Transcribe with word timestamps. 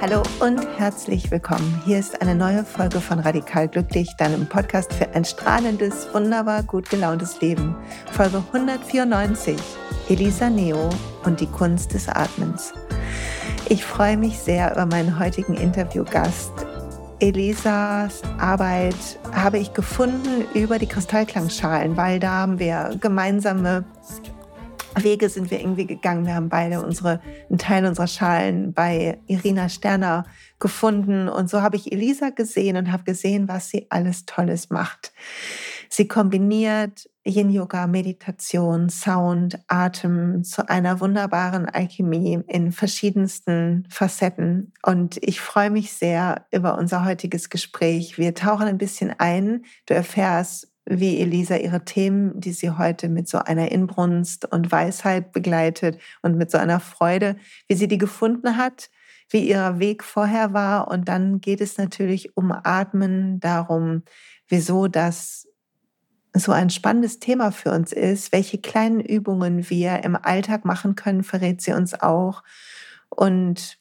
Hallo 0.00 0.22
und 0.38 0.64
herzlich 0.78 1.28
willkommen. 1.32 1.82
Hier 1.84 1.98
ist 1.98 2.22
eine 2.22 2.36
neue 2.36 2.64
Folge 2.64 3.00
von 3.00 3.18
Radikal 3.18 3.66
Glücklich, 3.66 4.08
deinem 4.16 4.46
Podcast 4.46 4.92
für 4.92 5.10
ein 5.12 5.24
strahlendes, 5.24 6.06
wunderbar 6.14 6.62
gut 6.62 6.88
gelauntes 6.88 7.40
Leben. 7.40 7.74
Folge 8.12 8.44
194. 8.52 9.56
Elisa 10.08 10.50
Neo 10.50 10.88
und 11.24 11.40
die 11.40 11.46
Kunst 11.48 11.94
des 11.94 12.08
Atmens. 12.08 12.72
Ich 13.68 13.84
freue 13.84 14.16
mich 14.16 14.38
sehr 14.38 14.70
über 14.70 14.86
meinen 14.86 15.18
heutigen 15.18 15.54
Interviewgast. 15.54 16.61
Elisas 17.22 18.20
Arbeit 18.40 18.96
habe 19.32 19.56
ich 19.56 19.72
gefunden 19.74 20.44
über 20.54 20.80
die 20.80 20.88
Kristallklangschalen, 20.88 21.96
weil 21.96 22.18
da 22.18 22.32
haben 22.32 22.58
wir 22.58 22.96
gemeinsame 23.00 23.84
Wege 24.96 25.28
sind 25.28 25.48
wir 25.52 25.60
irgendwie 25.60 25.86
gegangen. 25.86 26.26
Wir 26.26 26.34
haben 26.34 26.48
beide 26.48 26.84
unsere, 26.84 27.20
einen 27.48 27.58
Teil 27.58 27.86
unserer 27.86 28.08
Schalen 28.08 28.72
bei 28.72 29.20
Irina 29.28 29.68
Sterner 29.68 30.24
gefunden. 30.58 31.28
Und 31.28 31.48
so 31.48 31.62
habe 31.62 31.76
ich 31.76 31.92
Elisa 31.92 32.30
gesehen 32.30 32.76
und 32.76 32.90
habe 32.90 33.04
gesehen, 33.04 33.46
was 33.46 33.68
sie 33.68 33.86
alles 33.88 34.26
Tolles 34.26 34.70
macht. 34.70 35.12
Sie 35.88 36.08
kombiniert 36.08 37.08
Yin-Yoga, 37.24 37.86
Meditation, 37.86 38.88
Sound, 38.88 39.58
Atem 39.68 40.42
zu 40.42 40.68
einer 40.68 41.00
wunderbaren 41.00 41.66
Alchemie 41.68 42.40
in 42.48 42.72
verschiedensten 42.72 43.86
Facetten. 43.90 44.72
Und 44.82 45.18
ich 45.22 45.40
freue 45.40 45.70
mich 45.70 45.92
sehr 45.92 46.46
über 46.50 46.76
unser 46.78 47.04
heutiges 47.04 47.48
Gespräch. 47.48 48.18
Wir 48.18 48.34
tauchen 48.34 48.66
ein 48.66 48.78
bisschen 48.78 49.14
ein. 49.18 49.64
Du 49.86 49.94
erfährst, 49.94 50.72
wie 50.84 51.20
Elisa 51.20 51.56
ihre 51.56 51.84
Themen, 51.84 52.40
die 52.40 52.52
sie 52.52 52.70
heute 52.70 53.08
mit 53.08 53.28
so 53.28 53.38
einer 53.38 53.70
Inbrunst 53.70 54.50
und 54.50 54.72
Weisheit 54.72 55.32
begleitet 55.32 55.98
und 56.22 56.36
mit 56.36 56.50
so 56.50 56.58
einer 56.58 56.80
Freude, 56.80 57.36
wie 57.68 57.74
sie 57.74 57.86
die 57.86 57.98
gefunden 57.98 58.56
hat, 58.56 58.90
wie 59.30 59.48
ihr 59.48 59.78
Weg 59.78 60.02
vorher 60.02 60.52
war. 60.52 60.88
Und 60.88 61.08
dann 61.08 61.40
geht 61.40 61.60
es 61.60 61.78
natürlich 61.78 62.36
um 62.36 62.52
Atmen, 62.52 63.38
darum, 63.38 64.02
wieso 64.48 64.88
das 64.88 65.46
so 66.34 66.52
ein 66.52 66.70
spannendes 66.70 67.18
Thema 67.18 67.52
für 67.52 67.72
uns 67.72 67.92
ist, 67.92 68.32
welche 68.32 68.58
kleinen 68.58 69.00
Übungen 69.00 69.68
wir 69.68 70.02
im 70.04 70.16
Alltag 70.16 70.64
machen 70.64 70.96
können, 70.96 71.24
verrät 71.24 71.60
sie 71.60 71.72
uns 71.72 71.94
auch. 72.00 72.42
Und 73.10 73.78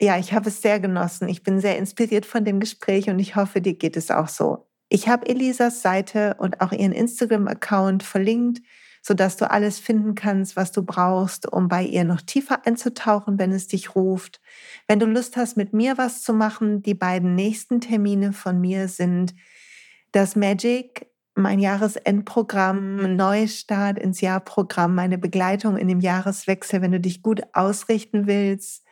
ja, 0.00 0.18
ich 0.18 0.32
habe 0.32 0.48
es 0.48 0.62
sehr 0.62 0.80
genossen. 0.80 1.28
Ich 1.28 1.42
bin 1.42 1.60
sehr 1.60 1.78
inspiriert 1.78 2.26
von 2.26 2.44
dem 2.44 2.60
Gespräch 2.60 3.08
und 3.08 3.18
ich 3.18 3.36
hoffe, 3.36 3.60
dir 3.60 3.74
geht 3.74 3.96
es 3.96 4.10
auch 4.10 4.28
so. 4.28 4.66
Ich 4.88 5.08
habe 5.08 5.28
Elisas 5.28 5.82
Seite 5.82 6.36
und 6.38 6.60
auch 6.60 6.72
ihren 6.72 6.92
Instagram-Account 6.92 8.02
verlinkt, 8.02 8.60
sodass 9.02 9.36
du 9.36 9.50
alles 9.50 9.78
finden 9.78 10.14
kannst, 10.14 10.56
was 10.56 10.72
du 10.72 10.82
brauchst, 10.82 11.50
um 11.50 11.68
bei 11.68 11.82
ihr 11.82 12.04
noch 12.04 12.22
tiefer 12.22 12.66
einzutauchen, 12.66 13.38
wenn 13.38 13.52
es 13.52 13.68
dich 13.68 13.94
ruft. 13.94 14.40
Wenn 14.86 14.98
du 14.98 15.06
Lust 15.06 15.36
hast, 15.36 15.56
mit 15.56 15.72
mir 15.72 15.98
was 15.98 16.22
zu 16.22 16.32
machen, 16.32 16.82
die 16.82 16.94
beiden 16.94 17.34
nächsten 17.34 17.80
Termine 17.80 18.32
von 18.32 18.60
mir 18.60 18.88
sind 18.88 19.34
das 20.12 20.36
Magic, 20.36 21.06
mein 21.38 21.58
Jahresendprogramm, 21.58 23.16
Neustart 23.16 23.98
ins 23.98 24.20
Jahrprogramm, 24.20 24.94
meine 24.94 25.18
Begleitung 25.18 25.76
in 25.76 25.88
dem 25.88 26.00
Jahreswechsel, 26.00 26.82
wenn 26.82 26.92
du 26.92 27.00
dich 27.00 27.22
gut 27.22 27.42
ausrichten 27.52 28.26
willst, 28.26 28.84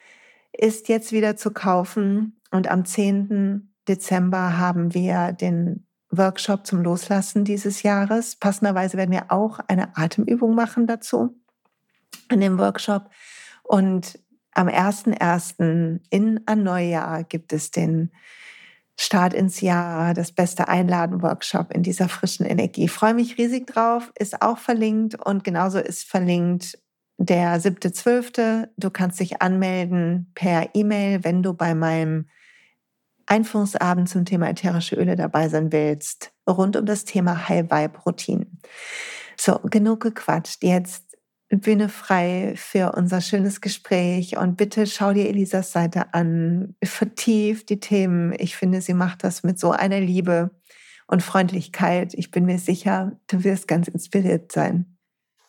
ist 0.52 0.88
jetzt 0.88 1.12
wieder 1.12 1.36
zu 1.36 1.50
kaufen. 1.50 2.40
Und 2.50 2.68
am 2.68 2.84
10. 2.84 3.74
Dezember 3.88 4.58
haben 4.58 4.94
wir 4.94 5.32
den 5.32 5.86
Workshop 6.10 6.66
zum 6.66 6.82
Loslassen 6.82 7.44
dieses 7.44 7.82
Jahres. 7.82 8.36
Passenderweise 8.36 8.96
werden 8.96 9.12
wir 9.12 9.30
auch 9.30 9.58
eine 9.66 9.96
Atemübung 9.96 10.54
machen 10.54 10.86
dazu 10.86 11.36
in 12.30 12.40
dem 12.40 12.58
Workshop. 12.58 13.10
Und 13.62 14.18
am 14.52 14.68
1.1. 14.68 16.00
in 16.10 16.40
ein 16.46 16.62
Neujahr 16.62 17.24
gibt 17.24 17.52
es 17.52 17.70
den 17.70 18.12
Start 18.98 19.34
ins 19.34 19.60
Jahr, 19.60 20.14
das 20.14 20.32
beste 20.32 20.68
Einladen-Workshop 20.68 21.72
in 21.72 21.82
dieser 21.82 22.08
frischen 22.08 22.46
Energie. 22.46 22.88
Freue 22.88 23.14
mich 23.14 23.36
riesig 23.36 23.66
drauf, 23.66 24.10
ist 24.18 24.40
auch 24.40 24.58
verlinkt 24.58 25.14
und 25.26 25.44
genauso 25.44 25.78
ist 25.78 26.04
verlinkt 26.04 26.78
der 27.18 27.60
7.12. 27.60 28.68
Du 28.76 28.90
kannst 28.90 29.20
dich 29.20 29.42
anmelden 29.42 30.32
per 30.34 30.74
E-Mail, 30.74 31.24
wenn 31.24 31.42
du 31.42 31.52
bei 31.52 31.74
meinem 31.74 32.26
Einführungsabend 33.26 34.08
zum 34.08 34.24
Thema 34.24 34.48
ätherische 34.48 34.96
Öle 34.96 35.16
dabei 35.16 35.48
sein 35.48 35.72
willst, 35.72 36.32
rund 36.48 36.76
um 36.76 36.86
das 36.86 37.04
Thema 37.04 37.48
High 37.48 37.70
Vibe 37.70 37.98
Routine. 38.06 38.46
So, 39.36 39.58
genug 39.64 40.00
gequatscht. 40.00 40.62
Jetzt 40.62 41.05
Bühne 41.48 41.88
frei 41.88 42.54
für 42.56 42.92
unser 42.92 43.20
schönes 43.20 43.60
Gespräch 43.60 44.36
und 44.36 44.56
bitte 44.56 44.86
schau 44.86 45.12
dir 45.12 45.28
Elisas 45.28 45.72
Seite 45.72 46.12
an, 46.12 46.74
vertief 46.82 47.64
die 47.64 47.78
Themen. 47.78 48.34
Ich 48.38 48.56
finde, 48.56 48.80
sie 48.80 48.94
macht 48.94 49.22
das 49.22 49.44
mit 49.44 49.58
so 49.58 49.70
einer 49.70 50.00
Liebe 50.00 50.50
und 51.06 51.22
Freundlichkeit. 51.22 52.14
Ich 52.14 52.30
bin 52.32 52.46
mir 52.46 52.58
sicher, 52.58 53.12
du 53.28 53.44
wirst 53.44 53.68
ganz 53.68 53.86
inspiriert 53.86 54.50
sein. 54.50 54.96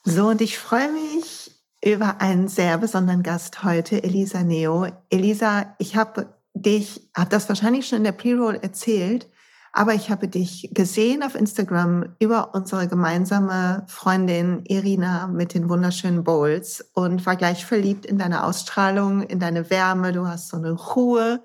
So, 0.04 0.28
und 0.30 0.42
ich 0.42 0.58
freue 0.58 0.92
mich 0.92 1.52
über 1.84 2.22
einen 2.22 2.48
sehr 2.48 2.78
besonderen 2.78 3.24
Gast 3.24 3.64
heute, 3.64 4.04
Elisa 4.04 4.44
Neo. 4.44 4.88
Elisa, 5.10 5.76
ich 5.80 5.96
habe 5.96 6.36
dich, 6.54 7.10
hat 7.16 7.34
das 7.34 7.50
wahrscheinlich 7.50 7.88
schon 7.88 8.00
in 8.00 8.04
der 8.04 8.12
Pre-Roll 8.12 8.56
erzählt, 8.62 9.28
aber 9.74 9.94
ich 9.94 10.10
habe 10.10 10.28
dich 10.28 10.70
gesehen 10.74 11.24
auf 11.24 11.36
Instagram 11.36 12.16
über 12.20 12.56
unsere 12.56 12.88
gemeinsame 12.88 13.86
Freundin 13.88 14.64
Irina 14.66 15.28
mit 15.28 15.54
den 15.54 15.70
wunderschönen 15.70 16.24
Bowls 16.24 16.90
und 16.94 17.26
war 17.26 17.36
gleich 17.36 17.66
verliebt 17.66 18.06
in 18.06 18.18
deine 18.18 18.44
Ausstrahlung, 18.44 19.22
in 19.22 19.40
deine 19.40 19.70
Wärme. 19.70 20.14
Du 20.14 20.28
hast 20.28 20.50
so 20.50 20.58
eine 20.58 20.72
Ruhe. 20.72 21.44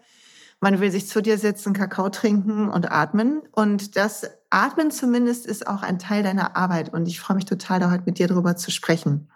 Man 0.61 0.81
will 0.81 0.91
sich 0.91 1.09
zu 1.09 1.21
dir 1.21 1.39
setzen, 1.39 1.73
Kakao 1.73 2.09
trinken 2.09 2.69
und 2.69 2.91
atmen. 2.91 3.43
Und 3.51 3.97
das 3.97 4.31
Atmen 4.49 4.91
zumindest 4.91 5.45
ist 5.45 5.67
auch 5.67 5.83
ein 5.83 5.99
Teil 5.99 6.23
deiner 6.23 6.57
Arbeit. 6.57 6.95
Und 6.95 7.09
ich 7.09 7.21
freue 7.21 7.35
mich 7.35 7.47
total, 7.47 7.81
da 7.81 7.91
heute 7.91 8.05
mit 8.07 8.19
dir 8.19 8.29
drüber 8.29 8.57
zu 8.57 8.71
sprechen. 8.71 9.29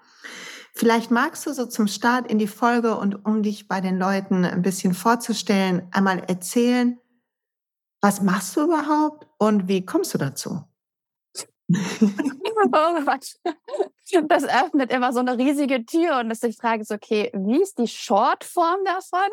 Vielleicht 0.72 1.10
magst 1.10 1.47
du 1.47 1.54
so 1.54 1.66
zum 1.66 1.88
Start 1.88 2.30
in 2.30 2.38
die 2.38 2.47
Folge 2.47 2.97
und 2.97 3.24
um 3.24 3.42
dich 3.42 3.66
bei 3.66 3.80
den 3.80 3.98
Leuten 3.98 4.44
ein 4.44 4.60
bisschen 4.60 4.92
vorzustellen, 4.92 5.88
einmal 5.91 6.22
erzählen, 6.28 6.98
was 8.06 8.22
machst 8.22 8.55
du 8.55 8.62
überhaupt 8.62 9.27
und 9.37 9.67
wie 9.67 9.84
kommst 9.84 10.15
du 10.15 10.19
dazu? 10.19 10.62
oh 11.72 13.00
Das 14.28 14.44
öffnet 14.44 14.93
immer 14.93 15.12
so 15.12 15.19
eine 15.19 15.37
riesige 15.37 15.84
Tür 15.84 16.21
und 16.21 16.28
dass 16.28 16.45
ich 16.45 16.56
frage 16.56 16.84
so, 16.84 16.95
okay, 16.95 17.33
wie 17.34 17.61
ist 17.61 17.81
die 17.81 17.89
Shortform 17.89 18.84
davon? 18.84 19.28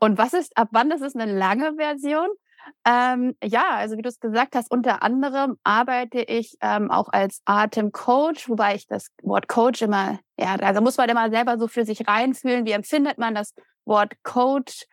Und 0.00 0.18
was 0.18 0.32
ist, 0.32 0.56
ab 0.56 0.70
wann 0.72 0.90
ist 0.90 1.02
es 1.02 1.14
eine 1.14 1.32
lange 1.38 1.76
Version? 1.76 2.26
Ähm, 2.84 3.36
ja, 3.44 3.76
also 3.76 3.96
wie 3.96 4.02
du 4.02 4.08
es 4.08 4.18
gesagt 4.18 4.56
hast, 4.56 4.72
unter 4.72 5.04
anderem 5.04 5.56
arbeite 5.62 6.18
ich 6.22 6.56
ähm, 6.62 6.90
auch 6.90 7.10
als 7.12 7.42
Atemcoach, 7.44 8.48
wobei 8.48 8.74
ich 8.74 8.88
das 8.88 9.12
Wort 9.22 9.46
Coach 9.46 9.82
immer, 9.82 10.18
ja, 10.36 10.56
also 10.56 10.80
muss 10.80 10.96
man 10.96 11.08
immer 11.08 11.30
selber 11.30 11.58
so 11.58 11.68
für 11.68 11.84
sich 11.84 12.08
reinfühlen, 12.08 12.66
wie 12.66 12.72
empfindet 12.72 13.18
man 13.18 13.36
das 13.36 13.54
Wort 13.84 14.14
Coach 14.24 14.86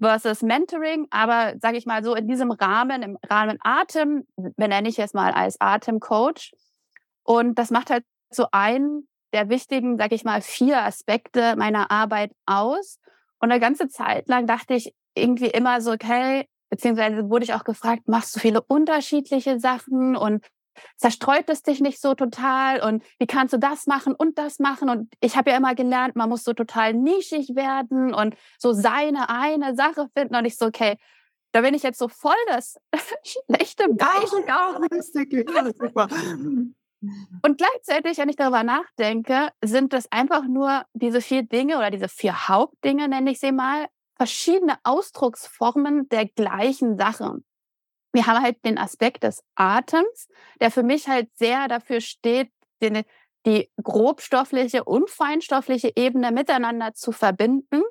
versus 0.00 0.42
Mentoring, 0.42 1.06
aber 1.10 1.54
sage 1.60 1.76
ich 1.78 1.86
mal 1.86 2.04
so 2.04 2.14
in 2.14 2.28
diesem 2.28 2.50
Rahmen, 2.50 3.02
im 3.02 3.18
Rahmen 3.28 3.58
Atem, 3.60 4.26
benenne 4.36 4.88
ich 4.88 4.98
es 4.98 5.14
mal 5.14 5.32
als 5.32 5.60
Atemcoach. 5.60 6.52
Und 7.22 7.58
das 7.58 7.70
macht 7.70 7.90
halt 7.90 8.04
so 8.30 8.46
einen 8.52 9.08
der 9.32 9.48
wichtigen, 9.48 9.96
sage 9.98 10.14
ich 10.14 10.24
mal, 10.24 10.42
vier 10.42 10.82
Aspekte 10.82 11.56
meiner 11.56 11.90
Arbeit 11.90 12.32
aus. 12.46 12.98
Und 13.40 13.50
eine 13.50 13.60
ganze 13.60 13.88
Zeit 13.88 14.28
lang 14.28 14.46
dachte 14.46 14.74
ich 14.74 14.94
irgendwie 15.14 15.48
immer 15.48 15.80
so, 15.80 15.92
okay, 15.92 16.46
Beziehungsweise 16.74 17.30
wurde 17.30 17.44
ich 17.44 17.54
auch 17.54 17.62
gefragt, 17.62 18.08
machst 18.08 18.34
du 18.34 18.40
viele 18.40 18.60
unterschiedliche 18.60 19.60
Sachen 19.60 20.16
und 20.16 20.44
zerstreut 20.96 21.48
es 21.48 21.62
dich 21.62 21.80
nicht 21.80 22.00
so 22.00 22.14
total 22.14 22.82
und 22.82 23.02
wie 23.18 23.26
kannst 23.26 23.54
du 23.54 23.58
das 23.58 23.86
machen 23.86 24.14
und 24.14 24.38
das 24.38 24.58
machen 24.58 24.88
und 24.88 25.12
ich 25.20 25.36
habe 25.36 25.50
ja 25.50 25.56
immer 25.56 25.74
gelernt, 25.74 26.16
man 26.16 26.28
muss 26.28 26.44
so 26.44 26.52
total 26.52 26.94
nischig 26.94 27.54
werden 27.54 28.14
und 28.14 28.34
so 28.58 28.72
seine 28.72 29.28
eine 29.28 29.74
Sache 29.74 30.08
finden 30.16 30.36
und 30.36 30.44
ich 30.44 30.56
so, 30.56 30.66
okay, 30.66 30.96
da 31.52 31.60
bin 31.60 31.74
ich 31.74 31.82
jetzt 31.84 31.98
so 31.98 32.08
voll 32.08 32.32
das 32.48 32.76
schlechte 33.22 33.88
Beispiel. 33.88 34.44
Ja. 34.46 34.76
Und 37.42 37.58
gleichzeitig, 37.58 38.18
wenn 38.18 38.28
ich 38.28 38.36
darüber 38.36 38.62
nachdenke, 38.62 39.50
sind 39.62 39.92
das 39.92 40.10
einfach 40.10 40.44
nur 40.44 40.84
diese 40.94 41.20
vier 41.20 41.42
Dinge 41.42 41.76
oder 41.76 41.90
diese 41.90 42.08
vier 42.08 42.48
Hauptdinge, 42.48 43.08
nenne 43.08 43.30
ich 43.30 43.40
sie 43.40 43.52
mal, 43.52 43.86
verschiedene 44.16 44.78
Ausdrucksformen 44.84 46.08
der 46.08 46.26
gleichen 46.26 46.96
Sache. 46.96 47.38
Wir 48.14 48.28
haben 48.28 48.42
halt 48.42 48.64
den 48.64 48.78
Aspekt 48.78 49.24
des 49.24 49.42
Atems, 49.56 50.28
der 50.60 50.70
für 50.70 50.84
mich 50.84 51.08
halt 51.08 51.28
sehr 51.34 51.66
dafür 51.66 52.00
steht, 52.00 52.48
den, 52.80 53.02
die 53.44 53.68
grobstoffliche 53.82 54.84
und 54.84 55.10
feinstoffliche 55.10 55.92
Ebene 55.96 56.30
miteinander 56.30 56.94
zu 56.94 57.10
verbinden, 57.10 57.82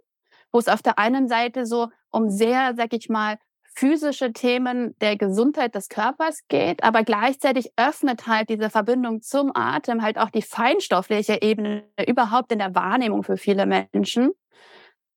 wo 0.54 0.60
es 0.60 0.70
auf 0.70 0.82
der 0.82 0.98
einen 0.98 1.28
Seite 1.28 1.66
so 1.66 1.90
um 2.10 2.30
sehr, 2.30 2.74
sag 2.76 2.94
ich 2.94 3.10
mal, 3.10 3.38
physische 3.76 4.32
Themen 4.32 4.96
der 5.00 5.18
Gesundheit 5.18 5.76
des 5.76 5.90
Körpers 5.90 6.48
geht, 6.48 6.84
aber 6.84 7.04
gleichzeitig 7.04 7.74
öffnet 7.76 8.26
halt 8.26 8.48
diese 8.48 8.70
Verbindung 8.70 9.22
zum 9.22 9.52
Atem 9.54 10.04
halt 10.04 10.18
auch 10.18 10.30
die 10.30 10.42
feinstoffliche 10.42 11.42
Ebene 11.42 11.84
überhaupt 12.08 12.54
in 12.54 12.60
der 12.60 12.74
Wahrnehmung 12.76 13.24
für 13.24 13.36
viele 13.36 13.66
Menschen. 13.66 14.32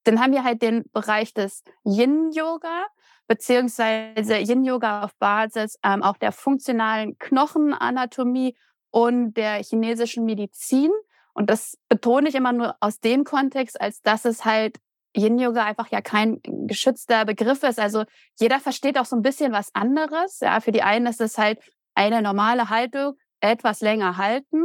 Dann 0.03 0.21
haben 0.21 0.33
wir 0.33 0.43
halt 0.43 0.63
den 0.63 0.85
Bereich 0.93 1.33
des 1.33 1.63
Yin-Yoga, 1.85 2.87
beziehungsweise 3.27 4.37
Yin-Yoga 4.37 5.05
auf 5.05 5.17
Basis 5.17 5.79
ähm, 5.83 6.03
auch 6.03 6.17
der 6.17 6.33
funktionalen 6.33 7.19
Knochenanatomie 7.19 8.57
und 8.91 9.35
der 9.35 9.63
chinesischen 9.63 10.25
Medizin. 10.25 10.91
Und 11.35 11.51
das 11.51 11.77
betone 11.89 12.29
ich 12.29 12.35
immer 12.35 12.53
nur 12.53 12.77
aus 12.81 13.01
dem 13.01 13.25
Kontext, 13.25 13.81
als 13.81 14.01
dass 14.03 14.25
es 14.25 14.45
halt 14.45 14.79
Yin-Yoga 15.17 15.65
einfach 15.65 15.89
ja 15.89 16.01
kein 16.01 16.41
geschützter 16.43 17.25
Begriff 17.25 17.63
ist. 17.63 17.79
Also 17.79 18.05
jeder 18.39 18.61
versteht 18.61 18.99
auch 18.99 19.05
so 19.05 19.17
ein 19.17 19.23
bisschen 19.23 19.53
was 19.53 19.75
anderes. 19.75 20.41
Ja, 20.41 20.61
für 20.61 20.73
die 20.73 20.83
einen 20.83 21.07
ist 21.07 21.21
es 21.21 21.39
halt 21.39 21.59
eine 21.95 22.23
normale 22.23 22.71
Haltung, 22.71 23.15
etwas 23.41 23.81
länger 23.81 24.17
halten. 24.17 24.65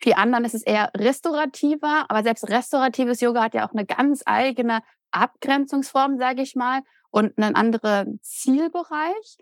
Für 0.00 0.10
die 0.10 0.14
anderen 0.14 0.44
ist 0.44 0.54
es 0.54 0.62
eher 0.62 0.90
restaurativer, 0.96 2.06
aber 2.08 2.22
selbst 2.22 2.48
restauratives 2.48 3.20
Yoga 3.20 3.42
hat 3.42 3.54
ja 3.54 3.66
auch 3.66 3.72
eine 3.72 3.84
ganz 3.84 4.22
eigene 4.26 4.80
Abgrenzungsform, 5.10 6.18
sage 6.18 6.42
ich 6.42 6.54
mal, 6.54 6.82
und 7.10 7.36
einen 7.38 7.54
anderen 7.54 8.20
Zielbereich. 8.22 9.38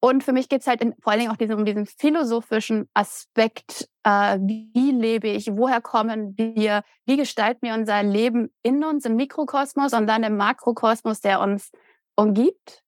Und 0.00 0.22
für 0.22 0.34
mich 0.34 0.50
geht 0.50 0.60
es 0.60 0.66
halt 0.66 0.82
in, 0.82 0.94
vor 1.00 1.12
allen 1.12 1.20
Dingen 1.20 1.32
auch 1.32 1.38
diesen, 1.38 1.54
um 1.54 1.64
diesen 1.64 1.86
philosophischen 1.86 2.90
Aspekt, 2.92 3.88
äh, 4.02 4.38
wie 4.38 4.90
lebe 4.90 5.28
ich, 5.28 5.50
woher 5.56 5.80
kommen 5.80 6.36
wir, 6.36 6.82
wie 7.06 7.16
gestalten 7.16 7.66
wir 7.66 7.72
unser 7.72 8.02
Leben 8.02 8.52
in 8.62 8.84
uns 8.84 9.06
im 9.06 9.16
Mikrokosmos 9.16 9.94
und 9.94 10.06
dann 10.06 10.22
im 10.22 10.36
Makrokosmos, 10.36 11.22
der 11.22 11.40
uns 11.40 11.70
umgibt. 12.16 12.82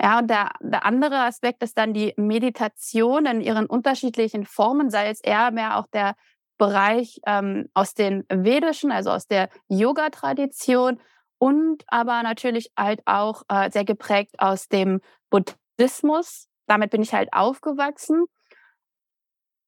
Ja, 0.00 0.20
und 0.20 0.30
der, 0.30 0.52
der 0.60 0.86
andere 0.86 1.18
Aspekt 1.24 1.62
ist 1.64 1.76
dann 1.76 1.92
die 1.92 2.14
Meditation 2.16 3.26
in 3.26 3.40
ihren 3.40 3.66
unterschiedlichen 3.66 4.46
Formen, 4.46 4.90
sei 4.90 5.08
es 5.08 5.20
eher 5.20 5.50
mehr 5.50 5.76
auch 5.76 5.88
der 5.92 6.14
Bereich 6.56 7.20
ähm, 7.26 7.68
aus 7.74 7.94
den 7.94 8.24
vedischen, 8.28 8.92
also 8.92 9.10
aus 9.10 9.26
der 9.26 9.48
Yoga-Tradition 9.68 11.00
und 11.40 11.84
aber 11.88 12.22
natürlich 12.22 12.70
halt 12.78 13.00
auch 13.06 13.42
äh, 13.48 13.70
sehr 13.70 13.86
geprägt 13.86 14.38
aus 14.38 14.68
dem 14.68 15.00
Buddhismus, 15.30 16.48
damit 16.66 16.90
bin 16.90 17.02
ich 17.02 17.14
halt 17.14 17.32
aufgewachsen. 17.32 18.26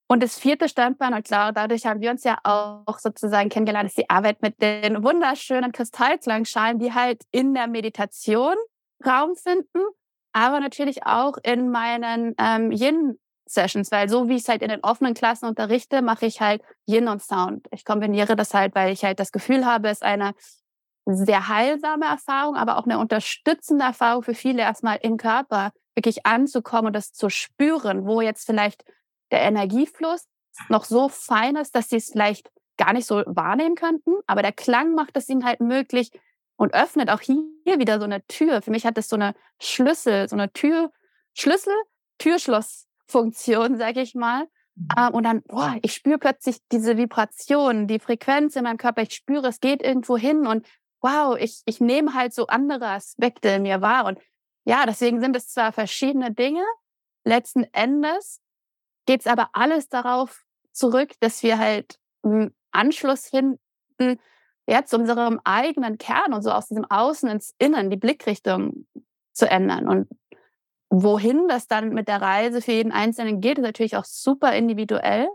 Und 0.06 0.22
das 0.22 0.38
vierte 0.38 0.69
Standbein, 0.69 1.14
und 1.14 1.24
klar, 1.24 1.52
dadurch 1.52 1.86
haben 1.86 2.02
wir 2.02 2.10
uns 2.10 2.24
ja 2.24 2.38
auch 2.44 2.98
sozusagen 2.98 3.48
kennengelernt, 3.48 3.88
ist 3.88 3.96
die 3.96 4.10
Arbeit 4.10 4.42
mit 4.42 4.60
den 4.60 5.02
wunderschönen 5.02 5.72
Kristallklangschalen, 5.72 6.78
die 6.78 6.92
halt 6.92 7.22
in 7.30 7.54
der 7.54 7.66
Meditation 7.66 8.54
Raum 9.04 9.34
finden, 9.34 9.80
aber 10.34 10.60
natürlich 10.60 11.06
auch 11.06 11.38
in 11.42 11.70
meinen 11.70 12.34
ähm, 12.36 12.70
Yin-Sessions, 12.70 13.90
weil 13.90 14.10
so 14.10 14.28
wie 14.28 14.36
ich 14.36 14.42
es 14.42 14.48
halt 14.48 14.60
in 14.60 14.69
den 14.69 14.84
offenen 14.84 15.14
Klassen 15.14 15.46
unterrichte, 15.46 16.02
mache 16.02 16.26
ich 16.26 16.42
halt 16.42 16.60
Yin 16.86 17.08
und 17.08 17.22
Sound. 17.22 17.66
Ich 17.70 17.86
kombiniere 17.86 18.36
das 18.36 18.52
halt, 18.52 18.74
weil 18.74 18.92
ich 18.92 19.04
halt 19.04 19.19
das 19.19 19.32
Gefühl 19.32 19.64
habe, 19.64 19.88
es 19.88 20.02
eine 20.02 20.34
sehr 21.06 21.49
heilsame 21.49 22.06
Erfahrung, 22.06 22.56
aber 22.56 22.78
auch 22.78 22.84
eine 22.84 22.99
unterstützende 22.99 23.84
Erfahrung 23.84 24.22
für 24.22 24.34
viele 24.34 24.62
erstmal 24.62 24.99
im 25.02 25.16
Körper 25.16 25.72
wirklich 25.94 26.25
anzukommen 26.26 26.88
und 26.88 26.93
das 26.93 27.12
zu 27.12 27.28
spüren, 27.28 28.06
wo 28.06 28.20
jetzt 28.20 28.46
vielleicht 28.46 28.84
der 29.31 29.43
Energiefluss 29.43 30.26
noch 30.69 30.84
so 30.84 31.08
fein 31.08 31.56
ist, 31.56 31.75
dass 31.75 31.88
sie 31.88 31.96
es 31.96 32.10
vielleicht 32.10 32.50
gar 32.76 32.93
nicht 32.93 33.06
so 33.06 33.22
wahrnehmen 33.26 33.75
könnten, 33.75 34.12
aber 34.26 34.43
der 34.43 34.52
Klang 34.52 34.94
macht 34.94 35.16
es 35.16 35.28
ihnen 35.28 35.44
halt 35.44 35.60
möglich 35.60 36.10
und 36.56 36.75
öffnet 36.75 37.10
auch 37.10 37.20
hier 37.20 37.78
wieder 37.78 37.98
so 37.98 38.05
eine 38.05 38.25
Tür. 38.26 38.62
Für 38.62 38.70
mich 38.70 38.87
hat 38.87 38.96
es 38.98 39.08
so 39.08 39.16
eine 39.16 39.34
Schlüssel, 39.60 40.28
so 40.28 40.37
eine 40.37 40.52
Tür, 40.52 40.90
Schlüssel, 41.34 41.75
Türschlossfunktion, 42.19 43.76
sage 43.78 44.00
ich 44.00 44.14
mal. 44.14 44.46
Mhm. 44.75 44.88
Ähm, 44.96 45.14
und 45.14 45.25
dann, 45.25 45.43
boah, 45.43 45.76
ich 45.82 45.93
spüre 45.93 46.19
plötzlich 46.19 46.58
diese 46.70 46.96
Vibration, 46.96 47.87
die 47.87 47.98
Frequenz 47.98 48.56
in 48.56 48.64
meinem 48.64 48.78
Körper. 48.78 49.02
Ich 49.02 49.14
spüre, 49.14 49.48
es 49.48 49.60
geht 49.60 49.82
irgendwo 49.82 50.16
hin 50.16 50.46
und 50.46 50.66
wow, 51.02 51.37
ich, 51.38 51.62
ich 51.66 51.81
nehme 51.81 52.14
halt 52.14 52.32
so 52.32 52.46
andere 52.46 52.88
Aspekte 52.88 53.49
in 53.49 53.62
mir 53.62 53.81
wahr. 53.82 54.06
Und 54.06 54.19
ja, 54.64 54.87
deswegen 54.87 55.20
sind 55.20 55.37
es 55.37 55.49
zwar 55.49 55.72
verschiedene 55.72 56.32
Dinge, 56.32 56.64
letzten 57.25 57.64
Endes 57.72 58.40
geht 59.06 59.20
es 59.20 59.26
aber 59.26 59.50
alles 59.52 59.88
darauf 59.88 60.44
zurück, 60.72 61.12
dass 61.20 61.43
wir 61.43 61.58
halt 61.58 61.99
einen 62.22 62.54
Anschluss 62.70 63.28
finden, 63.28 63.58
ja, 64.69 64.84
zu 64.84 64.96
unserem 64.96 65.40
eigenen 65.44 65.99
Kern 65.99 66.32
und 66.32 66.43
so 66.43 66.52
aus 66.52 66.69
diesem 66.69 66.84
Außen 66.84 67.28
ins 67.28 67.55
Innen 67.58 67.90
die 67.90 67.96
Blickrichtung 67.96 68.87
zu 69.32 69.50
ändern. 69.50 69.88
Und 69.88 70.08
wohin 70.88 71.48
das 71.48 71.66
dann 71.66 71.90
mit 71.90 72.06
der 72.06 72.22
Reise 72.22 72.62
für 72.62 72.72
jeden 72.72 72.93
Einzelnen 72.93 73.40
geht, 73.40 73.58
ist 73.58 73.64
natürlich 73.64 73.96
auch 73.96 74.05
super 74.05 74.55
individuell. 74.55 75.28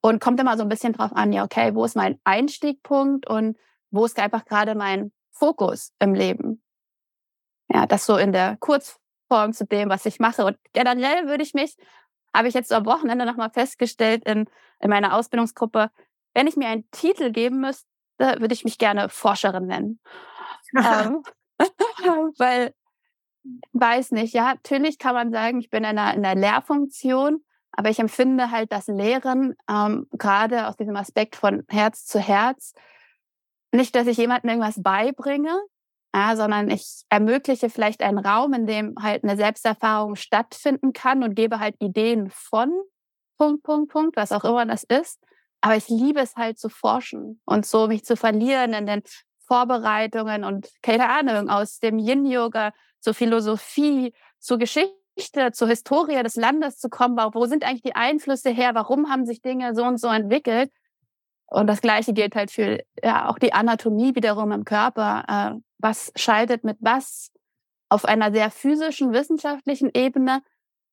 Und 0.00 0.20
kommt 0.20 0.38
immer 0.38 0.56
so 0.56 0.62
ein 0.62 0.68
bisschen 0.68 0.92
drauf 0.92 1.12
an, 1.12 1.32
ja, 1.32 1.44
okay, 1.44 1.74
wo 1.74 1.84
ist 1.84 1.96
mein 1.96 2.20
Einstiegpunkt 2.24 3.26
und 3.26 3.56
wo 3.90 4.04
ist 4.04 4.18
einfach 4.18 4.44
gerade 4.44 4.74
mein 4.74 5.12
Fokus 5.30 5.92
im 5.98 6.14
Leben? 6.14 6.62
Ja, 7.68 7.86
das 7.86 8.06
so 8.06 8.16
in 8.16 8.32
der 8.32 8.56
Kurzform 8.58 9.52
zu 9.52 9.66
dem, 9.66 9.88
was 9.88 10.06
ich 10.06 10.20
mache. 10.20 10.44
Und 10.44 10.58
generell 10.72 11.26
würde 11.26 11.42
ich 11.42 11.54
mich, 11.54 11.76
habe 12.34 12.48
ich 12.48 12.54
jetzt 12.54 12.72
am 12.72 12.86
Wochenende 12.86 13.26
nochmal 13.26 13.50
festgestellt 13.50 14.24
in, 14.24 14.48
in 14.80 14.90
meiner 14.90 15.14
Ausbildungsgruppe, 15.14 15.90
wenn 16.34 16.46
ich 16.46 16.56
mir 16.56 16.68
einen 16.68 16.90
Titel 16.90 17.30
geben 17.30 17.60
müsste, 17.60 17.86
würde 18.18 18.54
ich 18.54 18.64
mich 18.64 18.78
gerne 18.78 19.08
Forscherin 19.08 19.66
nennen. 19.66 20.00
ähm, 20.76 21.22
weil, 22.38 22.74
weiß 23.72 24.12
nicht, 24.12 24.34
ja, 24.34 24.54
natürlich 24.54 24.98
kann 24.98 25.14
man 25.14 25.32
sagen, 25.32 25.60
ich 25.60 25.70
bin 25.70 25.84
in 25.84 25.98
einer, 25.98 26.14
in 26.14 26.24
einer 26.24 26.40
Lehrfunktion, 26.40 27.44
aber 27.72 27.90
ich 27.90 27.98
empfinde 27.98 28.50
halt 28.50 28.72
das 28.72 28.86
Lehren 28.88 29.56
ähm, 29.68 30.06
gerade 30.12 30.68
aus 30.68 30.76
diesem 30.76 30.96
Aspekt 30.96 31.36
von 31.36 31.64
Herz 31.68 32.06
zu 32.06 32.18
Herz, 32.18 32.74
nicht, 33.72 33.94
dass 33.94 34.06
ich 34.06 34.16
jemandem 34.16 34.50
irgendwas 34.50 34.82
beibringe, 34.82 35.58
ja, 36.14 36.36
sondern 36.36 36.70
ich 36.70 37.02
ermögliche 37.10 37.70
vielleicht 37.70 38.02
einen 38.02 38.18
Raum, 38.18 38.54
in 38.54 38.66
dem 38.66 38.94
halt 39.00 39.24
eine 39.24 39.36
Selbsterfahrung 39.36 40.16
stattfinden 40.16 40.92
kann 40.92 41.22
und 41.22 41.34
gebe 41.34 41.60
halt 41.60 41.76
Ideen 41.80 42.30
von 42.30 42.72
Punkt, 43.36 43.62
Punkt, 43.62 43.92
Punkt, 43.92 44.16
was 44.16 44.32
auch 44.32 44.44
immer 44.44 44.66
das 44.66 44.84
ist. 44.84 45.22
Aber 45.60 45.76
ich 45.76 45.88
liebe 45.88 46.20
es 46.20 46.36
halt 46.36 46.58
zu 46.58 46.68
forschen 46.68 47.40
und 47.44 47.66
so 47.66 47.88
mich 47.88 48.04
zu 48.04 48.16
verlieren 48.16 48.72
in 48.72 48.86
den 48.86 49.02
Vorbereitungen 49.46 50.44
und 50.44 50.68
keine 50.82 51.08
Ahnung, 51.08 51.48
aus 51.48 51.78
dem 51.78 51.98
Yin-Yoga 51.98 52.72
zur 53.00 53.14
Philosophie, 53.14 54.14
zur 54.38 54.58
Geschichte, 54.58 55.52
zur 55.52 55.68
Historie 55.68 56.22
des 56.22 56.36
Landes 56.36 56.78
zu 56.78 56.88
kommen. 56.88 57.16
Wo 57.16 57.46
sind 57.46 57.64
eigentlich 57.64 57.82
die 57.82 57.96
Einflüsse 57.96 58.50
her? 58.50 58.74
Warum 58.74 59.10
haben 59.10 59.24
sich 59.24 59.40
Dinge 59.42 59.74
so 59.74 59.84
und 59.84 59.98
so 59.98 60.08
entwickelt? 60.08 60.70
Und 61.50 61.66
das 61.66 61.80
Gleiche 61.80 62.12
gilt 62.12 62.34
halt 62.34 62.50
für 62.50 62.80
ja, 63.02 63.28
auch 63.28 63.38
die 63.38 63.52
Anatomie 63.52 64.14
wiederum 64.14 64.52
im 64.52 64.64
Körper. 64.64 65.24
Äh, 65.28 65.60
was 65.78 66.12
scheidet 66.16 66.64
mit 66.64 66.76
was 66.80 67.30
auf 67.88 68.04
einer 68.04 68.32
sehr 68.32 68.50
physischen, 68.50 69.12
wissenschaftlichen 69.12 69.90
Ebene 69.94 70.42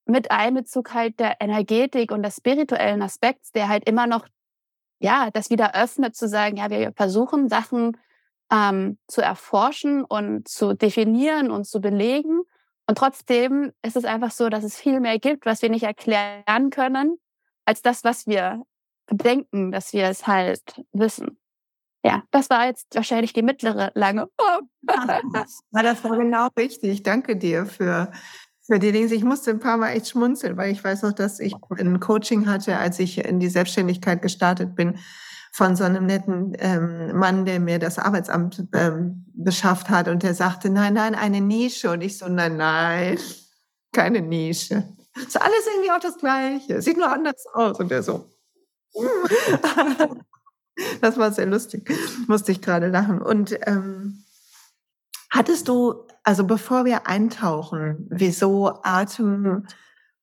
mit 0.05 0.31
Einbezug 0.31 0.93
halt 0.93 1.19
der 1.19 1.41
Energetik 1.41 2.11
und 2.11 2.23
des 2.23 2.37
spirituellen 2.37 3.01
Aspekts, 3.01 3.51
der 3.51 3.67
halt 3.67 3.87
immer 3.89 4.07
noch, 4.07 4.27
ja, 4.99 5.29
das 5.33 5.49
wieder 5.49 5.75
öffnet, 5.75 6.15
zu 6.15 6.27
sagen, 6.27 6.57
ja, 6.57 6.69
wir 6.69 6.93
versuchen 6.95 7.49
Sachen 7.49 7.97
ähm, 8.51 8.97
zu 9.07 9.21
erforschen 9.21 10.03
und 10.03 10.47
zu 10.47 10.73
definieren 10.73 11.51
und 11.51 11.65
zu 11.65 11.81
belegen. 11.81 12.43
Und 12.87 12.97
trotzdem 12.97 13.73
ist 13.81 13.95
es 13.97 14.05
einfach 14.05 14.31
so, 14.31 14.49
dass 14.49 14.63
es 14.63 14.77
viel 14.77 14.99
mehr 14.99 15.19
gibt, 15.19 15.45
was 15.45 15.61
wir 15.61 15.69
nicht 15.69 15.83
erklären 15.83 16.69
können, 16.69 17.17
als 17.65 17.81
das, 17.81 18.03
was 18.03 18.27
wir 18.27 18.61
denken, 19.11 19.71
dass 19.71 19.93
wir 19.93 20.05
es 20.05 20.27
halt 20.27 20.81
wissen. 20.93 21.37
Ja, 22.03 22.23
das 22.29 22.49
war 22.51 22.67
jetzt 22.67 22.93
wahrscheinlich 22.93 23.33
die 23.33 23.41
mittlere 23.41 23.91
lange. 23.95 24.29
Ja, 24.87 25.21
das 25.81 26.03
war 26.03 26.17
genau 26.17 26.49
richtig. 26.55 27.01
Danke 27.01 27.35
dir 27.35 27.65
für, 27.65 28.11
für 28.61 28.77
die 28.77 28.91
Dinge. 28.91 29.11
Ich 29.11 29.23
musste 29.23 29.49
ein 29.49 29.59
paar 29.59 29.77
Mal 29.77 29.93
echt 29.93 30.09
schmunzeln, 30.09 30.55
weil 30.55 30.71
ich 30.71 30.83
weiß 30.83 31.01
noch, 31.01 31.13
dass 31.13 31.39
ich 31.39 31.55
ein 31.71 31.99
Coaching 31.99 32.47
hatte, 32.47 32.77
als 32.77 32.99
ich 32.99 33.25
in 33.25 33.39
die 33.39 33.49
Selbstständigkeit 33.49 34.21
gestartet 34.21 34.75
bin, 34.75 34.99
von 35.51 35.75
so 35.75 35.83
einem 35.83 36.05
netten 36.05 36.53
ähm, 36.59 37.17
Mann, 37.17 37.45
der 37.45 37.59
mir 37.59 37.79
das 37.79 37.97
Arbeitsamt 37.97 38.67
ähm, 38.73 39.25
beschafft 39.33 39.89
hat. 39.89 40.07
Und 40.07 40.21
der 40.21 40.35
sagte, 40.35 40.69
nein, 40.69 40.93
nein, 40.93 41.15
eine 41.15 41.41
Nische. 41.41 41.89
Und 41.89 42.01
ich 42.01 42.19
so, 42.19 42.27
nein, 42.27 42.57
nein, 42.57 43.17
keine 43.93 44.21
Nische. 44.21 44.83
Ist 45.15 45.41
alles 45.41 45.65
irgendwie 45.73 45.91
auch 45.91 45.99
das 45.99 46.17
Gleiche. 46.17 46.81
Sieht 46.81 46.97
nur 46.97 47.11
anders 47.11 47.45
aus. 47.53 47.79
Und 47.79 47.89
der 47.89 48.03
so, 48.03 48.29
das 51.01 51.17
war 51.17 51.31
sehr 51.31 51.45
lustig. 51.45 51.89
Musste 52.27 52.51
ich 52.51 52.61
gerade 52.61 52.87
lachen. 52.87 53.21
Und 53.21 53.57
ähm, 53.67 54.23
hattest 55.31 55.67
du, 55.67 56.07
also 56.23 56.45
bevor 56.45 56.85
wir 56.85 57.07
eintauchen, 57.07 58.07
wieso 58.09 58.79
Atem 58.83 59.67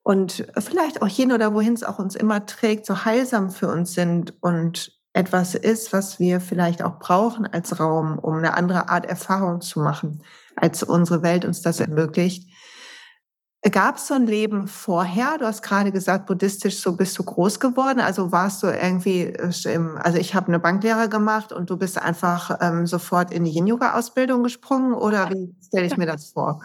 und 0.02 0.46
vielleicht 0.58 1.02
auch 1.02 1.08
hin 1.08 1.32
oder 1.32 1.54
wohin 1.54 1.74
es 1.74 1.84
auch 1.84 1.98
uns 1.98 2.16
immer 2.16 2.44
trägt, 2.46 2.86
so 2.86 3.04
heilsam 3.04 3.50
für 3.50 3.68
uns 3.68 3.94
sind 3.94 4.34
und 4.42 4.92
etwas 5.12 5.54
ist, 5.54 5.92
was 5.92 6.18
wir 6.18 6.40
vielleicht 6.40 6.82
auch 6.82 6.98
brauchen 6.98 7.46
als 7.46 7.78
Raum, 7.78 8.18
um 8.18 8.36
eine 8.36 8.54
andere 8.54 8.88
Art 8.88 9.04
Erfahrung 9.04 9.60
zu 9.60 9.80
machen, 9.80 10.22
als 10.56 10.82
unsere 10.82 11.22
Welt 11.22 11.44
uns 11.44 11.60
das 11.62 11.80
ermöglicht. 11.80 12.48
Gab 13.70 13.96
es 13.96 14.08
so 14.08 14.14
ein 14.14 14.26
Leben 14.26 14.66
vorher? 14.66 15.38
Du 15.38 15.46
hast 15.46 15.62
gerade 15.62 15.92
gesagt, 15.92 16.26
buddhistisch 16.26 16.80
so 16.80 16.96
bist 16.96 17.16
du 17.16 17.22
groß 17.22 17.60
geworden. 17.60 18.00
Also 18.00 18.32
warst 18.32 18.62
du 18.64 18.66
irgendwie, 18.66 19.22
äh, 19.22 19.52
im, 19.72 19.96
also 19.98 20.18
ich 20.18 20.34
habe 20.34 20.48
eine 20.48 20.58
Banklehre 20.58 21.08
gemacht 21.08 21.52
und 21.52 21.70
du 21.70 21.76
bist 21.76 22.00
einfach 22.00 22.58
ähm, 22.60 22.86
sofort 22.86 23.32
in 23.32 23.44
die 23.44 23.52
Yin-Yoga-Ausbildung 23.52 24.42
gesprungen 24.42 24.94
oder 24.94 25.30
wie 25.30 25.54
stelle 25.64 25.86
ich 25.86 25.96
mir 25.96 26.06
das 26.06 26.32
vor? 26.32 26.60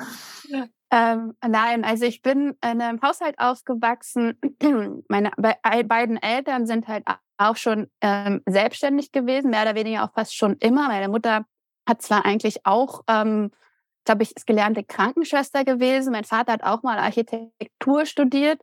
Ähm, 0.90 1.34
nein, 1.46 1.84
also 1.84 2.06
ich 2.06 2.24
bin 2.24 2.56
in 2.64 2.82
einem 2.82 3.02
Haushalt 3.02 3.38
aufgewachsen. 3.38 4.40
Meine 5.08 5.32
be 5.38 5.54
beiden 5.84 6.18
Eltern 6.18 6.66
sind 6.66 6.88
halt 6.88 7.06
auch 7.38 7.58
schon 7.58 7.88
ähm, 8.02 8.42
selbstständig 8.48 9.12
gewesen, 9.12 9.52
mehr 9.52 9.64
oder 9.64 9.76
weniger 9.76 10.04
auch 10.04 10.14
fast 10.14 10.36
schon 10.36 10.56
immer. 10.58 10.88
Meine 10.88 11.10
Mutter 11.10 11.46
hat 11.88 12.02
zwar 12.02 12.26
eigentlich 12.26 12.66
auch, 12.66 13.04
ähm, 13.08 13.52
glaube 14.08 14.24
ich, 14.24 14.36
ist 14.36 14.48
gelernte 14.48 14.84
Krankenschwester 14.84 15.64
gewesen. 15.64 16.12
Mein 16.12 16.24
Vater 16.24 16.54
hat 16.54 16.64
auch 16.64 16.82
mal 16.82 16.98
Architektur 16.98 18.06
studiert, 18.06 18.60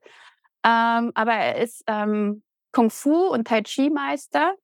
ähm, 0.64 1.12
aber 1.14 1.32
er 1.32 1.62
ist 1.62 1.84
ähm, 1.86 2.42
Kung 2.72 2.90
Fu 2.90 3.28
und 3.28 3.46
Tai 3.46 3.62
Chi 3.62 3.90
Meister. 3.90 4.54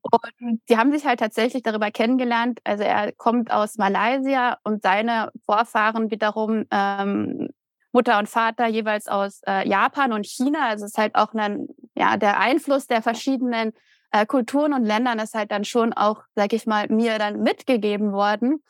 Und 0.00 0.62
die 0.68 0.78
haben 0.78 0.92
sich 0.92 1.04
halt 1.04 1.20
tatsächlich 1.20 1.62
darüber 1.62 1.90
kennengelernt. 1.90 2.60
Also 2.64 2.84
er 2.84 3.12
kommt 3.12 3.50
aus 3.50 3.76
Malaysia 3.76 4.58
und 4.62 4.82
seine 4.82 5.30
Vorfahren 5.44 6.10
wiederum 6.10 6.64
ähm, 6.70 7.48
Mutter 7.92 8.18
und 8.18 8.28
Vater 8.28 8.66
jeweils 8.66 9.06
aus 9.06 9.40
äh, 9.46 9.68
Japan 9.68 10.12
und 10.12 10.26
China. 10.26 10.68
Also 10.68 10.84
es 10.84 10.92
ist 10.92 10.98
halt 10.98 11.14
auch 11.14 11.34
ein, 11.34 11.68
ja, 11.94 12.16
der 12.16 12.40
Einfluss 12.40 12.86
der 12.86 13.02
verschiedenen 13.02 13.72
äh, 14.12 14.26
Kulturen 14.26 14.72
und 14.72 14.84
Ländern 14.84 15.18
ist 15.18 15.34
halt 15.34 15.50
dann 15.50 15.64
schon 15.64 15.92
auch, 15.92 16.22
sag 16.34 16.52
ich 16.52 16.66
mal, 16.66 16.88
mir 16.88 17.18
dann 17.18 17.42
mitgegeben 17.42 18.12
worden. 18.12 18.62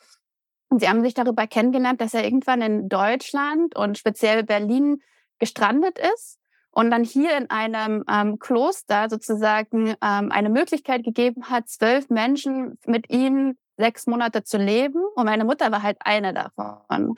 Und 0.69 0.79
sie 0.79 0.89
haben 0.89 1.03
sich 1.03 1.13
darüber 1.13 1.47
kennengelernt, 1.47 2.01
dass 2.01 2.13
er 2.13 2.23
irgendwann 2.23 2.61
in 2.61 2.89
Deutschland 2.89 3.75
und 3.75 3.97
speziell 3.97 4.43
Berlin 4.43 5.01
gestrandet 5.39 5.99
ist 5.99 6.39
und 6.71 6.91
dann 6.91 7.03
hier 7.03 7.37
in 7.37 7.49
einem 7.49 8.03
ähm, 8.09 8.39
Kloster 8.39 9.09
sozusagen 9.09 9.95
ähm, 10.01 10.31
eine 10.31 10.49
Möglichkeit 10.49 11.03
gegeben 11.03 11.49
hat, 11.49 11.69
zwölf 11.69 12.09
Menschen 12.09 12.77
mit 12.85 13.09
ihm 13.09 13.57
sechs 13.77 14.07
Monate 14.07 14.43
zu 14.43 14.57
leben. 14.57 15.01
Und 15.15 15.25
meine 15.25 15.45
Mutter 15.45 15.71
war 15.71 15.83
halt 15.83 15.97
eine 16.01 16.33
davon. 16.33 17.15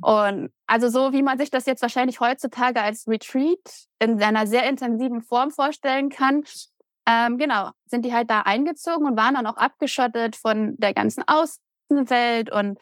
Und 0.00 0.50
also 0.66 0.88
so, 0.88 1.12
wie 1.12 1.22
man 1.22 1.38
sich 1.38 1.50
das 1.50 1.66
jetzt 1.66 1.82
wahrscheinlich 1.82 2.20
heutzutage 2.20 2.82
als 2.82 3.06
Retreat 3.08 3.86
in 3.98 4.22
einer 4.22 4.46
sehr 4.46 4.68
intensiven 4.68 5.22
Form 5.22 5.50
vorstellen 5.50 6.10
kann, 6.10 6.44
ähm, 7.06 7.38
genau, 7.38 7.70
sind 7.86 8.04
die 8.04 8.12
halt 8.12 8.30
da 8.30 8.42
eingezogen 8.42 9.06
und 9.06 9.16
waren 9.16 9.34
dann 9.34 9.46
auch 9.46 9.56
abgeschottet 9.56 10.36
von 10.36 10.76
der 10.76 10.92
ganzen 10.92 11.22
Außenwelt 11.90 12.50
und 12.50 12.78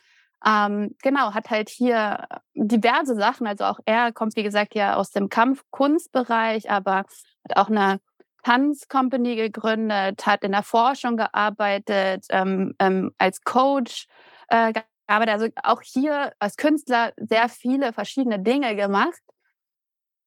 ähm, 0.46 0.94
genau, 1.02 1.32
hat 1.32 1.50
halt 1.50 1.70
hier 1.70 2.26
diverse 2.54 3.14
Sachen. 3.14 3.46
Also 3.46 3.64
auch 3.64 3.78
er 3.86 4.12
kommt, 4.12 4.36
wie 4.36 4.42
gesagt, 4.42 4.74
ja 4.74 4.96
aus 4.96 5.10
dem 5.10 5.28
Kampfkunstbereich, 5.28 6.70
aber 6.70 7.04
hat 7.48 7.56
auch 7.56 7.68
eine 7.68 8.00
Tanzcompany 8.42 9.36
gegründet, 9.36 10.26
hat 10.26 10.44
in 10.44 10.52
der 10.52 10.62
Forschung 10.62 11.16
gearbeitet, 11.16 12.26
ähm, 12.28 12.74
ähm, 12.78 13.12
als 13.16 13.40
Coach 13.42 14.06
äh, 14.48 14.72
gearbeitet. 14.72 15.34
Also 15.34 15.48
auch 15.62 15.80
hier 15.82 16.32
als 16.38 16.56
Künstler 16.56 17.14
sehr 17.16 17.48
viele 17.48 17.94
verschiedene 17.94 18.38
Dinge 18.38 18.76
gemacht. 18.76 19.20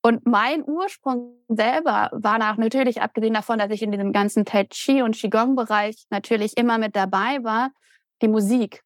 Und 0.01 0.25
mein 0.25 0.63
Ursprung 0.63 1.35
selber 1.47 2.09
war 2.13 2.37
nach, 2.39 2.57
natürlich 2.57 3.01
abgesehen 3.01 3.33
davon, 3.33 3.59
dass 3.59 3.71
ich 3.71 3.83
in 3.83 3.91
diesem 3.91 4.13
ganzen 4.13 4.45
Tai 4.45 4.63
Chi 4.65 5.01
und 5.01 5.15
Qigong-Bereich 5.15 6.05
natürlich 6.09 6.55
immer 6.57 6.77
mit 6.77 6.95
dabei 6.95 7.43
war, 7.43 7.71
die 8.21 8.27
Musik. 8.27 8.83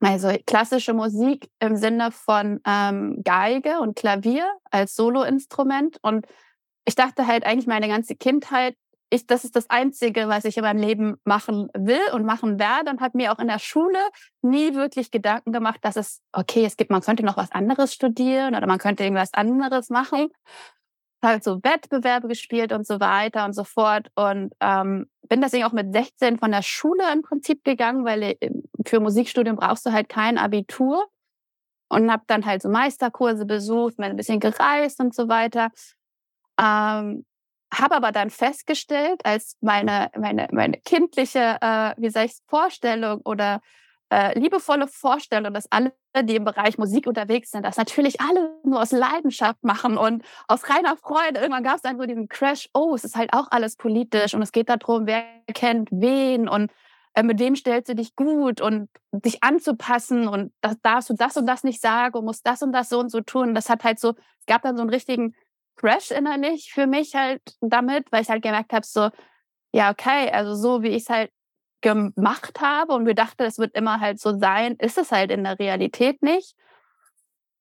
Also 0.00 0.32
klassische 0.46 0.94
Musik 0.94 1.50
im 1.58 1.76
Sinne 1.76 2.12
von 2.12 2.60
ähm, 2.64 3.20
Geige 3.24 3.80
und 3.80 3.96
Klavier 3.96 4.48
als 4.70 4.94
Soloinstrument. 4.94 5.98
Und 6.02 6.26
ich 6.84 6.94
dachte 6.94 7.26
halt 7.26 7.44
eigentlich 7.44 7.66
meine 7.66 7.88
ganze 7.88 8.14
Kindheit, 8.14 8.76
ich, 9.10 9.26
das 9.26 9.44
ist 9.44 9.56
das 9.56 9.70
Einzige, 9.70 10.28
was 10.28 10.44
ich 10.44 10.58
in 10.58 10.62
meinem 10.62 10.82
Leben 10.82 11.16
machen 11.24 11.68
will 11.74 12.00
und 12.12 12.26
machen 12.26 12.60
werde. 12.60 12.90
Und 12.90 13.00
habe 13.00 13.16
mir 13.16 13.32
auch 13.32 13.38
in 13.38 13.48
der 13.48 13.58
Schule 13.58 13.98
nie 14.42 14.74
wirklich 14.74 15.10
Gedanken 15.10 15.50
gemacht, 15.50 15.80
dass 15.82 15.96
es, 15.96 16.20
okay, 16.32 16.64
es 16.64 16.76
gibt, 16.76 16.90
man 16.90 17.00
könnte 17.00 17.24
noch 17.24 17.36
was 17.36 17.50
anderes 17.50 17.94
studieren 17.94 18.54
oder 18.54 18.66
man 18.66 18.78
könnte 18.78 19.02
irgendwas 19.02 19.32
anderes 19.34 19.88
machen 19.88 20.28
halt 21.22 21.44
so 21.44 21.62
Wettbewerbe 21.62 22.28
gespielt 22.28 22.72
und 22.72 22.86
so 22.86 23.00
weiter 23.00 23.44
und 23.44 23.52
so 23.52 23.64
fort. 23.64 24.10
Und 24.14 24.52
ähm, 24.60 25.06
bin 25.28 25.40
deswegen 25.40 25.64
auch 25.64 25.72
mit 25.72 25.92
16 25.92 26.38
von 26.38 26.50
der 26.52 26.62
Schule 26.62 27.04
im 27.12 27.22
Prinzip 27.22 27.64
gegangen, 27.64 28.04
weil 28.04 28.22
äh, 28.22 28.50
für 28.86 29.00
Musikstudium 29.00 29.56
brauchst 29.56 29.84
du 29.86 29.92
halt 29.92 30.08
kein 30.08 30.38
Abitur. 30.38 31.06
Und 31.90 32.12
habe 32.12 32.22
dann 32.26 32.44
halt 32.44 32.60
so 32.60 32.68
Meisterkurse 32.68 33.46
besucht, 33.46 33.96
bin 33.96 34.04
ein 34.04 34.16
bisschen 34.16 34.40
gereist 34.40 35.00
und 35.00 35.14
so 35.14 35.28
weiter. 35.28 35.70
Ähm, 36.60 37.24
habe 37.72 37.96
aber 37.96 38.12
dann 38.12 38.30
festgestellt, 38.30 39.24
als 39.24 39.56
meine, 39.60 40.10
meine, 40.16 40.48
meine 40.52 40.78
kindliche, 40.84 41.56
äh, 41.60 41.94
wie 41.96 42.10
sag 42.10 42.26
ich, 42.26 42.38
Vorstellung 42.46 43.20
oder 43.24 43.60
äh, 44.10 44.38
liebevolle 44.38 44.88
Vorstellung, 44.88 45.52
dass 45.52 45.70
alle, 45.70 45.92
die 46.22 46.36
im 46.36 46.44
Bereich 46.44 46.78
Musik 46.78 47.06
unterwegs 47.06 47.50
sind, 47.50 47.64
das 47.64 47.76
natürlich 47.76 48.20
alle 48.20 48.54
nur 48.64 48.80
aus 48.80 48.92
Leidenschaft 48.92 49.62
machen 49.62 49.98
und 49.98 50.24
aus 50.46 50.68
reiner 50.68 50.96
Freude. 50.96 51.40
Irgendwann 51.40 51.64
gab 51.64 51.76
es 51.76 51.82
dann 51.82 51.98
so 51.98 52.06
diesen 52.06 52.28
Crash, 52.28 52.68
oh, 52.72 52.94
es 52.94 53.04
ist 53.04 53.16
halt 53.16 53.32
auch 53.32 53.48
alles 53.50 53.76
politisch 53.76 54.34
und 54.34 54.42
es 54.42 54.52
geht 54.52 54.68
darum, 54.68 55.06
wer 55.06 55.24
kennt 55.54 55.88
wen 55.90 56.48
und 56.48 56.70
äh, 57.14 57.22
mit 57.22 57.38
wem 57.38 57.56
stellst 57.56 57.88
du 57.90 57.94
dich 57.94 58.16
gut 58.16 58.60
und 58.60 58.88
dich 59.12 59.42
anzupassen 59.42 60.28
und 60.28 60.52
das 60.60 60.76
darfst 60.82 61.10
du 61.10 61.14
das 61.14 61.36
und 61.36 61.46
das 61.46 61.64
nicht 61.64 61.80
sagen 61.80 62.16
und 62.16 62.24
musst 62.24 62.46
das 62.46 62.62
und 62.62 62.72
das 62.72 62.88
so 62.88 63.00
und 63.00 63.10
so 63.10 63.20
tun. 63.20 63.54
Das 63.54 63.68
hat 63.68 63.84
halt 63.84 63.98
so, 63.98 64.10
es 64.40 64.46
gab 64.46 64.62
dann 64.62 64.76
so 64.76 64.82
einen 64.82 64.90
richtigen 64.90 65.34
Crash 65.76 66.10
innerlich 66.10 66.72
für 66.72 66.86
mich 66.86 67.14
halt 67.14 67.42
damit, 67.60 68.10
weil 68.10 68.22
ich 68.22 68.30
halt 68.30 68.42
gemerkt 68.42 68.72
habe, 68.72 68.86
so, 68.86 69.10
ja, 69.72 69.90
okay, 69.90 70.30
also 70.30 70.54
so 70.54 70.82
wie 70.82 70.88
ich 70.88 71.02
es 71.02 71.10
halt 71.10 71.30
gemacht 71.80 72.60
habe 72.60 72.92
und 72.92 73.06
wir 73.06 73.14
dachten, 73.14 73.42
es 73.44 73.58
wird 73.58 73.74
immer 73.74 74.00
halt 74.00 74.20
so 74.20 74.36
sein, 74.38 74.76
ist 74.76 74.98
es 74.98 75.12
halt 75.12 75.30
in 75.30 75.44
der 75.44 75.58
Realität 75.58 76.22
nicht. 76.22 76.54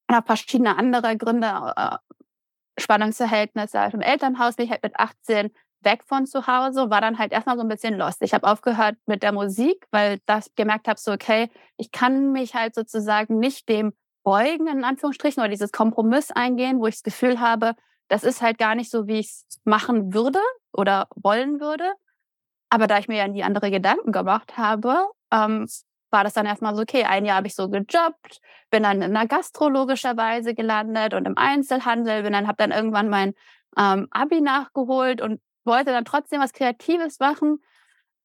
Und 0.10 0.26
verschiedene 0.26 0.78
andere 0.78 1.18
Gründe, 1.18 1.74
äh, 1.76 1.98
Spannungsverhältnisse 2.80 3.80
halt 3.80 3.94
im 3.94 4.02
Elternhaus, 4.02 4.56
bin 4.56 4.66
ich 4.66 4.72
halt 4.72 4.84
mit 4.84 4.98
18 4.98 5.52
weg 5.82 6.04
von 6.06 6.26
zu 6.26 6.48
Hause, 6.48 6.90
war 6.90 7.02
dann 7.02 7.18
halt 7.18 7.32
erstmal 7.32 7.58
so 7.58 7.62
ein 7.62 7.68
bisschen 7.68 7.98
lost. 7.98 8.22
Ich 8.22 8.34
habe 8.34 8.48
aufgehört 8.48 8.96
mit 9.06 9.24
der 9.24 9.32
Musik, 9.32 9.86
weil 9.92 10.20
das 10.26 10.54
gemerkt 10.56 10.88
habe, 10.88 11.00
so 11.00 11.12
okay, 11.12 11.50
ich 11.78 11.92
kann 11.92 12.32
mich 12.32 12.56
halt 12.56 12.76
sozusagen 12.76 13.40
nicht 13.40 13.70
dem 13.70 13.94
beugen, 14.24 14.68
in 14.68 14.84
Anführungsstrichen, 14.84 15.42
oder 15.42 15.50
dieses 15.50 15.72
Kompromiss 15.72 16.32
eingehen, 16.32 16.80
wo 16.80 16.88
ich 16.88 16.96
das 16.96 17.04
Gefühl 17.04 17.40
habe, 17.40 17.76
das 18.10 18.24
ist 18.24 18.42
halt 18.42 18.58
gar 18.58 18.76
nicht 18.76 18.90
so, 18.90 19.08
wie 19.08 19.20
ich 19.20 19.28
es 19.28 19.62
machen 19.64 20.14
würde 20.14 20.40
oder 20.74 21.08
wollen 21.16 21.60
würde. 21.60 21.92
Aber 22.70 22.88
da 22.88 23.00
ich 23.00 23.08
mir 23.08 23.18
ja 23.18 23.28
nie 23.28 23.44
andere 23.44 23.72
Gedanken 23.72 24.12
gemacht 24.12 24.58
habe, 24.58 25.08
ähm, 25.32 25.68
war 26.10 26.24
das 26.24 26.34
dann 26.34 26.46
erstmal 26.46 26.76
so, 26.76 26.82
okay, 26.82 27.04
ein 27.04 27.26
Jahr 27.26 27.38
habe 27.38 27.48
ich 27.48 27.56
so 27.56 27.70
gejobbt, 27.70 28.40
bin 28.70 28.84
dann 28.84 29.02
in 29.02 29.16
einer 29.16 29.28
gastrologischerweise 29.28 30.54
gelandet 30.54 31.14
und 31.14 31.26
im 31.26 31.38
Einzelhandel, 31.38 32.24
bin 32.24 32.34
dann, 32.34 32.48
habe 32.48 32.58
dann 32.58 32.72
irgendwann 32.72 33.10
mein 33.10 33.34
ähm, 33.78 34.08
Abi 34.12 34.42
nachgeholt 34.42 35.22
und 35.22 35.42
wollte 35.66 35.92
dann 35.92 36.06
trotzdem 36.06 36.42
was 36.42 36.54
Kreatives 36.54 37.20
machen. 37.20 37.62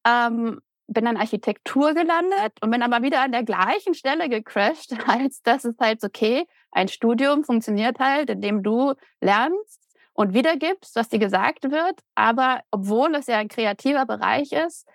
Ähm, 0.06 0.60
bin 0.88 1.04
dann 1.04 1.16
Architektur 1.16 1.94
gelandet 1.94 2.52
und 2.60 2.70
bin 2.70 2.82
aber 2.82 3.02
wieder 3.02 3.20
an 3.22 3.32
der 3.32 3.44
gleichen 3.44 3.94
Stelle 3.94 4.28
gecrashed, 4.28 4.92
als 5.08 5.42
das 5.42 5.64
ist 5.64 5.80
halt 5.80 6.04
okay, 6.04 6.46
ein 6.70 6.88
Studium 6.88 7.44
funktioniert 7.44 7.98
halt, 7.98 8.30
indem 8.30 8.62
du 8.62 8.94
lernst 9.20 9.81
und 10.14 10.34
wiedergibst, 10.34 10.94
was 10.96 11.08
dir 11.08 11.18
gesagt 11.18 11.64
wird. 11.70 12.00
Aber 12.14 12.62
obwohl 12.70 13.14
es 13.14 13.26
ja 13.26 13.38
ein 13.38 13.48
kreativer 13.48 14.06
Bereich 14.06 14.52
ist, 14.52 14.86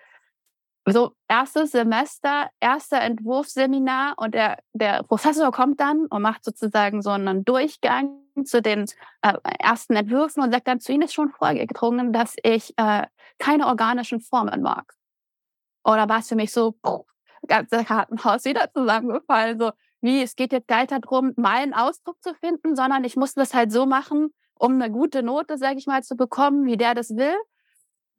so 0.92 1.12
erstes 1.28 1.72
Semester, 1.72 2.48
erster 2.60 3.00
Entwurfsseminar 3.00 4.14
und 4.16 4.34
der, 4.34 4.58
der 4.72 5.02
Professor 5.02 5.52
kommt 5.52 5.80
dann 5.80 6.06
und 6.06 6.22
macht 6.22 6.44
sozusagen 6.44 7.02
so 7.02 7.10
einen 7.10 7.44
Durchgang 7.44 8.22
zu 8.44 8.62
den 8.62 8.86
äh, 9.22 9.34
ersten 9.58 9.96
Entwürfen 9.96 10.42
und 10.42 10.52
sagt 10.52 10.68
dann, 10.68 10.80
zu 10.80 10.92
Ihnen 10.92 11.02
ist 11.02 11.14
schon 11.14 11.30
vorgedrungen, 11.30 12.12
dass 12.12 12.36
ich 12.42 12.72
äh, 12.78 13.06
keine 13.38 13.66
organischen 13.66 14.20
Formen 14.20 14.62
mag. 14.62 14.94
Oder 15.84 16.08
war 16.08 16.20
es 16.20 16.28
für 16.28 16.36
mich 16.36 16.52
so, 16.52 16.72
puh, 16.82 17.04
ganze 17.46 17.84
Kartenhaus 17.84 18.44
wieder 18.44 18.72
zusammengefallen, 18.72 19.58
so 19.58 19.72
wie 20.00 20.22
es 20.22 20.36
geht 20.36 20.52
jetzt 20.52 20.68
gar 20.68 20.80
nicht 20.80 20.92
darum, 20.92 21.32
meinen 21.36 21.74
Ausdruck 21.74 22.22
zu 22.22 22.34
finden, 22.34 22.76
sondern 22.76 23.04
ich 23.04 23.16
muss 23.16 23.34
das 23.34 23.52
halt 23.52 23.72
so 23.72 23.84
machen, 23.84 24.32
um 24.58 24.74
eine 24.74 24.90
gute 24.90 25.22
Note, 25.22 25.58
sage 25.58 25.78
ich 25.78 25.86
mal, 25.86 26.02
zu 26.02 26.16
bekommen, 26.16 26.66
wie 26.66 26.76
der 26.76 26.94
das 26.94 27.10
will. 27.16 27.34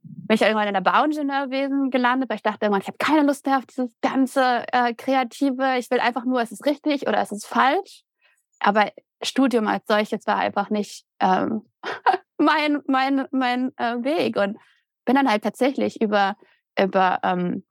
Bin 0.02 0.36
ich 0.36 0.42
irgendwann 0.42 0.68
in 0.68 0.74
der 0.74 0.82
Bauingenieurwesen 0.82 1.92
gelandet, 1.92 2.30
weil 2.30 2.38
ich 2.38 2.44
dachte 2.44 2.66
irgendwann, 2.66 2.82
ich 2.82 2.88
habe 2.88 2.98
keine 2.98 3.26
Lust 3.26 3.46
mehr 3.46 3.58
auf 3.58 3.66
dieses 3.66 3.92
ganze 4.02 4.64
äh, 4.72 4.94
Kreative. 4.94 5.78
Ich 5.78 5.92
will 5.92 6.00
einfach 6.00 6.26
nur, 6.26 6.42
es 6.42 6.52
ist 6.52 6.66
richtig 6.66 7.08
oder 7.08 7.20
es 7.20 7.32
ist 7.32 7.46
falsch. 7.46 8.04
Aber 8.60 8.92
Studium 9.22 9.68
als 9.68 9.86
solches 9.88 10.26
war 10.26 10.38
einfach 10.38 10.70
nicht 10.70 11.06
ähm, 11.20 11.64
mein, 12.38 12.82
mein, 12.88 13.28
mein 13.32 13.78
äh, 13.78 14.04
Weg. 14.04 14.38
Und 14.38 14.58
bin 15.06 15.16
dann 15.16 15.30
halt 15.30 15.44
tatsächlich 15.44 16.02
über, 16.02 16.38
über 16.80 17.20
ähm, 17.24 17.66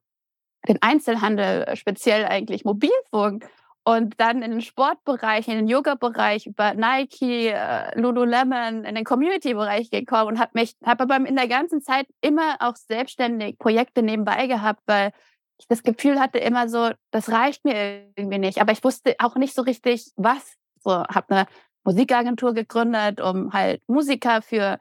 den 0.68 0.82
Einzelhandel, 0.82 1.76
speziell 1.76 2.26
eigentlich 2.26 2.64
Mobilfunk 2.64 3.48
und 3.88 4.21
dann 4.21 4.42
in 4.42 4.50
den 4.50 4.61
Sportbereich, 4.61 5.49
in 5.49 5.54
den 5.54 5.66
Yoga-Bereich 5.66 6.47
über 6.47 6.75
Nike, 6.75 7.49
äh, 7.49 7.99
Lululemon, 7.99 8.85
in 8.85 8.95
den 8.95 9.04
Community-Bereich 9.04 9.90
gekommen 9.90 10.33
und 10.33 10.38
habe 10.38 10.50
mich, 10.52 10.76
habe 10.85 11.04
aber 11.04 11.26
in 11.26 11.37
der 11.37 11.49
ganzen 11.49 11.80
Zeit 11.80 12.07
immer 12.21 12.57
auch 12.61 12.76
selbstständig 12.76 13.59
Projekte 13.59 14.02
nebenbei 14.02 14.47
gehabt, 14.47 14.83
weil 14.85 15.12
ich 15.59 15.66
das 15.68 15.83
Gefühl 15.83 16.21
hatte 16.21 16.38
immer 16.38 16.68
so, 16.68 16.90
das 17.12 17.30
reicht 17.30 17.64
mir 17.64 18.12
irgendwie 18.14 18.37
nicht. 18.37 18.61
Aber 18.61 18.73
ich 18.73 18.85
wusste 18.85 19.16
auch 19.21 19.37
nicht 19.37 19.54
so 19.54 19.62
richtig, 19.62 20.12
was. 20.16 20.59
So, 20.80 20.90
habe 20.92 21.30
eine 21.30 21.47
Musikagentur 21.83 22.52
gegründet, 22.52 23.23
um 23.23 23.54
halt 23.54 23.80
Musiker 23.87 24.42
für 24.42 24.78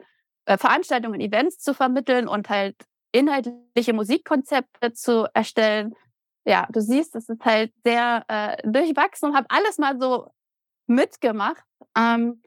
äh, 0.48 0.58
Veranstaltungen, 0.58 1.22
Events 1.22 1.60
zu 1.60 1.74
vermitteln 1.74 2.28
und 2.28 2.50
halt 2.50 2.76
inhaltliche 3.14 3.94
Musikkonzepte 3.94 4.92
zu 4.92 5.28
erstellen. 5.34 5.96
Ja, 6.48 6.66
du 6.72 6.80
siehst, 6.80 7.14
es 7.18 7.28
ist 7.28 7.44
halt 7.44 7.74
sehr 7.84 8.24
äh, 8.30 8.56
durchwachsen 8.64 9.30
und 9.30 9.36
habe 9.36 9.48
alles 9.50 9.78
mal 9.78 10.00
so 10.00 10.32
mitgemacht. 10.88 11.62
Ähm, 11.98 12.42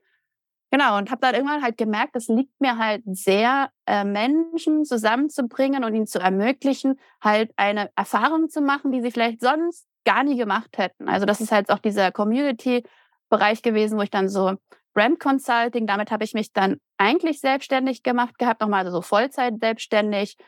genau, 0.71 0.97
und 0.97 1.11
habe 1.11 1.21
dann 1.21 1.35
irgendwann 1.35 1.62
halt 1.62 1.76
gemerkt, 1.76 2.16
es 2.16 2.28
liegt 2.28 2.59
mir 2.62 2.78
halt 2.78 3.02
sehr, 3.04 3.71
äh, 3.85 4.04
Menschen 4.04 4.87
zusammenzubringen 4.87 5.85
und 5.85 5.95
ihnen 5.95 6.07
zu 6.07 6.19
ermöglichen, 6.19 6.99
halt 7.23 7.52
eine 7.57 7.90
Erfahrung 7.95 8.49
zu 8.49 8.62
machen, 8.62 8.90
die 8.90 9.02
sie 9.02 9.11
vielleicht 9.11 9.42
sonst 9.42 9.87
gar 10.07 10.25
nie 10.25 10.38
gemacht 10.38 10.78
hätten. 10.78 11.07
Also 11.07 11.26
das 11.26 11.42
ist 11.42 11.52
halt 11.52 11.69
auch 11.69 11.78
dieser 11.78 12.11
Community-Bereich 12.11 13.61
gewesen, 13.61 13.99
wo 13.99 14.02
ich 14.02 14.11
dann 14.11 14.30
so 14.30 14.54
Brand 14.95 15.21
Consulting, 15.21 15.87
damit 15.87 16.11
habe 16.11 16.25
ich 16.25 16.33
mich 16.33 16.54
dann 16.54 16.78
eigentlich 16.97 17.40
selbstständig 17.40 18.02
gemacht 18.02 18.38
gehabt, 18.38 18.62
nochmal 18.62 18.90
so 18.90 19.02
Vollzeit 19.02 19.61
selbstständig, 19.61 20.38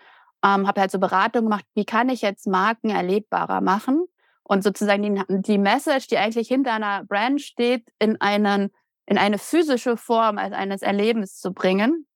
ähm, 0.44 0.66
habe 0.66 0.80
halt 0.80 0.90
so 0.90 0.98
Beratung 0.98 1.44
gemacht, 1.44 1.64
wie 1.74 1.84
kann 1.84 2.08
ich 2.08 2.22
jetzt 2.22 2.46
Marken 2.46 2.90
erlebbarer 2.90 3.60
machen 3.60 4.04
und 4.42 4.64
sozusagen 4.64 5.02
die, 5.02 5.24
die 5.42 5.58
Message, 5.58 6.08
die 6.08 6.18
eigentlich 6.18 6.48
hinter 6.48 6.72
einer 6.72 7.04
Brand 7.04 7.40
steht, 7.40 7.88
in 7.98 8.20
einen 8.20 8.70
in 9.06 9.18
eine 9.18 9.38
physische 9.38 9.96
Form 9.96 10.38
als 10.38 10.52
eines 10.52 10.82
Erlebens 10.82 11.38
zu 11.38 11.52
bringen. 11.52 12.06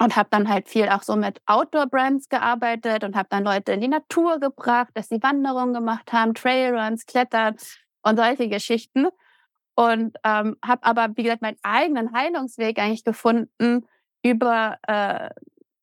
Und 0.00 0.16
habe 0.16 0.28
dann 0.30 0.48
halt 0.48 0.68
viel 0.68 0.88
auch 0.88 1.02
so 1.04 1.14
mit 1.14 1.40
Outdoor-Brands 1.46 2.28
gearbeitet 2.28 3.04
und 3.04 3.14
habe 3.14 3.28
dann 3.30 3.44
Leute 3.44 3.72
in 3.72 3.80
die 3.80 3.88
Natur 3.88 4.40
gebracht, 4.40 4.88
dass 4.94 5.08
sie 5.08 5.22
Wanderungen 5.22 5.72
gemacht 5.72 6.12
haben, 6.12 6.34
Trailruns, 6.34 7.06
Klettern 7.06 7.54
und 8.02 8.16
solche 8.16 8.48
Geschichten. 8.48 9.06
Und 9.76 10.16
ähm, 10.24 10.56
habe 10.64 10.82
aber, 10.82 11.10
wie 11.14 11.22
gesagt, 11.22 11.42
meinen 11.42 11.58
eigenen 11.62 12.12
Heilungsweg 12.12 12.80
eigentlich 12.80 13.04
gefunden 13.04 13.86
über, 14.24 14.78
äh, 14.88 15.30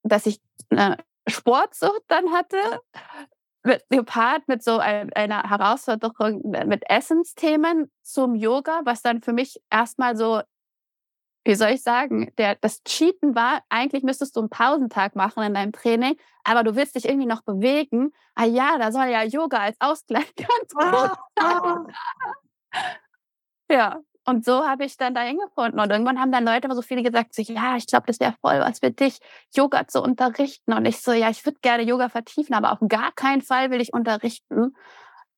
dass 0.03 0.25
ich 0.25 0.41
eine 0.69 0.97
Sportsucht 1.27 2.03
dann 2.07 2.31
hatte, 2.31 2.57
mit, 3.63 3.83
gepaart 3.89 4.47
mit 4.47 4.63
so 4.63 4.79
ein, 4.79 5.11
einer 5.13 5.49
Herausforderung 5.49 6.41
mit 6.65 6.83
Essensthemen 6.89 7.91
zum 8.01 8.35
Yoga, 8.35 8.81
was 8.85 9.01
dann 9.01 9.21
für 9.21 9.33
mich 9.33 9.61
erstmal 9.69 10.15
so, 10.15 10.41
wie 11.45 11.55
soll 11.55 11.69
ich 11.69 11.83
sagen, 11.83 12.31
der, 12.37 12.55
das 12.55 12.83
Cheaten 12.83 13.35
war, 13.35 13.63
eigentlich 13.69 14.03
müsstest 14.03 14.35
du 14.35 14.41
einen 14.41 14.49
Pausentag 14.49 15.15
machen 15.15 15.43
in 15.43 15.53
deinem 15.53 15.71
Training, 15.71 16.15
aber 16.43 16.63
du 16.63 16.75
willst 16.75 16.95
dich 16.95 17.05
irgendwie 17.05 17.27
noch 17.27 17.41
bewegen. 17.41 18.13
Ah 18.35 18.45
ja, 18.45 18.77
da 18.77 18.91
soll 18.91 19.07
ja 19.07 19.23
Yoga 19.23 19.57
als 19.57 19.77
Ausgleich 19.79 20.33
ganz 20.35 20.73
gut 20.73 21.17
sein. 21.39 21.95
ja, 23.71 23.99
und 24.25 24.45
so 24.45 24.67
habe 24.67 24.85
ich 24.85 24.97
dann 24.97 25.13
dahin 25.13 25.39
gefunden. 25.39 25.79
Und 25.79 25.89
irgendwann 25.89 26.19
haben 26.19 26.31
dann 26.31 26.45
Leute 26.45 26.73
so 26.73 26.81
viele 26.81 27.03
gesagt, 27.03 27.33
so, 27.33 27.41
ja, 27.41 27.75
ich 27.75 27.87
glaube, 27.87 28.05
das 28.07 28.19
wäre 28.19 28.35
voll 28.41 28.59
was 28.59 28.79
für 28.79 28.91
dich, 28.91 29.19
Yoga 29.55 29.87
zu 29.87 30.01
unterrichten. 30.01 30.73
Und 30.73 30.85
ich 30.85 31.01
so, 31.01 31.11
ja, 31.11 31.29
ich 31.29 31.45
würde 31.45 31.59
gerne 31.61 31.83
Yoga 31.83 32.09
vertiefen, 32.09 32.53
aber 32.53 32.71
auf 32.71 32.79
gar 32.87 33.11
keinen 33.13 33.41
Fall 33.41 33.71
will 33.71 33.81
ich 33.81 33.93
unterrichten. 33.93 34.75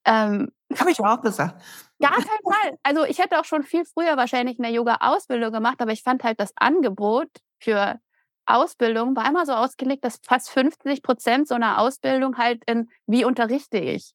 Ähm, 0.06 0.52
habe 0.78 0.92
ich 0.92 1.00
auch 1.00 1.22
gesagt. 1.22 1.64
Gar 2.02 2.12
keinen 2.12 2.26
Fall. 2.26 2.78
Also 2.84 3.06
ich 3.06 3.20
hätte 3.20 3.40
auch 3.40 3.46
schon 3.46 3.64
viel 3.64 3.86
früher 3.86 4.18
wahrscheinlich 4.18 4.60
eine 4.60 4.72
Yoga-Ausbildung 4.72 5.54
gemacht, 5.54 5.82
aber 5.82 5.92
ich 5.92 6.04
fand 6.04 6.24
halt 6.24 6.40
das 6.40 6.52
Angebot 6.58 7.30
für 7.60 8.00
Ausbildung 8.46 9.16
war 9.16 9.28
immer 9.28 9.46
so 9.46 9.54
ausgelegt, 9.54 10.04
dass 10.04 10.20
fast 10.22 10.50
50 10.50 11.02
Prozent 11.02 11.48
so 11.48 11.56
einer 11.56 11.80
Ausbildung 11.80 12.38
halt 12.38 12.62
in, 12.66 12.90
wie 13.08 13.24
unterrichte 13.26 13.78
ich, 13.78 14.14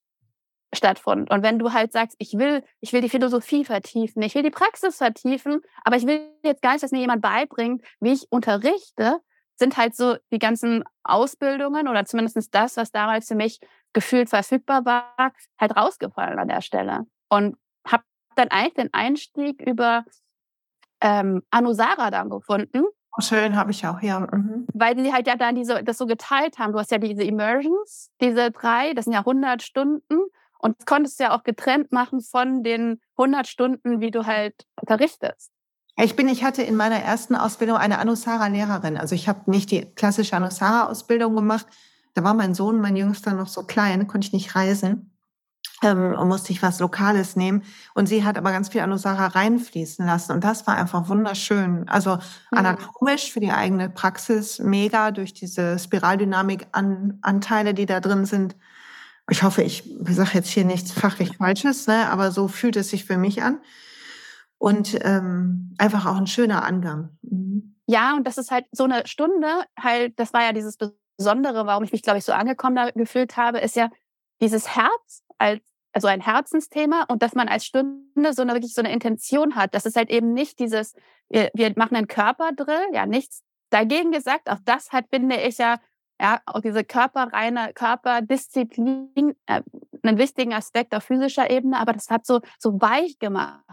stattfand. 0.75 1.31
Und 1.31 1.43
wenn 1.43 1.59
du 1.59 1.73
halt 1.73 1.93
sagst, 1.93 2.17
ich 2.19 2.37
will, 2.39 2.63
ich 2.81 2.93
will 2.93 3.01
die 3.01 3.09
Philosophie 3.09 3.65
vertiefen, 3.65 4.23
ich 4.23 4.35
will 4.35 4.43
die 4.43 4.51
Praxis 4.51 4.97
vertiefen, 4.97 5.61
aber 5.85 5.97
ich 5.97 6.07
will 6.07 6.21
jetzt 6.43 6.63
gar 6.63 6.73
nicht, 6.73 6.83
dass 6.83 6.93
mir 6.93 7.01
jemand 7.01 7.23
beibringt, 7.23 7.83
wie 8.01 8.13
ich 8.13 8.27
unterrichte, 8.31 9.21
sind 9.57 9.77
halt 9.77 9.97
so 9.97 10.17
die 10.31 10.39
ganzen 10.39 10.85
Ausbildungen 11.03 11.89
oder 11.89 12.05
zumindest 12.05 12.55
das, 12.55 12.77
was 12.77 12.93
damals 12.93 13.29
für 13.29 13.35
mich 13.35 13.61
gefühlt 13.93 14.29
verfügbar 14.29 14.85
war, 14.85 15.33
halt 15.59 15.77
rausgefallen 15.77 16.39
an 16.39 16.49
der 16.49 16.61
Stelle. 16.61 17.07
Und 17.29 17.57
habe 17.87 18.05
dann 18.37 18.49
eigentlich 18.49 18.75
den 18.75 18.95
Einstieg 18.95 19.61
über 19.63 20.05
ähm, 21.01 21.43
Anusara 21.51 22.11
dann 22.11 22.31
gefunden. 22.31 22.85
Oh, 23.17 23.21
schön, 23.21 23.57
habe 23.57 23.73
ich 23.73 23.85
auch, 23.87 24.01
ja. 24.01 24.21
Mhm. 24.21 24.67
Weil 24.75 24.95
die 24.95 25.13
halt 25.13 25.27
ja 25.27 25.35
dann 25.35 25.55
diese, 25.55 25.83
das 25.83 25.99
so 25.99 26.07
geteilt 26.07 26.59
haben. 26.59 26.73
Du 26.73 26.79
hast 26.79 26.91
ja 26.91 26.99
diese 26.99 27.25
Immersions, 27.25 28.11
diese 28.21 28.51
drei, 28.51 28.95
das 28.95 29.07
sind 29.07 29.15
ja 29.15 29.21
100 29.21 29.63
Stunden. 29.63 30.21
Und 30.59 30.77
das 30.79 30.87
konntest 30.87 31.19
du 31.19 31.25
ja 31.25 31.37
auch 31.37 31.45
getrennt 31.45 31.93
machen 31.93 32.21
von 32.21 32.63
den 32.63 33.01
100 33.17 33.47
Stunden, 33.47 34.01
wie 34.01 34.11
du 34.11 34.27
halt 34.27 34.55
unterrichtest. 34.81 35.51
Ich 35.97 36.15
bin, 36.15 36.29
ich 36.29 36.45
hatte 36.45 36.63
in 36.63 36.77
meiner 36.77 37.01
ersten 37.01 37.35
Ausbildung 37.35 37.77
eine 37.77 37.99
Anusara-Lehrerin. 37.99 38.97
Also 38.97 39.15
ich 39.15 39.29
habe 39.29 39.51
nicht 39.51 39.71
die 39.71 39.85
klassische 39.95 40.37
Anusara-Ausbildung 40.37 41.35
gemacht. 41.35 41.67
Da 42.15 42.23
war 42.23 42.35
mein 42.35 42.55
Sohn, 42.55 42.81
mein 42.81 42.97
Jüngster, 42.97 43.33
noch 43.33 43.49
so 43.49 43.65
klein, 43.65 44.07
konnte 44.07 44.27
ich 44.27 44.33
nicht 44.33 44.55
reisen 44.55 45.13
ähm, 45.83 46.15
und 46.17 46.29
musste 46.29 46.53
ich 46.53 46.63
was 46.63 46.79
Lokales 46.79 47.35
nehmen. 47.37 47.63
Und 47.95 48.07
sie 48.07 48.25
hat 48.25 48.39
aber 48.39 48.53
ganz 48.53 48.69
viel 48.69 48.81
Anusara 48.81 49.27
reinfließen 49.29 50.07
lassen. 50.07 50.33
Und 50.33 50.45
das 50.45 50.67
war 50.67 50.77
einfach 50.77 51.09
wunderschön. 51.09 51.89
Also 51.89 52.17
mhm. 52.17 52.59
anatomisch 52.59 53.33
für 53.33 53.41
die 53.41 53.53
eigene 53.53 53.89
Praxis 53.91 54.59
mega 54.61 55.11
durch 55.11 55.35
diese 55.35 55.79
Spiraldynamik-Anteile, 55.79 57.75
die 57.75 57.87
da 57.87 58.01
drin 58.01 58.25
sind 58.25 58.57
ich 59.31 59.43
hoffe, 59.43 59.63
ich 59.63 59.85
sage 60.09 60.31
jetzt 60.35 60.49
hier 60.49 60.65
nichts 60.65 60.93
fachlich 60.93 61.37
Falsches, 61.37 61.87
ne, 61.87 62.11
aber 62.11 62.31
so 62.31 62.49
fühlt 62.49 62.77
es 62.77 62.91
sich 62.91 63.05
für 63.05 63.19
mich 63.19 63.43
an. 63.43 63.61
Und 64.59 64.99
ähm, 65.03 65.75
einfach 65.79 66.07
auch 66.07 66.17
ein 66.17 66.27
schöner 66.27 66.65
Angang. 66.65 67.17
Mhm. 67.23 67.77
Ja, 67.87 68.17
und 68.17 68.27
das 68.27 68.39
ist 68.39 68.51
halt 68.51 68.67
so 68.73 68.85
eine 68.85 69.07
Stunde, 69.07 69.47
halt, 69.79 70.19
das 70.19 70.33
war 70.33 70.43
ja 70.43 70.53
dieses 70.53 70.77
Besondere, 71.17 71.65
warum 71.65 71.85
ich 71.85 71.93
mich, 71.93 72.03
glaube 72.03 72.19
ich, 72.19 72.25
so 72.25 72.33
angekommen 72.33 72.91
gefühlt 72.95 73.37
habe, 73.37 73.59
ist 73.59 73.77
ja 73.77 73.89
dieses 74.41 74.77
Herz 74.77 75.23
als 75.39 75.63
also 75.93 76.07
ein 76.07 76.21
Herzensthema 76.21 77.05
und 77.09 77.23
dass 77.23 77.35
man 77.35 77.49
als 77.49 77.65
Stunde 77.65 78.33
so 78.33 78.43
eine 78.43 78.53
wirklich 78.53 78.75
so 78.75 78.83
eine 78.83 78.93
Intention 78.93 79.57
hat. 79.57 79.75
Das 79.75 79.87
ist 79.87 79.97
halt 79.97 80.11
eben 80.11 80.33
nicht 80.33 80.59
dieses, 80.59 80.95
wir, 81.29 81.51
wir 81.55 81.73
machen 81.77 81.97
einen 81.97 82.09
Körperdrill, 82.09 82.89
ja, 82.93 83.07
nichts 83.07 83.43
dagegen 83.71 84.13
gesagt. 84.13 84.51
Auch 84.51 84.61
das 84.65 84.93
hat, 84.93 85.07
finde 85.11 85.37
ich 85.37 85.59
ja, 85.59 85.81
ja, 86.21 86.41
auch 86.47 86.61
diese 86.61 86.85
körperreine 86.85 87.73
Körperdisziplin, 87.75 89.37
äh, 89.47 89.63
einen 90.03 90.19
wichtigen 90.19 90.53
Aspekt 90.53 90.95
auf 90.95 91.05
physischer 91.05 91.51
Ebene, 91.51 91.79
aber 91.79 91.93
das 91.93 92.11
hat 92.11 92.27
so, 92.27 92.41
so 92.59 92.81
weich 92.81 93.19
gemacht. 93.19 93.65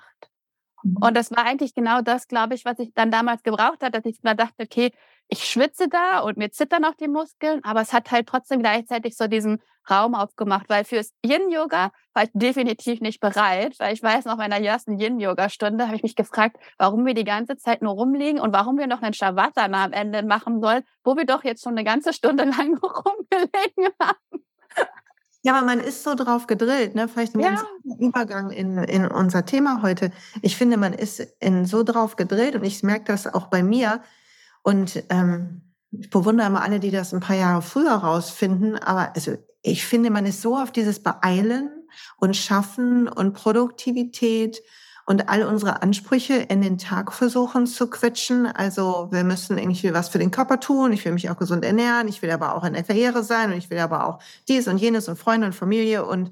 Mhm. 0.83 0.97
Und 0.97 1.17
das 1.17 1.31
war 1.31 1.45
eigentlich 1.45 1.73
genau 1.73 2.01
das, 2.01 2.27
glaube 2.27 2.53
ich, 2.53 2.65
was 2.65 2.79
ich 2.79 2.93
dann 2.93 3.11
damals 3.11 3.43
gebraucht 3.43 3.81
hat, 3.81 3.95
dass 3.95 4.05
ich 4.05 4.21
mir 4.21 4.35
dachte, 4.35 4.63
okay, 4.63 4.91
ich 5.27 5.43
schwitze 5.43 5.87
da 5.89 6.19
und 6.19 6.37
mir 6.37 6.51
zittern 6.51 6.85
auch 6.85 6.93
die 6.93 7.07
Muskeln, 7.07 7.63
aber 7.63 7.81
es 7.81 7.93
hat 7.93 8.11
halt 8.11 8.27
trotzdem 8.27 8.59
gleichzeitig 8.59 9.17
so 9.17 9.27
diesen 9.27 9.61
Raum 9.89 10.15
aufgemacht, 10.15 10.69
weil 10.69 10.83
fürs 10.85 11.11
Yin-Yoga 11.25 11.91
war 12.13 12.23
ich 12.23 12.29
definitiv 12.33 13.01
nicht 13.01 13.19
bereit, 13.19 13.75
weil 13.79 13.93
ich 13.93 14.01
weiß 14.01 14.25
noch, 14.25 14.39
in 14.39 14.49
der 14.49 14.61
ersten 14.61 14.99
Yin-Yoga-Stunde 14.99 15.85
habe 15.85 15.95
ich 15.95 16.03
mich 16.03 16.15
gefragt, 16.15 16.57
warum 16.77 17.05
wir 17.05 17.13
die 17.13 17.23
ganze 17.23 17.57
Zeit 17.57 17.81
nur 17.81 17.93
rumliegen 17.93 18.39
und 18.39 18.53
warum 18.53 18.77
wir 18.77 18.87
noch 18.87 19.01
einen 19.01 19.13
Shavasana 19.13 19.85
am 19.85 19.93
Ende 19.93 20.23
machen 20.23 20.61
sollen, 20.61 20.83
wo 21.03 21.15
wir 21.15 21.25
doch 21.25 21.43
jetzt 21.43 21.63
schon 21.63 21.73
eine 21.73 21.83
ganze 21.83 22.13
Stunde 22.13 22.43
lang 22.57 22.77
rumgelegen 22.77 23.93
haben. 24.01 24.43
Ja, 25.45 25.55
aber 25.55 25.65
man 25.67 25.79
ist 25.79 26.01
so 26.01 26.15
drauf 26.15 26.47
gedrillt, 26.47 26.95
ne? 26.95 27.07
Vielleicht 27.07 27.35
ein 27.35 27.39
ja. 27.39 27.49
ganz 27.49 27.63
Übergang 27.99 28.49
in, 28.49 28.79
in 28.79 29.05
unser 29.05 29.45
Thema 29.45 29.83
heute. 29.83 30.11
Ich 30.41 30.57
finde, 30.57 30.75
man 30.75 30.91
ist 30.91 31.19
in 31.39 31.65
so 31.65 31.83
drauf 31.83 32.15
gedrillt 32.15 32.55
und 32.55 32.63
ich 32.63 32.81
merke 32.81 33.05
das 33.05 33.31
auch 33.31 33.45
bei 33.45 33.61
mir. 33.61 34.01
Und 34.63 35.03
ähm, 35.09 35.61
ich 35.91 36.09
bewundere 36.09 36.47
immer 36.47 36.63
alle, 36.63 36.79
die 36.79 36.89
das 36.89 37.13
ein 37.13 37.19
paar 37.19 37.35
Jahre 37.35 37.61
früher 37.61 37.93
rausfinden. 37.93 38.75
Aber 38.79 39.13
also 39.13 39.35
ich 39.65 39.85
finde, 39.85 40.11
man 40.11 40.25
ist 40.25 40.41
so 40.41 40.55
auf 40.55 40.71
dieses 40.71 41.01
Beeilen 41.01 41.71
und 42.17 42.35
Schaffen 42.35 43.07
und 43.07 43.33
Produktivität 43.33 44.61
und 45.07 45.27
all 45.27 45.43
unsere 45.43 45.81
Ansprüche 45.81 46.35
in 46.35 46.61
den 46.61 46.77
Tag 46.77 47.11
versuchen 47.11 47.65
zu 47.65 47.89
quetschen. 47.89 48.45
Also 48.45 49.09
wir 49.11 49.23
müssen 49.23 49.57
irgendwie 49.57 49.93
was 49.93 50.09
für 50.09 50.19
den 50.19 50.31
Körper 50.31 50.59
tun. 50.59 50.93
Ich 50.93 51.03
will 51.03 51.13
mich 51.13 51.29
auch 51.29 51.37
gesund 51.37 51.65
ernähren. 51.65 52.07
Ich 52.07 52.21
will 52.21 52.29
aber 52.29 52.55
auch 52.55 52.63
in 52.63 52.73
der 52.73 52.83
Karriere 52.83 53.23
sein 53.23 53.51
und 53.51 53.57
ich 53.57 53.69
will 53.71 53.79
aber 53.79 54.07
auch 54.07 54.19
dies 54.47 54.67
und 54.67 54.77
jenes 54.77 55.07
und 55.07 55.17
Freunde 55.17 55.47
und 55.47 55.53
Familie 55.53 56.05
und 56.05 56.31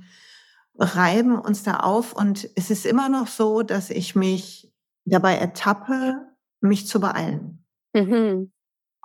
reiben 0.78 1.38
uns 1.38 1.64
da 1.64 1.78
auf. 1.78 2.14
Und 2.14 2.50
es 2.56 2.70
ist 2.70 2.86
immer 2.86 3.10
noch 3.10 3.28
so, 3.28 3.64
dass 3.64 3.90
ich 3.90 4.16
mich 4.16 4.72
dabei 5.06 5.38
ertappe, 5.38 6.28
mich 6.62 6.88
zu 6.88 7.00
beeilen. 7.00 7.66
Mhm. 7.94 8.52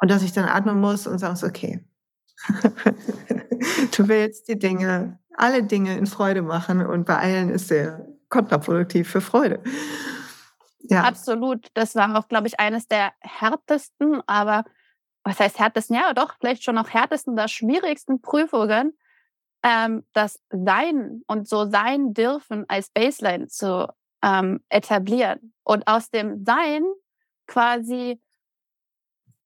Und 0.01 0.11
dass 0.11 0.23
ich 0.23 0.33
dann 0.33 0.45
atmen 0.45 0.81
muss 0.81 1.07
und 1.07 1.19
sagen, 1.19 1.39
okay, 1.43 1.88
du 3.97 4.09
willst 4.09 4.49
die 4.49 4.59
Dinge, 4.59 5.19
alle 5.35 5.63
Dinge 5.63 5.97
in 5.97 6.07
Freude 6.07 6.43
machen 6.43 6.85
und 6.85 7.07
bei 7.07 7.17
allen 7.17 7.51
ist 7.51 7.69
sehr 7.69 8.07
kontraproduktiv 8.29 9.09
für 9.09 9.21
Freude. 9.21 9.63
Ja. 10.81 11.03
Absolut. 11.03 11.69
Das 11.75 11.95
war 11.95 12.17
auch, 12.17 12.29
glaube 12.29 12.47
ich, 12.47 12.61
eines 12.61 12.89
der 12.89 13.13
härtesten, 13.21 14.23
aber 14.27 14.65
was 15.25 15.39
heißt 15.41 15.59
härtesten? 15.59 15.97
Ja, 15.97 16.15
doch, 16.15 16.37
vielleicht 16.39 16.65
schon 16.65 16.77
noch 16.77 16.89
härtesten 16.89 17.37
der 17.37 17.49
schwierigsten 17.49 18.21
Prüfungen, 18.23 18.97
ähm, 19.63 20.05
das 20.13 20.41
Sein 20.51 21.23
und 21.27 21.49
so 21.49 21.69
sein 21.69 22.15
dürfen 22.15 22.65
als 22.69 22.91
Baseline 22.91 23.49
zu 23.49 23.89
ähm, 24.23 24.61
etablieren 24.69 25.53
und 25.65 25.87
aus 25.87 26.11
dem 26.11 26.45
Sein 26.45 26.85
quasi 27.47 28.21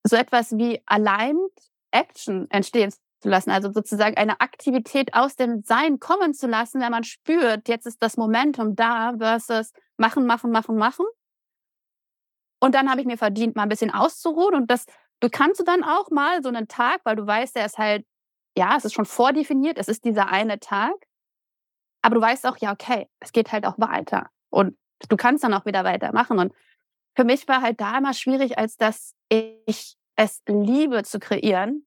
so 0.04 0.16
etwas 0.16 0.52
wie 0.52 0.82
Aligned 0.86 1.52
Action 1.92 2.50
entstehen 2.50 2.92
zu 3.20 3.28
lassen, 3.28 3.50
also 3.50 3.72
sozusagen 3.72 4.16
eine 4.16 4.40
Aktivität 4.40 5.14
aus 5.14 5.36
dem 5.36 5.62
Sein 5.62 6.00
kommen 6.00 6.34
zu 6.34 6.48
lassen, 6.48 6.80
wenn 6.80 6.90
man 6.90 7.04
spürt, 7.04 7.68
jetzt 7.68 7.86
ist 7.86 8.02
das 8.02 8.16
Momentum 8.16 8.74
da 8.74 9.14
versus 9.16 9.72
machen, 9.96 10.26
machen, 10.26 10.50
machen, 10.50 10.76
machen. 10.76 11.06
Und 12.60 12.74
dann 12.74 12.90
habe 12.90 13.00
ich 13.00 13.06
mir 13.06 13.18
verdient, 13.18 13.56
mal 13.56 13.64
ein 13.64 13.68
bisschen 13.68 13.92
auszuruhen. 13.92 14.54
Und 14.54 14.70
das, 14.70 14.86
du 15.20 15.28
kannst 15.28 15.66
dann 15.66 15.84
auch 15.84 16.10
mal 16.10 16.42
so 16.42 16.48
einen 16.48 16.68
Tag, 16.68 17.00
weil 17.04 17.16
du 17.16 17.26
weißt, 17.26 17.56
der 17.56 17.66
ist 17.66 17.78
halt, 17.78 18.04
ja, 18.56 18.76
es 18.76 18.84
ist 18.84 18.94
schon 18.94 19.06
vordefiniert, 19.06 19.78
es 19.78 19.88
ist 19.88 20.04
dieser 20.04 20.28
eine 20.28 20.60
Tag, 20.60 20.94
aber 22.02 22.16
du 22.16 22.20
weißt 22.20 22.46
auch, 22.46 22.56
ja, 22.58 22.72
okay, 22.72 23.08
es 23.20 23.32
geht 23.32 23.52
halt 23.52 23.64
auch 23.64 23.78
weiter. 23.78 24.28
Und 24.50 24.76
du 25.08 25.16
kannst 25.16 25.44
dann 25.44 25.54
auch 25.54 25.64
wieder 25.64 25.84
weitermachen. 25.84 26.38
Und 26.38 26.52
für 27.16 27.24
mich 27.24 27.46
war 27.48 27.62
halt 27.62 27.80
da 27.80 27.98
immer 27.98 28.14
schwierig, 28.14 28.58
als 28.58 28.76
dass 28.76 29.14
ich 29.28 29.96
es 30.16 30.42
liebe 30.46 31.02
zu 31.04 31.18
kreieren. 31.18 31.86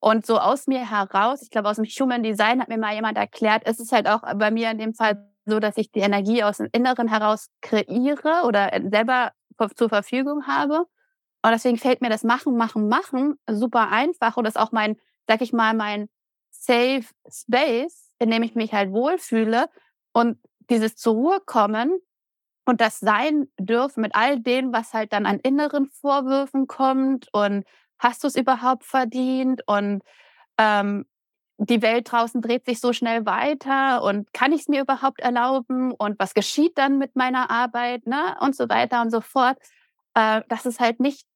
Und 0.00 0.26
so 0.26 0.38
aus 0.38 0.66
mir 0.66 0.90
heraus, 0.90 1.42
ich 1.42 1.50
glaube, 1.50 1.68
aus 1.68 1.76
dem 1.76 1.84
Human 1.84 2.22
Design 2.22 2.60
hat 2.60 2.68
mir 2.68 2.78
mal 2.78 2.94
jemand 2.94 3.16
erklärt, 3.16 3.62
es 3.66 3.78
ist 3.78 3.92
halt 3.92 4.08
auch 4.08 4.22
bei 4.36 4.50
mir 4.50 4.70
in 4.70 4.78
dem 4.78 4.94
Fall 4.94 5.28
so, 5.46 5.60
dass 5.60 5.76
ich 5.76 5.92
die 5.92 6.00
Energie 6.00 6.42
aus 6.42 6.58
dem 6.58 6.68
Inneren 6.72 7.08
heraus 7.08 7.48
kreiere 7.60 8.44
oder 8.46 8.70
selber 8.90 9.32
zur 9.76 9.88
Verfügung 9.88 10.46
habe. 10.46 10.86
Und 11.44 11.50
deswegen 11.50 11.78
fällt 11.78 12.00
mir 12.00 12.08
das 12.08 12.24
Machen, 12.24 12.56
Machen, 12.56 12.88
Machen 12.88 13.38
super 13.48 13.90
einfach 13.90 14.36
und 14.36 14.44
das 14.44 14.54
ist 14.54 14.60
auch 14.60 14.72
mein, 14.72 14.96
sag 15.28 15.40
ich 15.40 15.52
mal, 15.52 15.74
mein 15.74 16.08
Safe 16.50 17.04
Space, 17.28 18.12
in 18.18 18.30
dem 18.30 18.42
ich 18.42 18.54
mich 18.54 18.72
halt 18.72 18.92
wohlfühle. 18.92 19.68
Und 20.12 20.38
dieses 20.70 20.96
zur 20.96 21.14
Ruhe 21.14 21.40
kommen 21.44 22.00
und 22.64 22.80
das 22.80 23.00
sein 23.00 23.48
dürfen 23.58 24.02
mit 24.02 24.14
all 24.14 24.40
dem, 24.40 24.72
was 24.72 24.94
halt 24.94 25.12
dann 25.12 25.26
an 25.26 25.38
inneren 25.40 25.86
Vorwürfen 25.86 26.66
kommt 26.66 27.28
und 27.32 27.64
hast 27.98 28.22
du 28.22 28.28
es 28.28 28.36
überhaupt 28.36 28.84
verdient 28.84 29.62
und 29.66 30.02
ähm, 30.58 31.06
die 31.58 31.82
Welt 31.82 32.10
draußen 32.10 32.40
dreht 32.40 32.66
sich 32.66 32.80
so 32.80 32.92
schnell 32.92 33.24
weiter 33.24 34.02
und 34.02 34.32
kann 34.32 34.52
ich 34.52 34.62
es 34.62 34.68
mir 34.68 34.82
überhaupt 34.82 35.20
erlauben 35.20 35.92
und 35.92 36.18
was 36.18 36.34
geschieht 36.34 36.76
dann 36.76 36.98
mit 36.98 37.14
meiner 37.14 37.50
Arbeit 37.50 38.06
ne? 38.06 38.36
und 38.40 38.56
so 38.56 38.68
weiter 38.68 39.00
und 39.02 39.10
so 39.10 39.20
fort. 39.20 39.58
Äh, 40.14 40.42
das 40.48 40.66
ist 40.66 40.80
halt 40.80 40.98
nicht, 40.98 41.26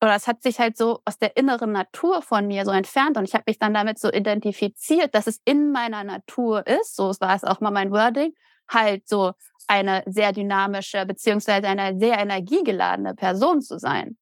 oder 0.00 0.14
es 0.14 0.26
hat 0.26 0.42
sich 0.42 0.58
halt 0.58 0.76
so 0.76 1.00
aus 1.04 1.18
der 1.18 1.36
inneren 1.36 1.72
Natur 1.72 2.22
von 2.22 2.46
mir 2.46 2.64
so 2.64 2.70
entfernt 2.70 3.16
und 3.18 3.24
ich 3.24 3.34
habe 3.34 3.44
mich 3.46 3.58
dann 3.58 3.74
damit 3.74 3.98
so 3.98 4.10
identifiziert, 4.10 5.14
dass 5.14 5.26
es 5.26 5.40
in 5.44 5.70
meiner 5.72 6.04
Natur 6.04 6.66
ist, 6.66 6.96
so 6.96 7.12
war 7.20 7.34
es 7.34 7.44
auch 7.44 7.60
mal 7.60 7.70
mein 7.70 7.90
Wording, 7.90 8.32
halt 8.68 9.08
so 9.08 9.32
eine 9.66 10.02
sehr 10.06 10.32
dynamische 10.32 11.06
beziehungsweise 11.06 11.68
eine 11.68 11.98
sehr 11.98 12.18
energiegeladene 12.18 13.14
Person 13.14 13.62
zu 13.62 13.78
sein. 13.78 14.16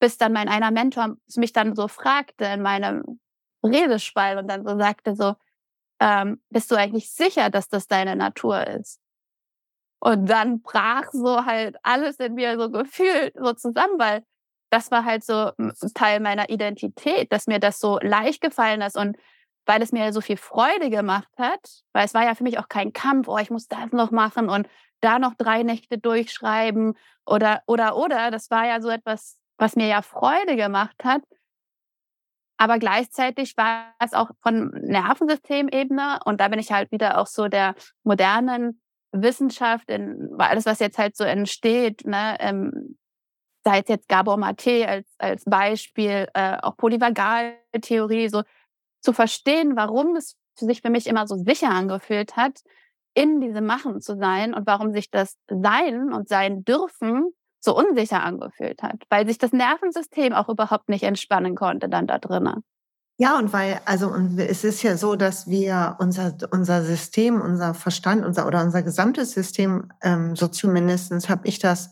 Bis 0.00 0.18
dann 0.18 0.32
mein 0.32 0.48
einer 0.48 0.70
Mentor 0.70 1.16
mich 1.36 1.52
dann 1.52 1.74
so 1.74 1.88
fragte 1.88 2.44
in 2.44 2.62
meinem 2.62 3.20
Redespalt 3.64 4.38
und 4.38 4.48
dann 4.48 4.66
so 4.66 4.78
sagte 4.78 5.16
so, 5.16 5.34
ähm, 6.00 6.42
bist 6.50 6.70
du 6.70 6.76
eigentlich 6.76 7.10
sicher, 7.12 7.50
dass 7.50 7.68
das 7.68 7.86
deine 7.86 8.16
Natur 8.16 8.66
ist? 8.66 9.00
Und 10.00 10.26
dann 10.28 10.60
brach 10.60 11.10
so 11.12 11.46
halt 11.46 11.76
alles 11.82 12.16
in 12.16 12.34
mir 12.34 12.58
so 12.58 12.70
gefühlt 12.70 13.34
so 13.36 13.54
zusammen, 13.54 13.98
weil 13.98 14.22
das 14.70 14.90
war 14.90 15.04
halt 15.04 15.24
so 15.24 15.52
Teil 15.94 16.20
meiner 16.20 16.50
Identität, 16.50 17.32
dass 17.32 17.46
mir 17.46 17.58
das 17.58 17.78
so 17.78 17.98
leicht 18.02 18.42
gefallen 18.42 18.82
ist 18.82 18.96
und 18.96 19.16
weil 19.66 19.82
es 19.82 19.92
mir 19.92 20.12
so 20.12 20.20
viel 20.20 20.36
Freude 20.36 20.90
gemacht 20.90 21.30
hat, 21.38 21.82
weil 21.92 22.04
es 22.04 22.14
war 22.14 22.24
ja 22.24 22.34
für 22.34 22.44
mich 22.44 22.58
auch 22.58 22.68
kein 22.68 22.92
Kampf, 22.92 23.28
oh, 23.28 23.38
ich 23.38 23.50
muss 23.50 23.68
das 23.68 23.92
noch 23.92 24.10
machen 24.10 24.48
und 24.48 24.68
da 25.00 25.18
noch 25.18 25.34
drei 25.34 25.62
Nächte 25.62 25.98
durchschreiben 25.98 26.94
oder, 27.26 27.62
oder, 27.66 27.96
oder. 27.96 28.30
Das 28.30 28.50
war 28.50 28.66
ja 28.66 28.80
so 28.80 28.88
etwas, 28.88 29.38
was 29.58 29.76
mir 29.76 29.86
ja 29.86 30.02
Freude 30.02 30.56
gemacht 30.56 31.04
hat. 31.04 31.22
Aber 32.56 32.78
gleichzeitig 32.78 33.56
war 33.56 33.94
es 33.98 34.14
auch 34.14 34.30
von 34.42 34.70
Nervensystemebene 34.70 36.20
und 36.24 36.40
da 36.40 36.48
bin 36.48 36.58
ich 36.58 36.72
halt 36.72 36.92
wieder 36.92 37.18
auch 37.18 37.26
so 37.26 37.48
der 37.48 37.74
modernen 38.04 38.80
Wissenschaft, 39.12 39.90
in, 39.90 40.30
alles, 40.38 40.66
was 40.66 40.78
jetzt 40.80 40.98
halt 40.98 41.16
so 41.16 41.24
entsteht, 41.24 42.04
ne, 42.06 42.36
ähm, 42.40 42.96
sei 43.64 43.80
es 43.80 43.88
jetzt 43.88 44.08
Gabor 44.08 44.36
Mate 44.36 44.86
als, 44.86 45.14
als 45.18 45.44
Beispiel, 45.44 46.28
äh, 46.34 46.58
auch 46.60 46.76
Polyvagaltheorie, 46.76 48.28
so 48.28 48.42
zu 49.04 49.12
verstehen, 49.12 49.76
warum 49.76 50.16
es 50.16 50.36
sich 50.56 50.82
für 50.82 50.90
mich 50.90 51.06
immer 51.06 51.26
so 51.26 51.36
sicher 51.36 51.70
angefühlt 51.70 52.36
hat, 52.36 52.60
in 53.14 53.40
diesem 53.40 53.66
Machen 53.66 54.00
zu 54.00 54.16
sein 54.16 54.54
und 54.54 54.66
warum 54.66 54.92
sich 54.92 55.10
das 55.10 55.36
Sein 55.48 56.12
und 56.12 56.28
Sein 56.28 56.64
dürfen 56.64 57.32
so 57.60 57.76
unsicher 57.76 58.22
angefühlt 58.22 58.82
hat, 58.82 59.04
weil 59.08 59.26
sich 59.26 59.38
das 59.38 59.52
Nervensystem 59.52 60.32
auch 60.32 60.48
überhaupt 60.48 60.88
nicht 60.88 61.04
entspannen 61.04 61.54
konnte 61.54 61.88
dann 61.88 62.06
da 62.06 62.18
drinnen. 62.18 62.62
Ja, 63.16 63.38
und 63.38 63.52
weil, 63.52 63.80
also, 63.84 64.08
und 64.08 64.38
es 64.40 64.64
ist 64.64 64.82
ja 64.82 64.96
so, 64.96 65.14
dass 65.14 65.46
wir 65.46 65.96
unser, 66.00 66.36
unser 66.50 66.82
System, 66.82 67.40
unser 67.40 67.72
Verstand, 67.72 68.24
unser 68.24 68.46
oder 68.46 68.62
unser 68.62 68.82
gesamtes 68.82 69.30
System, 69.32 69.92
ähm, 70.02 70.34
so 70.34 70.48
zumindestens 70.48 71.28
habe 71.28 71.46
ich 71.46 71.60
das 71.60 71.90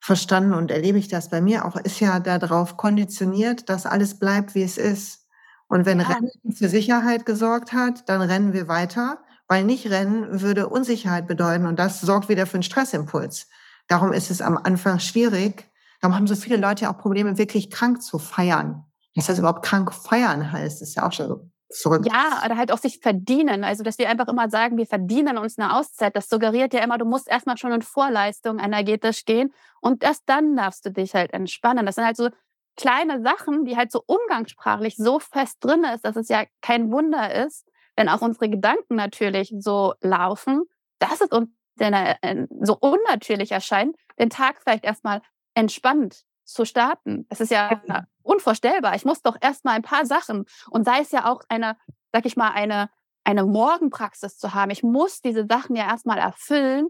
verstanden 0.00 0.54
und 0.54 0.72
erlebe 0.72 0.98
ich 0.98 1.08
das 1.08 1.30
bei 1.30 1.40
mir 1.40 1.64
auch, 1.64 1.76
ist 1.76 2.00
ja 2.00 2.18
darauf 2.18 2.76
konditioniert, 2.76 3.68
dass 3.68 3.86
alles 3.86 4.18
bleibt, 4.18 4.54
wie 4.54 4.64
es 4.64 4.76
ist. 4.76 5.25
Und 5.68 5.86
wenn 5.86 6.00
ja. 6.00 6.06
Rennen 6.06 6.30
für 6.52 6.68
Sicherheit 6.68 7.26
gesorgt 7.26 7.72
hat, 7.72 8.08
dann 8.08 8.20
rennen 8.20 8.52
wir 8.52 8.68
weiter, 8.68 9.18
weil 9.48 9.64
nicht 9.64 9.90
rennen 9.90 10.40
würde 10.40 10.68
Unsicherheit 10.68 11.26
bedeuten 11.26 11.66
und 11.66 11.78
das 11.78 12.00
sorgt 12.00 12.28
wieder 12.28 12.46
für 12.46 12.54
einen 12.54 12.62
Stressimpuls. 12.62 13.48
Darum 13.88 14.12
ist 14.12 14.30
es 14.30 14.40
am 14.40 14.56
Anfang 14.56 14.98
schwierig. 14.98 15.70
Darum 16.00 16.16
haben 16.16 16.26
so 16.26 16.34
viele 16.36 16.56
Leute 16.56 16.90
auch 16.90 16.98
Probleme, 16.98 17.38
wirklich 17.38 17.70
krank 17.70 18.02
zu 18.02 18.18
feiern. 18.18 18.84
Dass 19.14 19.26
das 19.26 19.38
überhaupt 19.38 19.64
krank 19.64 19.92
feiern 19.92 20.52
heißt, 20.52 20.82
ist 20.82 20.94
ja 20.94 21.06
auch 21.06 21.12
schon 21.12 21.28
so 21.28 21.50
Zurück. 21.68 22.06
Ja, 22.06 22.42
oder 22.44 22.56
halt 22.56 22.70
auch 22.70 22.78
sich 22.78 23.00
verdienen. 23.00 23.64
Also, 23.64 23.82
dass 23.82 23.98
wir 23.98 24.08
einfach 24.08 24.28
immer 24.28 24.48
sagen, 24.48 24.76
wir 24.76 24.86
verdienen 24.86 25.36
uns 25.36 25.58
eine 25.58 25.76
Auszeit. 25.76 26.14
Das 26.14 26.28
suggeriert 26.28 26.72
ja 26.72 26.82
immer, 26.82 26.96
du 26.96 27.04
musst 27.04 27.28
erstmal 27.28 27.58
schon 27.58 27.72
in 27.72 27.82
Vorleistung 27.82 28.60
energetisch 28.60 29.24
gehen 29.24 29.52
und 29.80 30.04
erst 30.04 30.22
dann 30.26 30.54
darfst 30.54 30.86
du 30.86 30.90
dich 30.90 31.14
halt 31.14 31.32
entspannen. 31.32 31.84
Das 31.84 31.96
sind 31.96 32.04
halt 32.04 32.16
so 32.16 32.30
kleine 32.76 33.22
Sachen, 33.22 33.64
die 33.64 33.76
halt 33.76 33.90
so 33.90 34.02
umgangssprachlich 34.06 34.96
so 34.96 35.18
fest 35.18 35.58
drin 35.60 35.84
ist, 35.84 36.04
dass 36.04 36.16
es 36.16 36.28
ja 36.28 36.44
kein 36.60 36.90
Wunder 36.90 37.34
ist, 37.46 37.68
wenn 37.96 38.08
auch 38.08 38.20
unsere 38.20 38.48
Gedanken 38.48 38.96
natürlich 38.96 39.54
so 39.58 39.94
laufen, 40.00 40.64
dass 40.98 41.20
es 41.20 41.30
uns 41.30 41.48
äh, 41.78 42.46
so 42.60 42.76
unnatürlich 42.78 43.52
erscheint, 43.52 43.96
den 44.18 44.30
Tag 44.30 44.56
vielleicht 44.62 44.84
erstmal 44.84 45.22
entspannt 45.54 46.24
zu 46.44 46.64
starten. 46.64 47.26
Es 47.28 47.40
ist 47.40 47.50
ja 47.50 47.80
unvorstellbar. 48.22 48.94
Ich 48.94 49.04
muss 49.04 49.22
doch 49.22 49.36
erstmal 49.40 49.74
ein 49.74 49.82
paar 49.82 50.06
Sachen 50.06 50.46
und 50.70 50.84
sei 50.84 51.00
es 51.00 51.10
ja 51.12 51.30
auch 51.30 51.42
eine, 51.48 51.76
sag 52.12 52.24
ich 52.24 52.36
mal, 52.36 52.50
eine, 52.50 52.88
eine 53.24 53.44
Morgenpraxis 53.44 54.38
zu 54.38 54.54
haben. 54.54 54.70
Ich 54.70 54.82
muss 54.82 55.20
diese 55.20 55.46
Sachen 55.46 55.76
ja 55.76 55.86
erstmal 55.88 56.18
erfüllen, 56.18 56.88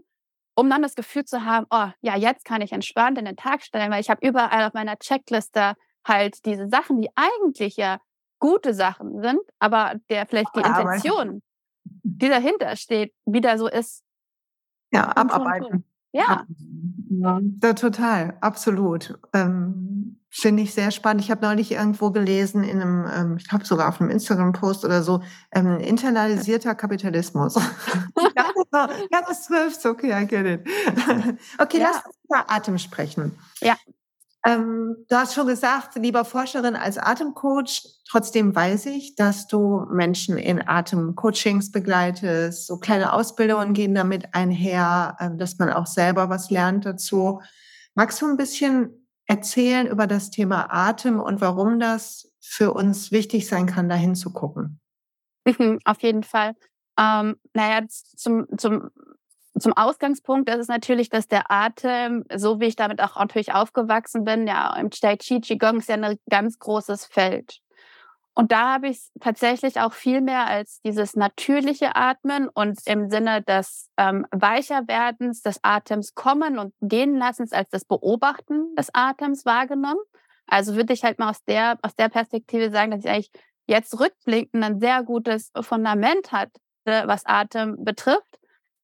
um 0.57 0.69
dann 0.69 0.81
das 0.81 0.95
Gefühl 0.95 1.23
zu 1.23 1.45
haben, 1.45 1.67
oh, 1.69 1.87
ja, 2.01 2.17
jetzt 2.17 2.43
kann 2.43 2.61
ich 2.61 2.71
entspannt 2.71 3.19
in 3.19 3.25
den 3.25 3.35
Tag 3.35 3.61
stellen, 3.61 3.91
weil 3.91 4.01
ich 4.01 4.09
habe 4.09 4.27
überall 4.27 4.65
auf 4.65 4.73
meiner 4.73 4.97
Checkliste 4.97 5.75
halt 6.05 6.45
diese 6.45 6.67
Sachen, 6.67 6.99
die 6.99 7.09
eigentlich 7.15 7.77
ja 7.77 7.99
gute 8.39 8.73
Sachen 8.73 9.21
sind, 9.21 9.39
aber 9.59 9.93
der 10.09 10.25
vielleicht 10.25 10.55
die 10.55 10.61
Intention, 10.61 11.43
die 11.83 12.27
dahinter 12.27 12.75
steht, 12.75 13.13
wieder 13.25 13.59
so 13.59 13.67
ist. 13.67 14.03
Ja, 14.91 15.09
abarbeiten. 15.09 15.85
Ja. 16.11 16.45
ja. 17.09 17.73
total, 17.73 18.37
absolut. 18.41 19.19
Ähm, 19.33 20.17
Finde 20.29 20.63
ich 20.63 20.73
sehr 20.73 20.91
spannend. 20.91 21.23
Ich 21.23 21.31
habe 21.31 21.45
neulich 21.45 21.71
irgendwo 21.71 22.11
gelesen, 22.11 22.63
in 22.63 22.81
einem, 22.81 23.07
ähm, 23.13 23.37
ich 23.37 23.47
glaube 23.47 23.65
sogar 23.65 23.89
auf 23.89 24.01
einem 24.01 24.09
Instagram-Post 24.09 24.85
oder 24.85 25.01
so, 25.01 25.21
ähm, 25.51 25.79
internalisierter 25.79 26.75
Kapitalismus. 26.75 27.55
ja, 29.11 29.21
das 29.27 29.45
zwölf, 29.45 29.83
okay, 29.85 30.11
I 30.11 30.25
get 30.25 30.45
it. 30.45 30.67
okay, 31.59 31.79
ja. 31.79 31.91
lass 31.91 32.05
uns 32.05 32.15
über 32.23 32.51
Atem 32.51 32.77
sprechen. 32.77 33.37
Ja. 33.61 33.75
Ähm, 34.45 34.95
du 35.09 35.15
hast 35.15 35.33
schon 35.33 35.47
gesagt, 35.47 35.95
lieber 35.95 36.23
Forscherin 36.23 36.75
als 36.75 36.97
Atemcoach. 36.97 37.83
Trotzdem 38.09 38.55
weiß 38.55 38.85
ich, 38.87 39.15
dass 39.15 39.47
du 39.47 39.85
Menschen 39.91 40.37
in 40.37 40.65
Atemcoachings 40.65 41.71
begleitest. 41.71 42.67
So 42.67 42.77
kleine 42.77 43.13
Ausbildungen 43.13 43.73
gehen 43.73 43.93
damit 43.93 44.33
einher, 44.33 45.17
äh, 45.19 45.29
dass 45.35 45.57
man 45.57 45.71
auch 45.71 45.87
selber 45.87 46.29
was 46.29 46.49
lernt 46.49 46.85
dazu. 46.85 47.41
Magst 47.95 48.21
du 48.21 48.27
ein 48.27 48.37
bisschen 48.37 49.07
erzählen 49.25 49.87
über 49.87 50.07
das 50.07 50.29
Thema 50.29 50.67
Atem 50.69 51.19
und 51.19 51.41
warum 51.41 51.79
das 51.79 52.31
für 52.39 52.73
uns 52.73 53.11
wichtig 53.11 53.47
sein 53.47 53.65
kann, 53.65 53.89
dahin 53.89 54.15
zu 54.15 54.31
gucken? 54.31 54.79
Auf 55.83 56.01
jeden 56.01 56.23
Fall. 56.23 56.55
Ähm, 56.97 57.37
naja, 57.53 57.85
zum, 57.87 58.47
zum, 58.57 58.89
zum 59.59 59.73
Ausgangspunkt 59.73 60.49
ist 60.49 60.59
es 60.59 60.67
natürlich, 60.67 61.09
dass 61.09 61.27
der 61.27 61.51
Atem, 61.51 62.25
so 62.35 62.59
wie 62.59 62.65
ich 62.65 62.75
damit 62.75 63.01
auch 63.01 63.17
natürlich 63.17 63.53
aufgewachsen 63.53 64.23
bin, 64.23 64.47
ja, 64.47 64.75
im 64.75 64.89
Tai 64.89 65.17
Chi 65.17 65.41
Qigong 65.41 65.77
ist 65.77 65.89
ja 65.89 65.95
ein 65.95 66.19
ganz 66.29 66.59
großes 66.59 67.05
Feld. 67.05 67.59
Und 68.37 68.51
da 68.51 68.73
habe 68.73 68.89
ich 68.89 69.01
tatsächlich 69.19 69.79
auch 69.79 69.93
viel 69.93 70.21
mehr 70.21 70.45
als 70.45 70.79
dieses 70.81 71.15
natürliche 71.15 71.95
Atmen 71.95 72.47
und 72.47 72.79
im 72.85 73.09
Sinne 73.09 73.41
des 73.41 73.89
ähm, 73.97 74.27
Weicherwerdens 74.29 75.41
des 75.41 75.59
Atems 75.63 76.13
kommen 76.13 76.59
und 76.59 76.71
gehen 76.79 77.15
lassens 77.15 77.51
als 77.51 77.67
das 77.71 77.83
Beobachten 77.83 78.75
des 78.75 78.93
Atems 78.93 79.43
wahrgenommen. 79.43 80.01
Also 80.45 80.75
würde 80.75 80.93
ich 80.93 81.03
halt 81.03 81.17
mal 81.17 81.31
aus 81.31 81.43
der, 81.45 81.79
aus 81.81 81.95
der 81.95 82.09
Perspektive 82.09 82.69
sagen, 82.69 82.91
dass 82.91 83.05
ich 83.05 83.09
eigentlich 83.09 83.31
jetzt 83.65 83.99
rückblickend 83.99 84.63
ein 84.63 84.79
sehr 84.79 85.01
gutes 85.01 85.51
Fundament 85.61 86.31
hatte, 86.31 86.53
was 86.87 87.25
Atem 87.25 87.83
betrifft. 87.83 88.39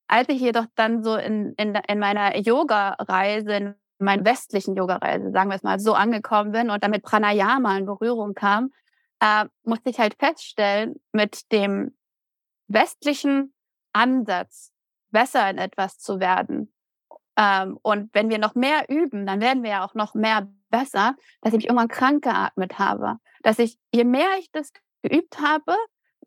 Als 0.08 0.30
ich 0.30 0.42
jedoch 0.42 0.66
dann 0.76 1.04
so 1.04 1.16
in, 1.16 1.54
in, 1.54 1.76
in 1.76 2.00
meiner 2.00 2.38
Yoga-Reise, 2.38 3.54
in 3.54 3.76
meiner 4.00 4.26
westlichen 4.26 4.76
Yoga-Reise, 4.76 5.32
sagen 5.32 5.50
wir 5.50 5.56
es 5.56 5.64
mal, 5.64 5.80
so 5.80 5.94
angekommen 5.94 6.52
bin 6.52 6.70
und 6.70 6.84
dann 6.84 6.92
mit 6.92 7.04
Pranayama 7.04 7.78
in 7.78 7.86
Berührung 7.86 8.34
kam, 8.34 8.72
äh, 9.20 9.46
musste 9.64 9.90
ich 9.90 10.00
halt 10.00 10.16
feststellen, 10.20 10.96
mit 11.12 11.52
dem 11.52 11.96
westlichen 12.68 13.54
Ansatz 13.94 14.72
besser 15.12 15.50
in 15.50 15.58
etwas 15.58 15.98
zu 15.98 16.20
werden. 16.20 16.74
Ähm, 17.38 17.80
und 17.82 18.14
wenn 18.14 18.30
wir 18.30 18.38
noch 18.38 18.56
mehr 18.56 18.90
üben, 18.90 19.26
dann 19.26 19.42
werden 19.42 19.64
wir 19.64 19.72
ja 19.72 19.86
auch 19.86 19.96
noch 19.96 20.14
mehr 20.14 20.48
besser, 20.70 21.16
dass 21.42 21.54
ich 21.54 21.58
mich 21.58 21.66
irgendwann 21.66 21.88
krank 21.88 22.24
geatmet 22.24 22.78
habe. 22.80 23.18
Dass 23.42 23.60
ich, 23.60 23.78
je 23.94 24.04
mehr 24.04 24.38
ich 24.40 24.52
das 24.52 24.72
geübt 25.02 25.40
habe, 25.40 25.76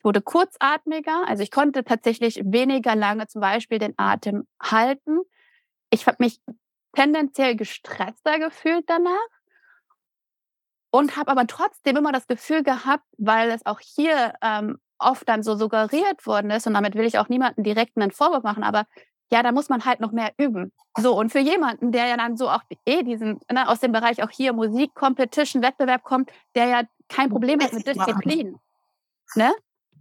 wurde 0.07 0.23
kurzatmiger. 0.23 1.25
Also 1.27 1.43
ich 1.43 1.51
konnte 1.51 1.85
tatsächlich 1.85 2.41
weniger 2.45 2.95
lange 2.95 3.27
zum 3.27 3.43
Beispiel 3.43 3.79
den 3.79 3.93
Atem 3.99 4.47
halten. 4.63 5.19
Ich 5.91 6.07
habe 6.07 6.17
mich 6.21 6.41
tendenziell 6.95 7.57
gestresster 7.57 8.39
gefühlt 8.39 8.85
danach 8.87 9.29
und 10.91 11.17
habe 11.17 11.31
aber 11.31 11.47
trotzdem 11.47 11.97
immer 11.97 12.13
das 12.13 12.27
Gefühl 12.27 12.63
gehabt, 12.63 13.05
weil 13.19 13.51
es 13.51 13.67
auch 13.67 13.81
hier 13.81 14.33
ähm, 14.41 14.79
oft 14.99 15.29
dann 15.29 15.43
so 15.43 15.57
suggeriert 15.57 16.27
worden 16.27 16.51
ist, 16.51 16.67
und 16.67 16.73
damit 16.73 16.95
will 16.95 17.05
ich 17.05 17.19
auch 17.19 17.29
niemanden 17.29 17.63
direkt 17.63 17.99
einen 17.99 18.13
Vorwurf 18.13 18.45
machen, 18.45 18.63
aber 18.63 18.87
ja, 19.31 19.43
da 19.43 19.53
muss 19.53 19.69
man 19.69 19.85
halt 19.85 20.01
noch 20.01 20.13
mehr 20.13 20.31
üben. 20.39 20.73
So, 20.97 21.19
und 21.19 21.31
für 21.33 21.41
jemanden, 21.41 21.91
der 21.91 22.07
ja 22.07 22.17
dann 22.17 22.37
so 22.37 22.49
auch 22.49 22.63
eh 22.87 23.03
diesen, 23.03 23.41
ne, 23.53 23.69
aus 23.69 23.81
dem 23.81 23.93
Bereich 23.93 24.23
auch 24.23 24.31
hier 24.31 24.53
Musik, 24.53 24.95
Competition, 24.95 25.63
Wettbewerb 25.63 26.05
kommt, 26.05 26.31
der 26.55 26.67
ja 26.67 26.83
kein 27.09 27.29
Problem 27.29 27.61
hat 27.61 27.73
mit 27.73 27.87
Disziplin, 27.87 28.57
ne? 29.35 29.53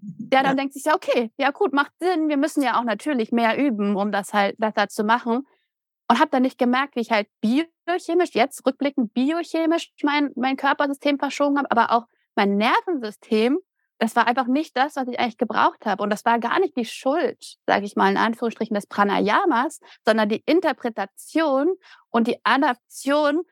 Der 0.07 0.43
dann 0.43 0.51
ja. 0.51 0.55
denkt 0.55 0.73
sich 0.73 0.85
ja, 0.85 0.95
okay, 0.95 1.31
ja 1.37 1.51
gut, 1.51 1.73
macht 1.73 1.91
Sinn, 1.99 2.29
wir 2.29 2.37
müssen 2.37 2.61
ja 2.61 2.79
auch 2.79 2.83
natürlich 2.83 3.31
mehr 3.31 3.57
üben, 3.57 3.95
um 3.95 4.11
das 4.11 4.33
halt 4.33 4.57
besser 4.57 4.87
zu 4.87 5.03
machen. 5.03 5.47
Und 6.07 6.19
habe 6.19 6.29
dann 6.29 6.43
nicht 6.43 6.59
gemerkt, 6.59 6.95
wie 6.95 7.01
ich 7.01 7.11
halt 7.11 7.27
biochemisch, 7.41 8.33
jetzt 8.33 8.65
rückblickend 8.65 9.13
biochemisch 9.13 9.91
mein, 10.03 10.31
mein 10.35 10.55
Körpersystem 10.55 11.17
verschoben 11.17 11.57
habe, 11.57 11.71
aber 11.71 11.91
auch 11.91 12.05
mein 12.35 12.57
Nervensystem 12.57 13.57
das 13.97 14.15
war 14.15 14.27
einfach 14.27 14.47
nicht 14.47 14.75
das, 14.75 14.95
was 14.95 15.07
ich 15.07 15.19
eigentlich 15.19 15.37
gebraucht 15.37 15.85
habe. 15.85 16.03
Und 16.03 16.09
das 16.09 16.25
war 16.25 16.39
gar 16.39 16.59
nicht 16.59 16.75
die 16.75 16.85
Schuld, 16.85 17.57
sage 17.65 17.85
ich 17.85 17.95
mal 17.95 18.11
in 18.11 18.17
Anführungsstrichen, 18.17 18.75
des 18.75 18.87
Pranayamas, 18.87 19.79
sondern 20.05 20.27
die 20.27 20.43
Interpretation 20.45 21.73
und 22.09 22.27
die 22.27 22.39
Adaption, 22.43 23.43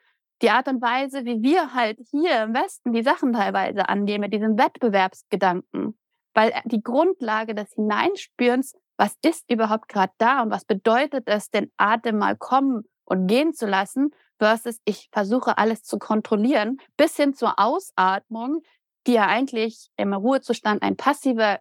die 0.42 0.50
Art 0.50 0.68
und 0.68 0.82
Weise, 0.82 1.24
wie 1.24 1.42
wir 1.42 1.74
halt 1.74 2.00
hier 2.12 2.44
im 2.44 2.54
Westen 2.54 2.92
die 2.92 3.04
Sachen 3.04 3.32
teilweise 3.32 3.88
angehen, 3.88 4.20
mit 4.20 4.34
diesem 4.34 4.58
Wettbewerbsgedanken. 4.58 5.98
Weil 6.34 6.54
die 6.66 6.82
Grundlage 6.82 7.56
des 7.56 7.74
Hineinspürens, 7.74 8.76
was 8.98 9.16
ist 9.24 9.50
überhaupt 9.50 9.90
gerade 9.90 10.14
da 10.18 10.42
und 10.42 10.52
was 10.52 10.66
bedeutet 10.66 11.24
es, 11.28 11.50
den 11.50 11.72
Atem 11.78 12.18
mal 12.18 12.38
kommen 12.38 12.84
und 13.06 13.28
gehen 13.28 13.54
zu 13.54 13.68
lassen, 13.68 14.12
versus 14.40 14.80
ich 14.86 15.10
versuche 15.12 15.58
alles 15.58 15.84
zu 15.84 16.00
kontrollieren, 16.00 16.78
bis 16.98 17.16
hin 17.16 17.34
zur 17.34 17.60
Ausatmung, 17.60 18.62
die 19.08 19.14
ja 19.14 19.28
eigentlich 19.28 19.90
im 19.98 20.14
Ruhezustand 20.14 20.82
ein 20.82 20.98
passiver 20.98 21.60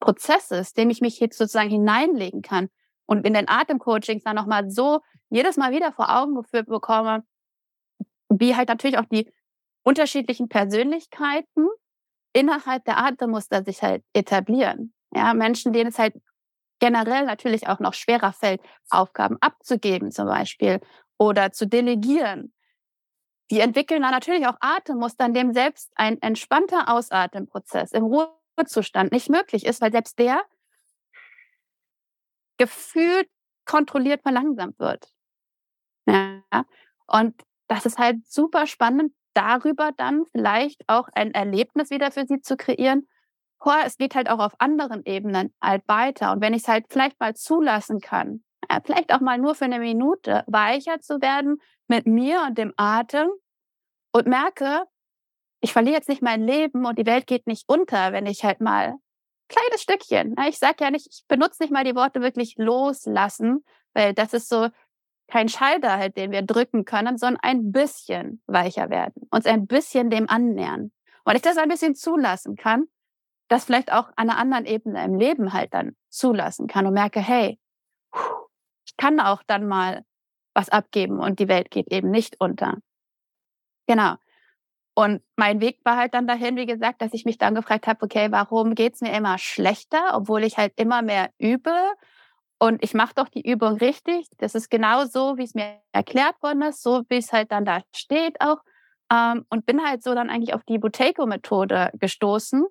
Prozess 0.00 0.50
ist, 0.50 0.76
dem 0.78 0.90
ich 0.90 1.00
mich 1.00 1.20
jetzt 1.20 1.38
sozusagen 1.38 1.70
hineinlegen 1.70 2.42
kann 2.42 2.68
und 3.06 3.26
in 3.26 3.34
den 3.34 3.48
Atemcoachings 3.48 4.24
dann 4.24 4.36
nochmal 4.36 4.70
so 4.70 5.00
jedes 5.28 5.56
Mal 5.56 5.72
wieder 5.72 5.92
vor 5.92 6.14
Augen 6.14 6.34
geführt 6.34 6.66
bekomme, 6.66 7.22
wie 8.28 8.56
halt 8.56 8.68
natürlich 8.68 8.98
auch 8.98 9.04
die 9.04 9.30
unterschiedlichen 9.82 10.48
Persönlichkeiten 10.48 11.68
innerhalb 12.32 12.84
der 12.84 12.98
Atemmuster 12.98 13.64
sich 13.64 13.82
halt 13.82 14.04
etablieren. 14.12 14.92
Ja, 15.14 15.34
Menschen, 15.34 15.72
denen 15.72 15.90
es 15.90 15.98
halt 15.98 16.14
generell 16.78 17.26
natürlich 17.26 17.68
auch 17.68 17.80
noch 17.80 17.94
schwerer 17.94 18.32
fällt, 18.32 18.60
Aufgaben 18.88 19.36
abzugeben 19.40 20.10
zum 20.10 20.26
Beispiel 20.26 20.80
oder 21.18 21.52
zu 21.52 21.66
delegieren 21.66 22.52
die 23.50 23.60
entwickeln 23.60 24.02
dann 24.02 24.12
natürlich 24.12 24.46
auch 24.46 24.56
Atemmuster, 24.60 25.26
in 25.26 25.34
dem 25.34 25.52
selbst 25.52 25.90
ein 25.96 26.22
entspannter 26.22 26.88
Ausatemprozess 26.88 27.92
im 27.92 28.04
Ruhezustand 28.04 29.12
nicht 29.12 29.28
möglich 29.28 29.66
ist, 29.66 29.80
weil 29.80 29.90
selbst 29.90 30.18
der 30.18 30.42
gefühlt 32.58 33.28
kontrolliert 33.64 34.22
verlangsamt 34.22 34.78
wird. 34.78 35.12
Ja. 36.06 36.42
Und 37.06 37.42
das 37.66 37.86
ist 37.86 37.98
halt 37.98 38.24
super 38.26 38.66
spannend, 38.66 39.12
darüber 39.40 39.92
dann 39.96 40.24
vielleicht 40.32 40.82
auch 40.86 41.08
ein 41.14 41.32
Erlebnis 41.32 41.90
wieder 41.90 42.10
für 42.10 42.26
sie 42.26 42.40
zu 42.40 42.56
kreieren. 42.56 43.08
Boah, 43.58 43.80
es 43.84 43.96
geht 43.96 44.14
halt 44.14 44.28
auch 44.28 44.38
auf 44.38 44.52
anderen 44.58 45.04
Ebenen 45.04 45.54
halt 45.62 45.82
weiter. 45.86 46.32
Und 46.32 46.40
wenn 46.42 46.54
ich 46.54 46.62
es 46.62 46.68
halt 46.68 46.86
vielleicht 46.90 47.18
mal 47.20 47.34
zulassen 47.34 48.00
kann, 48.00 48.42
vielleicht 48.84 49.12
auch 49.12 49.20
mal 49.20 49.38
nur 49.38 49.54
für 49.54 49.64
eine 49.64 49.78
Minute 49.78 50.44
weicher 50.46 51.00
zu 51.00 51.20
werden 51.20 51.60
mit 51.88 52.06
mir 52.06 52.42
und 52.46 52.58
dem 52.58 52.72
Atem 52.76 53.28
und 54.12 54.26
merke, 54.26 54.84
ich 55.60 55.72
verliere 55.72 55.96
jetzt 55.96 56.08
nicht 56.08 56.22
mein 56.22 56.46
Leben 56.46 56.86
und 56.86 56.98
die 56.98 57.06
Welt 57.06 57.26
geht 57.26 57.46
nicht 57.46 57.64
unter, 57.66 58.12
wenn 58.12 58.26
ich 58.26 58.44
halt 58.44 58.60
mal 58.60 58.96
kleines 59.48 59.82
Stückchen. 59.82 60.34
Ne? 60.34 60.48
Ich 60.48 60.58
sage 60.58 60.84
ja 60.84 60.90
nicht, 60.90 61.06
ich 61.10 61.24
benutze 61.28 61.62
nicht 61.62 61.72
mal 61.72 61.84
die 61.84 61.94
Worte 61.94 62.20
wirklich 62.20 62.54
loslassen, 62.56 63.64
weil 63.94 64.14
das 64.14 64.32
ist 64.32 64.48
so 64.48 64.68
kein 65.30 65.48
Schalter 65.48 65.96
halt, 65.96 66.16
den 66.16 66.30
wir 66.30 66.42
drücken 66.42 66.84
können, 66.84 67.16
sondern 67.16 67.40
ein 67.42 67.72
bisschen 67.72 68.42
weicher 68.46 68.90
werden, 68.90 69.26
uns 69.30 69.46
ein 69.46 69.66
bisschen 69.66 70.10
dem 70.10 70.28
annähern. 70.28 70.92
Und 71.24 71.36
ich 71.36 71.42
das 71.42 71.56
ein 71.56 71.68
bisschen 71.68 71.94
zulassen 71.94 72.56
kann, 72.56 72.86
das 73.48 73.64
vielleicht 73.64 73.92
auch 73.92 74.08
an 74.16 74.30
einer 74.30 74.38
anderen 74.38 74.66
Ebene 74.66 75.04
im 75.04 75.14
Leben 75.14 75.52
halt 75.52 75.74
dann 75.74 75.96
zulassen 76.08 76.66
kann 76.66 76.86
und 76.86 76.94
merke, 76.94 77.20
hey, 77.20 77.58
ich 78.86 78.96
kann 78.96 79.20
auch 79.20 79.42
dann 79.46 79.66
mal 79.66 80.04
was 80.54 80.68
abgeben 80.68 81.20
und 81.20 81.38
die 81.38 81.48
Welt 81.48 81.70
geht 81.70 81.92
eben 81.92 82.10
nicht 82.10 82.36
unter. 82.40 82.78
Genau. 83.86 84.14
Und 84.94 85.22
mein 85.36 85.60
Weg 85.60 85.80
war 85.84 85.96
halt 85.96 86.14
dann 86.14 86.26
dahin, 86.26 86.56
wie 86.56 86.66
gesagt, 86.66 87.00
dass 87.00 87.14
ich 87.14 87.24
mich 87.24 87.38
dann 87.38 87.54
gefragt 87.54 87.86
habe, 87.86 88.02
okay, 88.02 88.30
warum 88.30 88.74
geht 88.74 88.94
es 88.94 89.00
mir 89.00 89.16
immer 89.16 89.38
schlechter, 89.38 90.14
obwohl 90.14 90.44
ich 90.44 90.58
halt 90.58 90.72
immer 90.76 91.02
mehr 91.02 91.30
übe 91.38 91.74
und 92.62 92.84
ich 92.84 92.92
mache 92.92 93.14
doch 93.14 93.28
die 93.28 93.50
Übung 93.50 93.78
richtig. 93.78 94.28
Das 94.36 94.54
ist 94.54 94.68
genau 94.68 95.06
so, 95.06 95.38
wie 95.38 95.44
es 95.44 95.54
mir 95.54 95.80
erklärt 95.92 96.42
worden 96.42 96.60
ist, 96.60 96.82
so 96.82 97.02
wie 97.08 97.16
es 97.16 97.32
halt 97.32 97.50
dann 97.52 97.64
da 97.64 97.80
steht 97.96 98.38
auch. 98.40 98.58
Ähm, 99.10 99.46
und 99.48 99.64
bin 99.64 99.82
halt 99.82 100.02
so 100.02 100.14
dann 100.14 100.28
eigentlich 100.28 100.52
auf 100.52 100.62
die 100.64 100.78
Buteiko-Methode 100.78 101.90
gestoßen. 101.94 102.66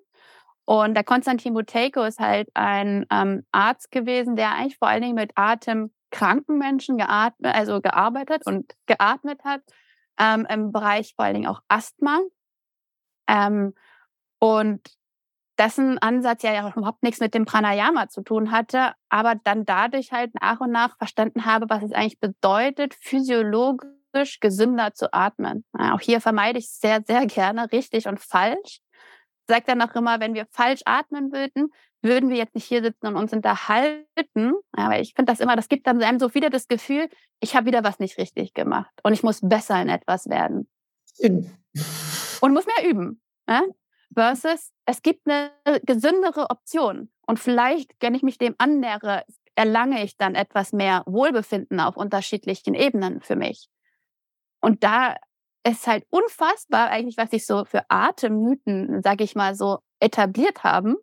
Und 0.64 0.94
der 0.94 1.02
Konstantin 1.02 1.54
Buteiko 1.54 2.04
ist 2.04 2.20
halt 2.20 2.48
ein 2.54 3.04
ähm, 3.10 3.44
Arzt 3.50 3.90
gewesen, 3.90 4.36
der 4.36 4.52
eigentlich 4.52 4.78
vor 4.78 4.86
allen 4.86 5.02
Dingen 5.02 5.16
mit 5.16 5.32
atemkranken 5.34 6.56
Menschen 6.56 6.96
geatmet, 6.96 7.52
also 7.52 7.80
gearbeitet 7.80 8.46
und 8.46 8.72
geatmet 8.86 9.42
hat 9.44 9.62
ähm, 10.20 10.46
im 10.48 10.70
Bereich 10.70 11.14
vor 11.16 11.24
allen 11.24 11.34
Dingen 11.34 11.48
auch 11.48 11.62
Asthma. 11.66 12.20
Ähm, 13.28 13.74
und 14.38 14.80
dessen 15.60 15.98
Ansatz 15.98 16.42
ja 16.42 16.72
überhaupt 16.74 17.02
nichts 17.02 17.20
mit 17.20 17.34
dem 17.34 17.44
Pranayama 17.44 18.08
zu 18.08 18.22
tun 18.22 18.50
hatte, 18.50 18.94
aber 19.10 19.34
dann 19.44 19.66
dadurch 19.66 20.10
halt 20.10 20.32
nach 20.40 20.60
und 20.60 20.72
nach 20.72 20.96
verstanden 20.96 21.44
habe, 21.44 21.66
was 21.68 21.82
es 21.82 21.92
eigentlich 21.92 22.18
bedeutet, 22.18 22.94
physiologisch 22.94 24.40
gesünder 24.40 24.94
zu 24.94 25.12
atmen. 25.12 25.64
Auch 25.78 26.00
hier 26.00 26.22
vermeide 26.22 26.58
ich 26.58 26.70
sehr, 26.70 27.02
sehr 27.06 27.26
gerne 27.26 27.70
richtig 27.72 28.08
und 28.08 28.20
falsch. 28.20 28.80
Sagt 29.46 29.68
dann 29.68 29.82
auch 29.82 29.94
immer, 29.94 30.18
wenn 30.18 30.32
wir 30.32 30.46
falsch 30.50 30.80
atmen 30.86 31.30
würden, 31.30 31.68
würden 32.02 32.30
wir 32.30 32.38
jetzt 32.38 32.54
nicht 32.54 32.64
hier 32.64 32.82
sitzen 32.82 33.08
und 33.08 33.16
uns 33.16 33.34
unterhalten. 33.34 34.54
Aber 34.72 34.98
ich 34.98 35.12
finde 35.14 35.30
das 35.30 35.40
immer, 35.40 35.56
das 35.56 35.68
gibt 35.68 35.86
dann 35.86 36.02
einem 36.02 36.18
so 36.18 36.34
wieder 36.34 36.48
das 36.48 36.68
Gefühl, 36.68 37.10
ich 37.40 37.54
habe 37.54 37.66
wieder 37.66 37.84
was 37.84 37.98
nicht 37.98 38.16
richtig 38.16 38.54
gemacht 38.54 38.90
und 39.02 39.12
ich 39.12 39.22
muss 39.22 39.40
besser 39.42 39.80
in 39.82 39.90
etwas 39.90 40.26
werden. 40.30 40.70
Und 42.40 42.54
muss 42.54 42.64
mehr 42.64 42.90
üben. 42.90 43.20
Versus, 44.12 44.72
es 44.86 45.02
gibt 45.02 45.28
eine 45.28 45.52
gesündere 45.84 46.50
Option. 46.50 47.12
Und 47.26 47.38
vielleicht, 47.38 47.92
wenn 48.00 48.14
ich 48.14 48.22
mich 48.22 48.38
dem 48.38 48.54
annähere, 48.58 49.24
erlange 49.54 50.02
ich 50.02 50.16
dann 50.16 50.34
etwas 50.34 50.72
mehr 50.72 51.04
Wohlbefinden 51.06 51.80
auf 51.80 51.96
unterschiedlichen 51.96 52.74
Ebenen 52.74 53.20
für 53.20 53.36
mich. 53.36 53.68
Und 54.60 54.82
da 54.82 55.16
ist 55.64 55.86
halt 55.86 56.04
unfassbar 56.10 56.88
eigentlich, 56.88 57.16
was 57.16 57.30
sich 57.30 57.46
so 57.46 57.64
für 57.64 57.84
Atemmythen, 57.88 59.02
sag 59.02 59.20
ich 59.20 59.34
mal, 59.34 59.54
so 59.54 59.78
etabliert 60.00 60.64
haben, 60.64 60.96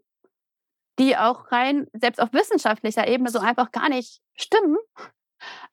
die 0.99 1.15
auch 1.15 1.51
rein, 1.51 1.87
selbst 1.93 2.19
auf 2.19 2.33
wissenschaftlicher 2.33 3.07
Ebene 3.07 3.29
so 3.29 3.39
einfach 3.39 3.71
gar 3.71 3.89
nicht 3.89 4.21
stimmen, 4.35 4.77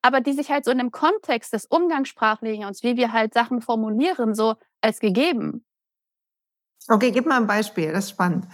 aber 0.03 0.21
die 0.21 0.35
sich 0.35 0.51
halt 0.51 0.67
so 0.67 0.71
in 0.71 0.79
dem 0.79 0.91
Kontext 0.91 1.53
des 1.55 1.65
Umgangssprachlichen 1.65 2.67
und 2.67 2.83
wie 2.83 2.97
wir 2.97 3.13
halt 3.13 3.33
Sachen 3.33 3.63
formulieren, 3.63 4.35
so 4.35 4.57
als 4.83 5.01
gegeben. 5.01 5.65
Okay, 6.89 7.11
gib 7.11 7.27
mal 7.27 7.41
ein 7.41 7.47
Beispiel, 7.47 7.93
das 7.93 8.05
ist 8.05 8.11
spannend. 8.11 8.47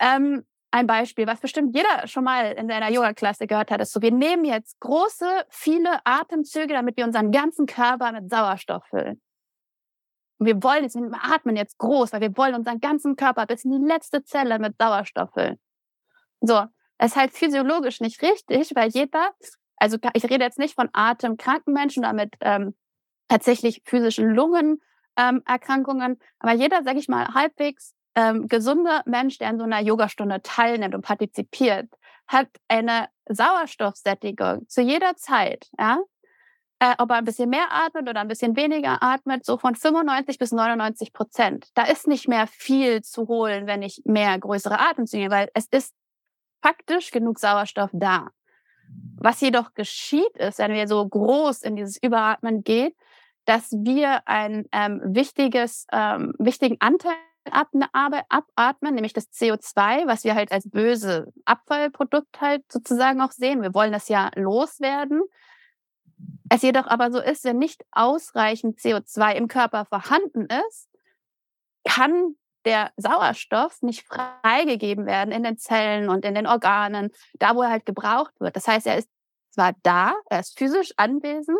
Ähm, 0.00 0.44
ein 0.70 0.86
Beispiel, 0.86 1.26
was 1.26 1.40
bestimmt 1.40 1.74
jeder 1.74 2.06
schon 2.06 2.24
mal 2.24 2.52
in 2.52 2.68
seiner 2.68 2.90
Yoga-Klasse 2.90 3.46
gehört 3.46 3.70
hat, 3.70 3.80
ist 3.80 3.92
so, 3.92 4.00
wir 4.00 4.12
nehmen 4.12 4.44
jetzt 4.44 4.78
große, 4.80 5.44
viele 5.48 5.98
Atemzüge, 6.04 6.72
damit 6.72 6.96
wir 6.96 7.04
unseren 7.04 7.32
ganzen 7.32 7.66
Körper 7.66 8.12
mit 8.12 8.30
Sauerstoff 8.30 8.84
füllen. 8.86 9.20
Und 10.38 10.46
wir 10.46 10.62
wollen 10.62 10.84
jetzt, 10.84 10.94
wir 10.94 11.10
atmen 11.22 11.56
jetzt 11.56 11.76
groß, 11.78 12.12
weil 12.12 12.20
wir 12.20 12.36
wollen 12.36 12.54
unseren 12.54 12.80
ganzen 12.80 13.16
Körper 13.16 13.46
bis 13.46 13.64
in 13.64 13.72
die 13.72 13.86
letzte 13.86 14.24
Zelle 14.24 14.58
mit 14.58 14.76
Sauerstoff 14.78 15.30
füllen. 15.34 15.58
So, 16.40 16.64
das 16.98 17.10
ist 17.10 17.16
halt 17.16 17.32
physiologisch 17.32 18.00
nicht 18.00 18.22
richtig, 18.22 18.72
weil 18.74 18.90
jeder, 18.90 19.32
also 19.76 19.98
ich 20.14 20.24
rede 20.24 20.44
jetzt 20.44 20.58
nicht 20.58 20.74
von 20.74 20.88
atemkranken 20.92 21.74
Menschen 21.74 22.04
oder 22.04 22.14
mit 22.14 22.34
ähm, 22.40 22.74
tatsächlich 23.28 23.82
physischen 23.84 24.30
Lungenerkrankungen, 24.30 24.80
ähm, 25.16 25.42
aber 25.46 26.52
jeder, 26.52 26.82
sag 26.82 26.96
ich 26.96 27.08
mal, 27.08 27.34
halbwegs 27.34 27.94
ähm, 28.14 28.48
gesunder 28.48 29.02
Mensch, 29.06 29.38
der 29.38 29.48
an 29.48 29.58
so 29.58 29.64
einer 29.64 29.80
Yogastunde 29.80 30.42
teilnimmt 30.42 30.94
und 30.94 31.02
partizipiert, 31.02 31.88
hat 32.26 32.48
eine 32.68 33.08
Sauerstoffsättigung 33.28 34.68
zu 34.68 34.82
jeder 34.82 35.16
Zeit, 35.16 35.68
ja, 35.78 36.00
äh, 36.80 36.94
ob 36.98 37.10
er 37.10 37.16
ein 37.16 37.24
bisschen 37.24 37.50
mehr 37.50 37.68
atmet 37.70 38.08
oder 38.08 38.20
ein 38.20 38.28
bisschen 38.28 38.56
weniger 38.56 39.02
atmet, 39.02 39.44
so 39.44 39.58
von 39.58 39.74
95 39.74 40.38
bis 40.38 40.52
99 40.52 41.12
Prozent. 41.12 41.68
Da 41.74 41.84
ist 41.84 42.06
nicht 42.06 42.26
mehr 42.26 42.46
viel 42.46 43.02
zu 43.02 43.28
holen, 43.28 43.66
wenn 43.66 43.82
ich 43.82 44.02
mehr 44.04 44.38
größere 44.38 44.78
Atemzüge, 44.78 45.30
weil 45.30 45.50
es 45.54 45.66
ist 45.66 45.94
faktisch 46.62 47.10
genug 47.10 47.38
Sauerstoff 47.38 47.90
da. 47.92 48.28
Was 49.16 49.40
jedoch 49.40 49.74
geschieht 49.74 50.36
ist, 50.36 50.58
wenn 50.58 50.72
wir 50.72 50.88
so 50.88 51.06
groß 51.06 51.62
in 51.62 51.76
dieses 51.76 52.02
Überatmen 52.02 52.64
gehen, 52.64 52.92
dass 53.50 53.72
wir 53.72 54.28
ein 54.28 54.66
ähm, 54.70 55.00
wichtiges, 55.04 55.84
ähm, 55.90 56.34
wichtigen 56.38 56.76
Anteil 56.78 57.16
abatmen, 57.50 58.94
nämlich 58.94 59.12
das 59.12 59.32
CO2, 59.32 60.06
was 60.06 60.22
wir 60.22 60.36
halt 60.36 60.52
als 60.52 60.70
böse 60.70 61.32
Abfallprodukt 61.46 62.40
halt 62.40 62.62
sozusagen 62.70 63.20
auch 63.20 63.32
sehen. 63.32 63.62
Wir 63.62 63.74
wollen 63.74 63.90
das 63.90 64.08
ja 64.08 64.30
loswerden. 64.36 65.22
Es 66.48 66.62
jedoch 66.62 66.86
aber 66.86 67.10
so 67.10 67.18
ist, 67.18 67.42
wenn 67.42 67.58
nicht 67.58 67.84
ausreichend 67.90 68.78
CO2 68.78 69.34
im 69.34 69.48
Körper 69.48 69.84
vorhanden 69.84 70.46
ist, 70.68 70.88
kann 71.84 72.36
der 72.64 72.92
Sauerstoff 72.98 73.82
nicht 73.82 74.06
freigegeben 74.06 75.06
werden 75.06 75.32
in 75.32 75.42
den 75.42 75.58
Zellen 75.58 76.08
und 76.08 76.24
in 76.24 76.36
den 76.36 76.46
Organen, 76.46 77.10
da 77.40 77.56
wo 77.56 77.62
er 77.62 77.70
halt 77.70 77.84
gebraucht 77.84 78.34
wird. 78.38 78.54
Das 78.54 78.68
heißt, 78.68 78.86
er 78.86 78.98
ist 78.98 79.08
zwar 79.50 79.72
da, 79.82 80.14
er 80.28 80.38
ist 80.38 80.56
physisch 80.56 80.92
anwesend, 80.96 81.58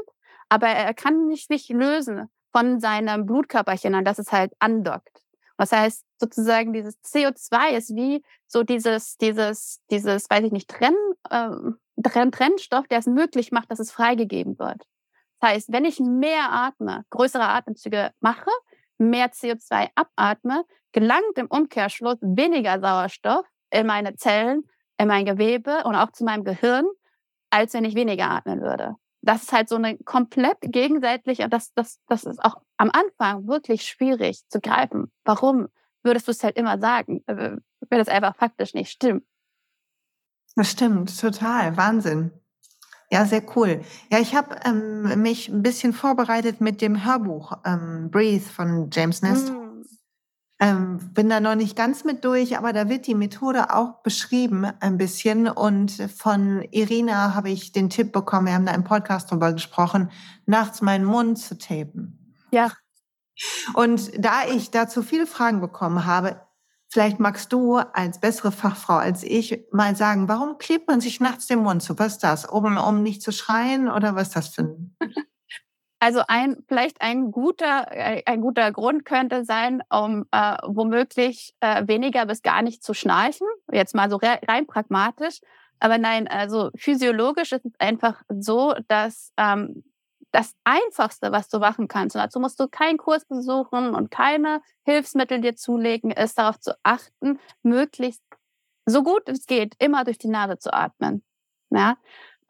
aber 0.50 0.66
er 0.66 0.92
kann 0.92 1.28
nicht 1.28 1.48
sich 1.48 1.68
lösen 1.68 2.28
von 2.52 2.80
seinem 2.80 3.24
Blutkörperchen, 3.24 3.94
an 3.94 4.04
das 4.04 4.18
es 4.18 4.32
halt 4.32 4.52
andockt. 4.58 5.22
Das 5.56 5.72
heißt, 5.72 6.04
sozusagen 6.18 6.72
dieses 6.72 7.00
CO2 7.02 7.76
ist 7.76 7.94
wie 7.94 8.22
so 8.46 8.62
dieses, 8.62 9.16
dieses, 9.16 9.80
dieses, 9.90 10.28
weiß 10.28 10.44
ich 10.44 10.52
nicht, 10.52 10.68
Trenn, 10.68 10.96
äh, 11.30 11.50
Trenn, 12.02 12.32
Trennstoff, 12.32 12.88
der 12.88 12.98
es 12.98 13.06
möglich 13.06 13.52
macht, 13.52 13.70
dass 13.70 13.78
es 13.78 13.92
freigegeben 13.92 14.58
wird. 14.58 14.82
Das 15.38 15.50
heißt, 15.50 15.72
wenn 15.72 15.84
ich 15.84 16.00
mehr 16.00 16.50
atme, 16.50 17.04
größere 17.10 17.46
Atemzüge 17.46 18.10
mache, 18.20 18.50
mehr 18.98 19.30
CO2 19.30 19.88
abatme, 19.94 20.64
gelangt 20.92 21.36
im 21.36 21.46
Umkehrschluss 21.46 22.18
weniger 22.20 22.80
Sauerstoff 22.80 23.46
in 23.70 23.86
meine 23.86 24.16
Zellen, 24.16 24.64
in 24.98 25.08
mein 25.08 25.24
Gewebe 25.24 25.84
und 25.84 25.94
auch 25.94 26.10
zu 26.10 26.24
meinem 26.24 26.44
Gehirn, 26.44 26.86
als 27.50 27.74
wenn 27.74 27.84
ich 27.84 27.94
weniger 27.94 28.30
atmen 28.30 28.60
würde 28.60 28.96
das 29.22 29.42
ist 29.42 29.52
halt 29.52 29.68
so 29.68 29.76
eine 29.76 29.98
komplett 29.98 30.58
gegenseitige, 30.62 31.48
das, 31.48 31.72
das, 31.74 31.98
das 32.06 32.24
ist 32.24 32.42
auch 32.42 32.56
am 32.76 32.90
Anfang 32.90 33.46
wirklich 33.46 33.82
schwierig 33.82 34.42
zu 34.48 34.60
greifen. 34.60 35.12
Warum 35.24 35.68
würdest 36.02 36.28
du 36.28 36.32
es 36.32 36.42
halt 36.42 36.56
immer 36.56 36.78
sagen, 36.78 37.22
äh, 37.26 37.56
wenn 37.88 37.98
das 37.98 38.08
einfach 38.08 38.36
faktisch 38.36 38.74
nicht 38.74 38.90
stimmt? 38.90 39.24
Das 40.56 40.70
stimmt, 40.70 41.18
total, 41.18 41.76
Wahnsinn. 41.76 42.32
Ja, 43.10 43.26
sehr 43.26 43.42
cool. 43.56 43.82
Ja, 44.10 44.20
ich 44.20 44.34
habe 44.36 44.56
ähm, 44.64 45.20
mich 45.20 45.48
ein 45.48 45.62
bisschen 45.62 45.92
vorbereitet 45.92 46.60
mit 46.60 46.80
dem 46.80 47.04
Hörbuch 47.04 47.52
ähm, 47.64 48.08
Breathe 48.10 48.44
von 48.44 48.88
James 48.92 49.20
Nest. 49.22 49.52
Mm. 49.52 49.59
Ähm, 50.62 50.98
bin 51.14 51.30
da 51.30 51.40
noch 51.40 51.54
nicht 51.54 51.74
ganz 51.74 52.04
mit 52.04 52.22
durch, 52.22 52.58
aber 52.58 52.74
da 52.74 52.90
wird 52.90 53.06
die 53.06 53.14
Methode 53.14 53.74
auch 53.74 54.02
beschrieben 54.02 54.66
ein 54.80 54.98
bisschen. 54.98 55.48
Und 55.48 55.90
von 56.14 56.62
Irina 56.70 57.34
habe 57.34 57.48
ich 57.48 57.72
den 57.72 57.88
Tipp 57.88 58.12
bekommen, 58.12 58.46
wir 58.46 58.52
haben 58.52 58.66
da 58.66 58.74
im 58.74 58.84
Podcast 58.84 59.30
drüber 59.30 59.54
gesprochen, 59.54 60.10
nachts 60.44 60.82
meinen 60.82 61.06
Mund 61.06 61.38
zu 61.38 61.56
tapen. 61.56 62.36
Ja. 62.50 62.72
Und 63.72 64.12
da 64.22 64.42
ich 64.52 64.70
dazu 64.70 65.02
viele 65.02 65.26
Fragen 65.26 65.62
bekommen 65.62 66.04
habe, 66.04 66.42
vielleicht 66.88 67.20
magst 67.20 67.54
du 67.54 67.76
als 67.76 68.20
bessere 68.20 68.52
Fachfrau 68.52 68.96
als 68.96 69.22
ich 69.22 69.64
mal 69.72 69.96
sagen, 69.96 70.28
warum 70.28 70.58
klebt 70.58 70.88
man 70.88 71.00
sich 71.00 71.20
nachts 71.20 71.46
den 71.46 71.60
Mund 71.60 71.82
zu? 71.82 71.98
Was 71.98 72.14
ist 72.14 72.24
das? 72.24 72.44
Um, 72.44 72.76
um 72.76 73.02
nicht 73.02 73.22
zu 73.22 73.32
schreien 73.32 73.88
oder 73.88 74.14
was 74.14 74.28
ist 74.28 74.36
das 74.36 74.48
für 74.48 74.62
ein? 74.62 74.96
Also 76.02 76.22
ein, 76.28 76.56
vielleicht 76.66 77.02
ein 77.02 77.30
guter, 77.30 77.86
äh, 77.90 78.22
ein 78.24 78.40
guter 78.40 78.72
Grund 78.72 79.04
könnte 79.04 79.44
sein, 79.44 79.82
um 79.90 80.24
äh, 80.32 80.56
womöglich 80.66 81.54
äh, 81.60 81.86
weniger 81.86 82.24
bis 82.24 82.40
gar 82.42 82.62
nicht 82.62 82.82
zu 82.82 82.94
schnarchen. 82.94 83.46
Jetzt 83.70 83.94
mal 83.94 84.08
so 84.08 84.18
rein 84.18 84.66
pragmatisch. 84.66 85.40
Aber 85.78 85.98
nein, 85.98 86.26
also 86.26 86.70
physiologisch 86.74 87.52
ist 87.52 87.66
es 87.66 87.72
einfach 87.78 88.22
so, 88.28 88.74
dass 88.88 89.32
ähm, 89.36 89.84
das 90.32 90.54
Einfachste, 90.64 91.32
was 91.32 91.48
du 91.48 91.58
machen 91.58 91.86
kannst, 91.86 92.16
und 92.16 92.22
dazu 92.22 92.40
musst 92.40 92.58
du 92.60 92.68
keinen 92.68 92.96
Kurs 92.96 93.26
besuchen 93.26 93.94
und 93.94 94.10
keine 94.10 94.62
Hilfsmittel 94.84 95.40
dir 95.40 95.56
zulegen, 95.56 96.12
ist 96.12 96.38
darauf 96.38 96.58
zu 96.60 96.74
achten, 96.82 97.38
möglichst 97.62 98.22
so 98.86 99.02
gut 99.02 99.28
es 99.28 99.46
geht, 99.46 99.74
immer 99.78 100.04
durch 100.04 100.18
die 100.18 100.28
Nase 100.28 100.58
zu 100.58 100.72
atmen. 100.72 101.22
Ja? 101.70 101.96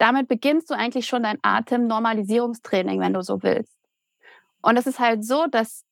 Damit 0.01 0.27
beginnst 0.27 0.71
du 0.71 0.73
eigentlich 0.73 1.05
schon 1.05 1.23
dein 1.23 1.37
Atemnormalisierungstraining, 1.43 2.99
wenn 2.99 3.13
du 3.13 3.21
so 3.21 3.43
willst. 3.43 3.77
Und 4.61 4.75
es 4.77 4.87
ist 4.87 4.99
halt 4.99 5.23
so, 5.23 5.45
dass 5.45 5.85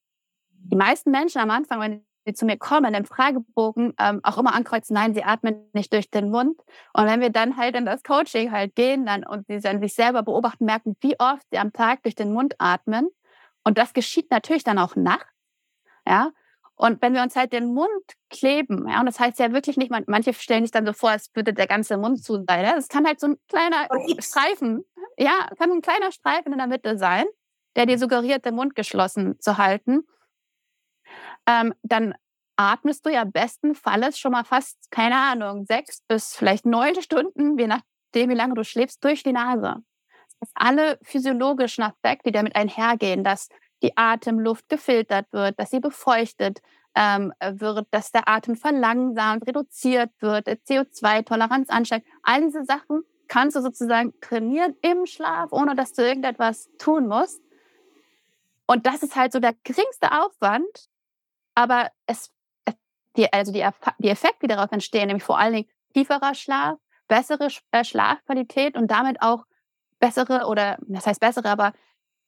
die 0.49 0.75
meisten 0.75 1.11
Menschen 1.11 1.39
am 1.39 1.51
Anfang, 1.51 1.79
wenn 1.79 2.05
sie 2.25 2.33
zu 2.33 2.45
mir 2.45 2.57
kommen, 2.57 2.95
im 2.95 3.05
Fragebogen 3.05 3.93
ähm, 3.99 4.19
auch 4.23 4.39
immer 4.39 4.55
ankreuzen, 4.55 4.95
nein, 4.95 5.13
sie 5.13 5.23
atmen 5.23 5.69
nicht 5.73 5.93
durch 5.93 6.09
den 6.09 6.31
Mund. 6.31 6.59
Und 6.93 7.05
wenn 7.05 7.21
wir 7.21 7.29
dann 7.29 7.55
halt 7.55 7.75
in 7.75 7.85
das 7.85 8.01
Coaching 8.01 8.51
halt 8.51 8.75
gehen 8.75 9.05
dann 9.05 9.23
und 9.23 9.45
sie 9.47 9.59
dann 9.59 9.79
sich 9.79 9.93
selber 9.93 10.23
beobachten, 10.23 10.65
merken, 10.65 10.95
wie 11.01 11.19
oft 11.19 11.45
sie 11.51 11.59
am 11.59 11.71
Tag 11.71 12.01
durch 12.01 12.15
den 12.15 12.33
Mund 12.33 12.55
atmen. 12.57 13.09
Und 13.63 13.77
das 13.77 13.93
geschieht 13.93 14.31
natürlich 14.31 14.63
dann 14.63 14.79
auch 14.79 14.95
nachts. 14.95 15.31
Ja, 16.07 16.31
und 16.81 17.01
wenn 17.01 17.13
wir 17.13 17.21
uns 17.21 17.35
halt 17.35 17.51
den 17.51 17.73
Mund 17.73 17.89
kleben, 18.29 18.87
ja, 18.87 19.01
und 19.01 19.05
das 19.05 19.19
heißt 19.19 19.37
ja 19.37 19.51
wirklich 19.51 19.75
nicht, 19.75 19.91
manche 20.07 20.33
stellen 20.33 20.63
sich 20.63 20.71
dann 20.71 20.85
so 20.85 20.93
vor, 20.93 21.09
als 21.09 21.29
würde 21.33 21.53
der 21.53 21.67
ganze 21.67 21.97
Mund 21.97 22.23
zu 22.23 22.35
sein. 22.47 22.63
Ja? 22.63 22.75
Das 22.75 22.87
kann 22.87 23.05
halt 23.05 23.19
so 23.19 23.27
ein 23.27 23.37
kleiner 23.49 23.89
Streifen, 24.19 24.85
ja, 25.17 25.49
kann 25.57 25.71
ein 25.71 25.81
kleiner 25.81 26.13
Streifen 26.13 26.53
in 26.53 26.57
der 26.57 26.67
Mitte 26.67 26.97
sein, 26.97 27.25
der 27.75 27.85
dir 27.85 27.99
suggeriert, 27.99 28.45
den 28.45 28.55
Mund 28.55 28.77
geschlossen 28.77 29.37
zu 29.41 29.57
halten. 29.57 30.07
Ähm, 31.45 31.73
dann 31.83 32.15
atmest 32.55 33.05
du 33.05 33.09
ja 33.09 33.25
bestenfalls 33.25 34.17
schon 34.17 34.31
mal 34.31 34.45
fast, 34.45 34.89
keine 34.89 35.17
Ahnung, 35.17 35.65
sechs 35.65 36.01
bis 36.07 36.33
vielleicht 36.33 36.65
neun 36.65 36.95
Stunden, 37.01 37.57
je 37.59 37.67
nachdem, 37.67 38.29
wie 38.29 38.35
lange 38.35 38.53
du 38.53 38.63
schläfst, 38.63 39.03
durch 39.03 39.21
die 39.23 39.33
Nase. 39.33 39.83
Das 40.39 40.47
heißt, 40.47 40.51
alle 40.55 40.99
physiologischen 41.03 41.83
Aspekte, 41.83 42.29
die 42.29 42.37
damit 42.37 42.55
einhergehen, 42.55 43.25
dass 43.25 43.49
die 43.81 43.95
Atemluft 43.97 44.67
gefiltert 44.69 45.27
wird, 45.31 45.59
dass 45.59 45.71
sie 45.71 45.79
befeuchtet 45.79 46.61
ähm, 46.95 47.33
wird, 47.41 47.87
dass 47.91 48.11
der 48.11 48.27
Atem 48.27 48.55
verlangsamt, 48.55 49.47
reduziert 49.47 50.11
wird, 50.19 50.47
CO2-Toleranz 50.47 51.69
ansteigt. 51.69 52.05
All 52.23 52.41
diese 52.41 52.65
Sachen 52.65 53.03
kannst 53.27 53.55
du 53.55 53.61
sozusagen 53.61 54.13
trainieren 54.21 54.75
im 54.81 55.05
Schlaf, 55.05 55.51
ohne 55.51 55.75
dass 55.75 55.93
du 55.93 56.01
irgendetwas 56.01 56.69
tun 56.77 57.07
musst. 57.07 57.41
Und 58.65 58.85
das 58.85 59.03
ist 59.03 59.15
halt 59.15 59.31
so 59.31 59.39
der 59.39 59.53
geringste 59.63 60.11
Aufwand, 60.11 60.89
aber 61.55 61.89
es, 62.05 62.31
die, 63.15 63.31
also 63.31 63.51
die, 63.51 63.65
die 63.99 64.09
Effekte, 64.09 64.47
die 64.47 64.47
darauf 64.47 64.71
entstehen, 64.71 65.07
nämlich 65.07 65.23
vor 65.23 65.39
allen 65.39 65.53
Dingen 65.53 65.69
tieferer 65.93 66.35
Schlaf, 66.35 66.77
bessere 67.07 67.47
äh, 67.71 67.83
Schlafqualität 67.83 68.75
und 68.75 68.91
damit 68.91 69.21
auch 69.21 69.45
bessere 69.99 70.45
oder 70.45 70.77
das 70.81 71.07
heißt 71.07 71.19
bessere, 71.19 71.49
aber 71.49 71.73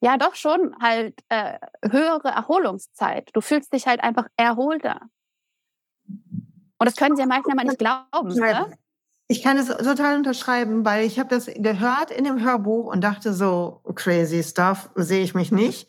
ja 0.02 0.18
doch 0.18 0.36
schon 0.36 0.76
halt 0.82 1.24
äh, 1.30 1.58
höhere 1.90 2.30
Erholungszeit. 2.30 3.30
Du 3.34 3.42
fühlst 3.42 3.72
dich 3.72 3.88
halt 3.88 4.04
einfach 4.04 4.28
erholter. 4.36 5.00
Und 6.08 6.86
das 6.86 6.96
können 6.96 7.16
sie 7.16 7.22
ja 7.22 7.28
manchmal 7.28 7.66
nicht 7.66 7.78
glauben. 7.78 8.34
Ne? 8.34 8.78
Ich 9.28 9.44
kann 9.44 9.58
es 9.58 9.68
total 9.68 10.18
unterschreiben, 10.18 10.84
weil 10.84 11.06
ich 11.06 11.20
habe 11.20 11.30
das 11.30 11.46
gehört 11.46 12.12
in 12.12 12.26
dem 12.26 12.44
Hörbuch 12.44 12.92
und 12.92 13.02
dachte 13.02 13.34
so, 13.34 13.82
crazy 13.96 14.44
stuff, 14.44 14.90
sehe 14.96 15.24
ich 15.24 15.36
mich 15.36 15.52
nicht. 15.52 15.88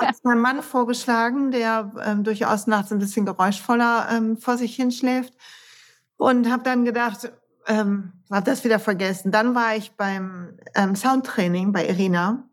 Hat 0.00 0.16
mein 0.22 0.38
Mann 0.38 0.62
vorgeschlagen, 0.62 1.50
der 1.50 1.92
ähm, 2.02 2.22
durchaus 2.22 2.66
nachts 2.66 2.92
ein 2.92 3.00
bisschen 3.00 3.26
geräuschvoller 3.26 4.08
ähm, 4.12 4.38
vor 4.38 4.56
sich 4.56 4.76
hinschläft. 4.76 5.34
Und 6.16 6.50
habe 6.50 6.62
dann 6.62 6.84
gedacht, 6.84 7.32
ähm, 7.66 8.12
habe 8.30 8.48
das 8.48 8.62
wieder 8.62 8.78
vergessen. 8.78 9.32
Dann 9.32 9.54
war 9.54 9.74
ich 9.76 9.96
beim 9.96 10.56
ähm, 10.74 10.94
Soundtraining 10.94 11.72
bei 11.72 11.86
Irina 11.86 12.48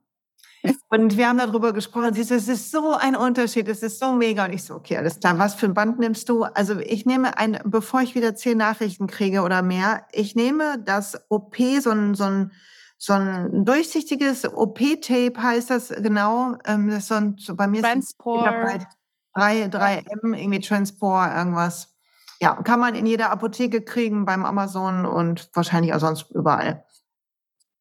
und 0.90 1.18
wir 1.18 1.28
haben 1.28 1.38
darüber 1.38 1.74
gesprochen. 1.74 2.14
Sie 2.14 2.24
so, 2.24 2.36
es 2.36 2.48
ist 2.48 2.72
so 2.72 2.94
ein 2.94 3.16
Unterschied, 3.16 3.68
es 3.68 3.84
ist 3.84 4.00
so 4.00 4.14
mega. 4.14 4.46
Und 4.46 4.54
ich 4.54 4.64
so, 4.64 4.76
okay, 4.76 4.98
alles 4.98 5.20
klar. 5.20 5.38
Was 5.40 5.56
für 5.56 5.66
ein 5.66 5.74
Band 5.74 6.00
nimmst 6.00 6.30
du? 6.30 6.44
Also 6.44 6.80
ich 6.80 7.06
nehme 7.06 7.38
ein, 7.38 7.60
bevor 7.64 8.02
ich 8.02 8.16
wieder 8.16 8.36
zehn 8.36 8.58
Nachrichten 8.58 9.08
kriege 9.08 9.42
oder 9.42 9.62
mehr, 9.62 10.06
ich 10.12 10.36
nehme 10.36 10.80
das 10.84 11.20
OP, 11.30 11.58
so 11.80 11.92
ein, 11.92 12.16
so 12.16 12.26
ein, 12.26 12.52
so 12.98 13.14
ein 13.14 13.66
durchsichtiges 13.66 14.46
OP-Tape 14.46 15.34
heißt 15.42 15.70
das 15.70 15.90
genau. 15.90 16.58
Ähm, 16.66 16.90
das 16.90 17.00
ist 17.00 17.08
so 17.08 17.16
ein, 17.16 17.36
so 17.40 17.56
bei 17.56 17.68
mir 17.68 17.82
Transport. 17.82 18.76
Ist 18.76 18.88
3, 19.34 19.66
3M, 19.66 20.38
irgendwie 20.38 20.60
Transport, 20.60 21.34
irgendwas. 21.36 21.96
Ja, 22.42 22.56
kann 22.56 22.80
man 22.80 22.96
in 22.96 23.06
jeder 23.06 23.32
Apotheke 23.32 23.82
kriegen, 23.82 24.26
beim 24.26 24.46
Amazon 24.46 25.06
und 25.06 25.50
wahrscheinlich 25.54 25.94
auch 25.94 26.00
sonst 26.00 26.32
überall. 26.32 26.84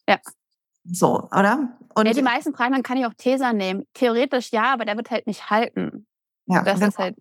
Ja. 0.09 0.18
So, 0.85 1.28
oder? 1.31 1.78
Und 1.95 2.07
ja, 2.07 2.12
die 2.12 2.22
meisten 2.22 2.55
fragen, 2.55 2.72
dann 2.72 2.82
kann 2.82 2.97
ich 2.97 3.07
auch 3.07 3.14
Tesa 3.14 3.53
nehmen. 3.53 3.84
Theoretisch 3.95 4.53
ja, 4.53 4.72
aber 4.72 4.84
der 4.84 4.97
wird 4.97 5.11
halt 5.11 5.26
nicht 5.26 5.51
halten. 5.51 6.07
Ja, 6.47 6.62
das 6.62 6.80
ist 6.80 6.99
halt. 6.99 7.16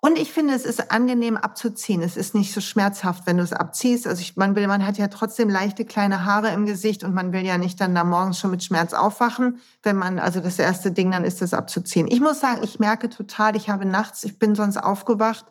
Und 0.00 0.18
ich 0.18 0.32
finde, 0.32 0.52
es 0.52 0.66
ist 0.66 0.90
angenehm 0.90 1.38
abzuziehen. 1.38 2.02
Es 2.02 2.18
ist 2.18 2.34
nicht 2.34 2.52
so 2.52 2.60
schmerzhaft, 2.60 3.26
wenn 3.26 3.38
du 3.38 3.42
es 3.42 3.54
abziehst. 3.54 4.06
Also 4.06 4.20
ich, 4.20 4.36
man 4.36 4.54
will, 4.54 4.66
man 4.66 4.86
hat 4.86 4.98
ja 4.98 5.08
trotzdem 5.08 5.48
leichte 5.48 5.86
kleine 5.86 6.26
Haare 6.26 6.50
im 6.50 6.66
Gesicht 6.66 7.04
und 7.04 7.14
man 7.14 7.32
will 7.32 7.44
ja 7.44 7.56
nicht 7.56 7.80
dann 7.80 7.94
da 7.94 8.04
morgens 8.04 8.38
schon 8.38 8.50
mit 8.50 8.62
Schmerz 8.62 8.92
aufwachen. 8.92 9.60
Wenn 9.82 9.96
man, 9.96 10.18
also 10.18 10.40
das 10.40 10.58
erste 10.58 10.92
Ding, 10.92 11.10
dann 11.10 11.24
ist 11.24 11.40
das 11.40 11.54
abzuziehen. 11.54 12.06
Ich 12.06 12.20
muss 12.20 12.40
sagen, 12.40 12.60
ich 12.62 12.78
merke 12.78 13.08
total, 13.08 13.56
ich 13.56 13.70
habe 13.70 13.86
nachts, 13.86 14.24
ich 14.24 14.38
bin 14.38 14.54
sonst 14.54 14.76
aufgewacht, 14.76 15.46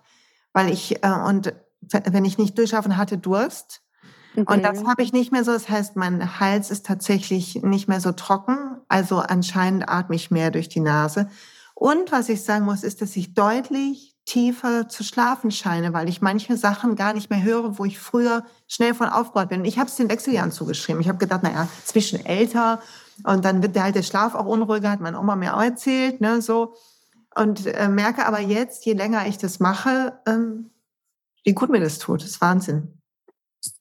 weil 0.52 0.72
ich, 0.72 1.04
äh, 1.04 1.10
und 1.10 1.54
wenn 1.82 2.26
ich 2.26 2.38
nicht 2.38 2.58
durchschaffen 2.58 2.98
hatte, 2.98 3.18
Durst. 3.18 3.83
Okay. 4.36 4.52
Und 4.52 4.64
das 4.64 4.84
habe 4.86 5.04
ich 5.04 5.14
nicht 5.14 5.32
mehr 5.32 5.44
so. 5.44 5.52
Das 5.52 5.70
heißt, 5.70 5.96
mein 5.96 6.40
Hals 6.40 6.72
ist 6.72 6.86
tatsächlich 6.86 7.62
nicht 7.62 7.88
mehr 7.88 8.00
so 8.00 8.12
trocken. 8.12 8.58
Also 8.88 9.20
anscheinend 9.20 9.88
atme 9.88 10.16
ich 10.16 10.32
mehr 10.32 10.50
durch 10.50 10.70
die 10.70 10.80
Nase. 10.80 11.30
Und 11.76 12.12
was 12.12 12.30
ich 12.30 12.44
sagen 12.44 12.66
muss, 12.66 12.84
ist, 12.84 13.02
dass 13.02 13.16
ich 13.16 13.34
deutlich 13.34 14.16
tiefer 14.26 14.88
zu 14.88 15.04
schlafen 15.04 15.52
scheine, 15.52 15.94
weil 15.94 16.08
ich 16.08 16.22
manche 16.22 16.56
Sachen 16.56 16.96
gar 16.96 17.14
nicht 17.14 17.30
mehr 17.30 17.44
höre, 17.44 17.78
wo 17.78 17.86
ich 17.86 18.00
früher 18.00 18.46
schnell 18.68 18.94
von 18.94 19.10
aufgebaut 19.10 19.50
bin. 19.50 19.66
Ich 19.66 19.78
habe 19.78 19.90
es 19.90 19.98
den 19.98 20.10
Wechseljahren 20.10 20.52
zugeschrieben. 20.52 21.02
Ich 21.02 21.10
habe 21.10 21.18
gedacht, 21.18 21.44
naja, 21.44 21.68
zwischen 21.84 22.26
älter 22.26 22.82
und 23.24 23.44
dann 23.44 23.62
wird 23.62 23.76
der 23.76 23.84
halt 23.84 23.96
der 23.96 24.04
Schlaf 24.04 24.34
auch 24.34 24.46
unruhiger, 24.46 24.92
hat 24.92 25.02
meine 25.02 25.20
Oma 25.20 25.36
mir 25.36 25.56
auch 25.56 25.62
erzählt, 25.62 26.22
ne, 26.22 26.42
so. 26.42 26.76
Und 27.36 27.66
äh, 27.66 27.90
merke 27.90 28.26
aber 28.26 28.40
jetzt, 28.40 28.86
je 28.86 28.94
länger 28.94 29.28
ich 29.28 29.38
das 29.38 29.60
mache, 29.60 30.14
ähm, 30.26 30.70
wie 31.44 31.54
gut 31.54 31.70
mir 31.70 31.82
das 31.82 32.00
tut. 32.00 32.22
Das 32.22 32.30
ist 32.30 32.42
Wahnsinn 32.42 33.03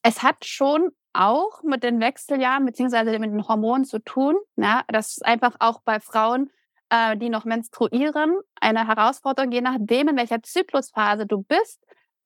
es 0.01 0.23
hat 0.23 0.45
schon 0.45 0.89
auch 1.13 1.61
mit 1.63 1.83
den 1.83 1.99
Wechseljahren 1.99 2.65
beziehungsweise 2.65 3.11
mit 3.19 3.31
den 3.31 3.47
Hormonen 3.47 3.85
zu 3.85 3.99
tun. 3.99 4.35
Ne? 4.55 4.81
Das 4.87 5.11
ist 5.11 5.25
einfach 5.25 5.55
auch 5.59 5.81
bei 5.83 5.99
Frauen, 5.99 6.51
äh, 6.89 7.15
die 7.17 7.29
noch 7.29 7.45
menstruieren, 7.45 8.35
eine 8.59 8.87
Herausforderung, 8.87 9.51
je 9.51 9.61
nachdem, 9.61 10.09
in 10.09 10.17
welcher 10.17 10.41
Zyklusphase 10.41 11.25
du 11.25 11.43
bist, 11.43 11.79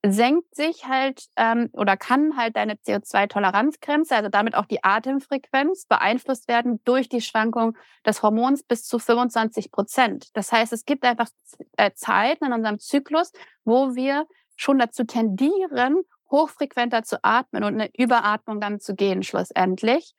senkt 0.05 0.55
sich 0.55 0.87
halt 0.87 1.25
ähm, 1.35 1.69
oder 1.73 1.97
kann 1.97 2.37
halt 2.37 2.55
deine 2.55 2.75
CO2-Toleranzgrenze, 2.75 4.15
also 4.15 4.29
damit 4.29 4.55
auch 4.55 4.65
die 4.65 4.83
Atemfrequenz, 4.83 5.85
beeinflusst 5.85 6.47
werden 6.47 6.81
durch 6.85 7.09
die 7.09 7.21
Schwankung 7.21 7.75
des 8.05 8.21
Hormons 8.21 8.63
bis 8.63 8.83
zu 8.83 8.99
25 8.99 9.71
Prozent. 9.71 10.35
Das 10.35 10.51
heißt, 10.51 10.71
es 10.71 10.85
gibt 10.85 11.03
einfach 11.03 11.29
äh, 11.77 11.91
Zeiten 11.93 12.45
in 12.45 12.53
unserem 12.53 12.79
Zyklus, 12.79 13.31
wo 13.65 13.95
wir 13.95 14.27
schon 14.55 14.79
dazu 14.79 15.03
tendieren, 15.03 16.03
hochfrequenter 16.31 17.03
zu 17.03 17.23
atmen 17.23 17.63
und 17.63 17.75
eine 17.75 17.89
Überatmung 17.97 18.59
dann 18.59 18.79
zu 18.79 18.95
gehen 18.95 19.23
schlussendlich, 19.23 20.15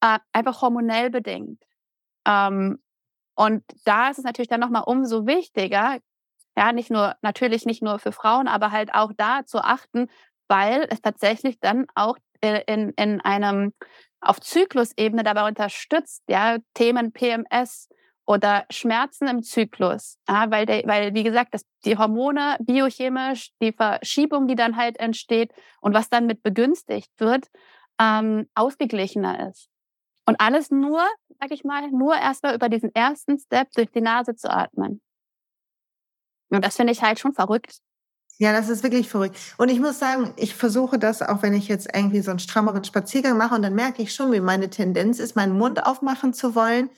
äh, 0.00 0.18
einfach 0.32 0.62
hormonell 0.62 1.10
bedingt. 1.10 1.62
Ähm, 2.26 2.82
und 3.34 3.64
da 3.84 4.10
ist 4.10 4.18
es 4.18 4.24
natürlich 4.24 4.48
dann 4.48 4.60
nochmal 4.60 4.84
umso 4.86 5.26
wichtiger, 5.26 5.98
ja, 6.56 6.72
nicht 6.72 6.90
nur, 6.90 7.16
natürlich 7.22 7.64
nicht 7.64 7.82
nur 7.82 7.98
für 7.98 8.12
Frauen, 8.12 8.46
aber 8.46 8.70
halt 8.70 8.94
auch 8.94 9.12
da 9.16 9.44
zu 9.46 9.58
achten, 9.58 10.08
weil 10.48 10.86
es 10.90 11.00
tatsächlich 11.00 11.58
dann 11.60 11.86
auch 11.94 12.16
äh, 12.42 12.62
in, 12.66 12.90
in 12.90 13.20
einem 13.20 13.72
auf 14.20 14.40
Zyklusebene 14.40 15.24
dabei 15.24 15.48
unterstützt, 15.48 16.22
ja, 16.28 16.58
Themen 16.74 17.12
PMS, 17.12 17.88
oder 18.26 18.64
Schmerzen 18.70 19.26
im 19.26 19.42
Zyklus, 19.42 20.18
ja, 20.28 20.50
weil, 20.50 20.66
der, 20.66 20.82
weil, 20.86 21.14
wie 21.14 21.24
gesagt, 21.24 21.54
das, 21.54 21.64
die 21.84 21.98
Hormone 21.98 22.56
biochemisch, 22.60 23.50
die 23.60 23.72
Verschiebung, 23.72 24.46
die 24.46 24.54
dann 24.54 24.76
halt 24.76 24.98
entsteht 25.00 25.52
und 25.80 25.94
was 25.94 26.08
dann 26.08 26.26
mit 26.26 26.42
begünstigt 26.42 27.10
wird, 27.18 27.48
ähm, 28.00 28.48
ausgeglichener 28.54 29.50
ist. 29.50 29.68
Und 30.24 30.40
alles 30.40 30.70
nur, 30.70 31.00
sag 31.40 31.50
ich 31.50 31.64
mal, 31.64 31.90
nur 31.90 32.14
erstmal 32.14 32.54
über 32.54 32.68
diesen 32.68 32.94
ersten 32.94 33.38
Step 33.38 33.70
durch 33.72 33.90
die 33.90 34.00
Nase 34.00 34.36
zu 34.36 34.50
atmen. 34.50 35.00
Und 36.50 36.64
das 36.64 36.76
finde 36.76 36.92
ich 36.92 37.02
halt 37.02 37.18
schon 37.18 37.32
verrückt. 37.32 37.78
Ja, 38.38 38.52
das 38.52 38.68
ist 38.68 38.82
wirklich 38.82 39.08
verrückt. 39.08 39.36
Und 39.58 39.68
ich 39.68 39.80
muss 39.80 39.98
sagen, 39.98 40.32
ich 40.36 40.54
versuche 40.54 40.98
das, 40.98 41.22
auch 41.22 41.42
wenn 41.42 41.54
ich 41.54 41.68
jetzt 41.68 41.88
irgendwie 41.94 42.20
so 42.20 42.30
einen 42.30 42.38
strammeren 42.38 42.84
Spaziergang 42.84 43.36
mache 43.36 43.54
und 43.54 43.62
dann 43.62 43.74
merke 43.74 44.02
ich 44.02 44.14
schon, 44.14 44.32
wie 44.32 44.40
meine 44.40 44.70
Tendenz 44.70 45.18
ist, 45.18 45.34
meinen 45.34 45.56
Mund 45.58 45.84
aufmachen 45.84 46.34
zu 46.34 46.54
wollen 46.54 46.90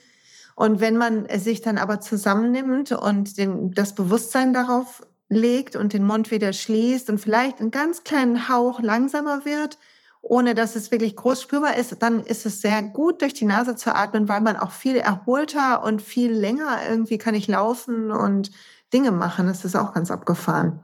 und 0.55 0.79
wenn 0.79 0.97
man 0.97 1.27
sich 1.37 1.61
dann 1.61 1.77
aber 1.77 1.99
zusammennimmt 1.99 2.93
und 2.93 3.37
den, 3.37 3.71
das 3.71 3.93
Bewusstsein 3.93 4.53
darauf 4.53 5.05
legt 5.27 5.75
und 5.75 5.91
den 5.91 6.05
Mund 6.05 6.31
wieder 6.31 6.53
schließt 6.53 7.09
und 7.09 7.19
vielleicht 7.19 7.59
einen 7.59 7.71
ganz 7.71 8.03
kleinen 8.03 8.47
Hauch 8.47 8.79
langsamer 8.79 9.43
wird, 9.43 9.77
ohne 10.21 10.55
dass 10.55 10.75
es 10.75 10.91
wirklich 10.91 11.15
groß 11.15 11.41
spürbar 11.41 11.75
ist, 11.75 12.01
dann 12.01 12.21
ist 12.21 12.45
es 12.45 12.61
sehr 12.61 12.81
gut, 12.81 13.21
durch 13.21 13.33
die 13.33 13.45
Nase 13.45 13.75
zu 13.75 13.93
atmen, 13.93 14.29
weil 14.29 14.41
man 14.41 14.55
auch 14.55 14.71
viel 14.71 14.95
erholter 14.95 15.83
und 15.83 16.01
viel 16.01 16.31
länger 16.31 16.79
irgendwie 16.89 17.17
kann 17.17 17.35
ich 17.35 17.47
laufen 17.47 18.11
und 18.11 18.49
Dinge 18.93 19.11
machen. 19.11 19.47
Das 19.47 19.65
ist 19.65 19.75
auch 19.75 19.93
ganz 19.93 20.09
abgefahren. 20.09 20.79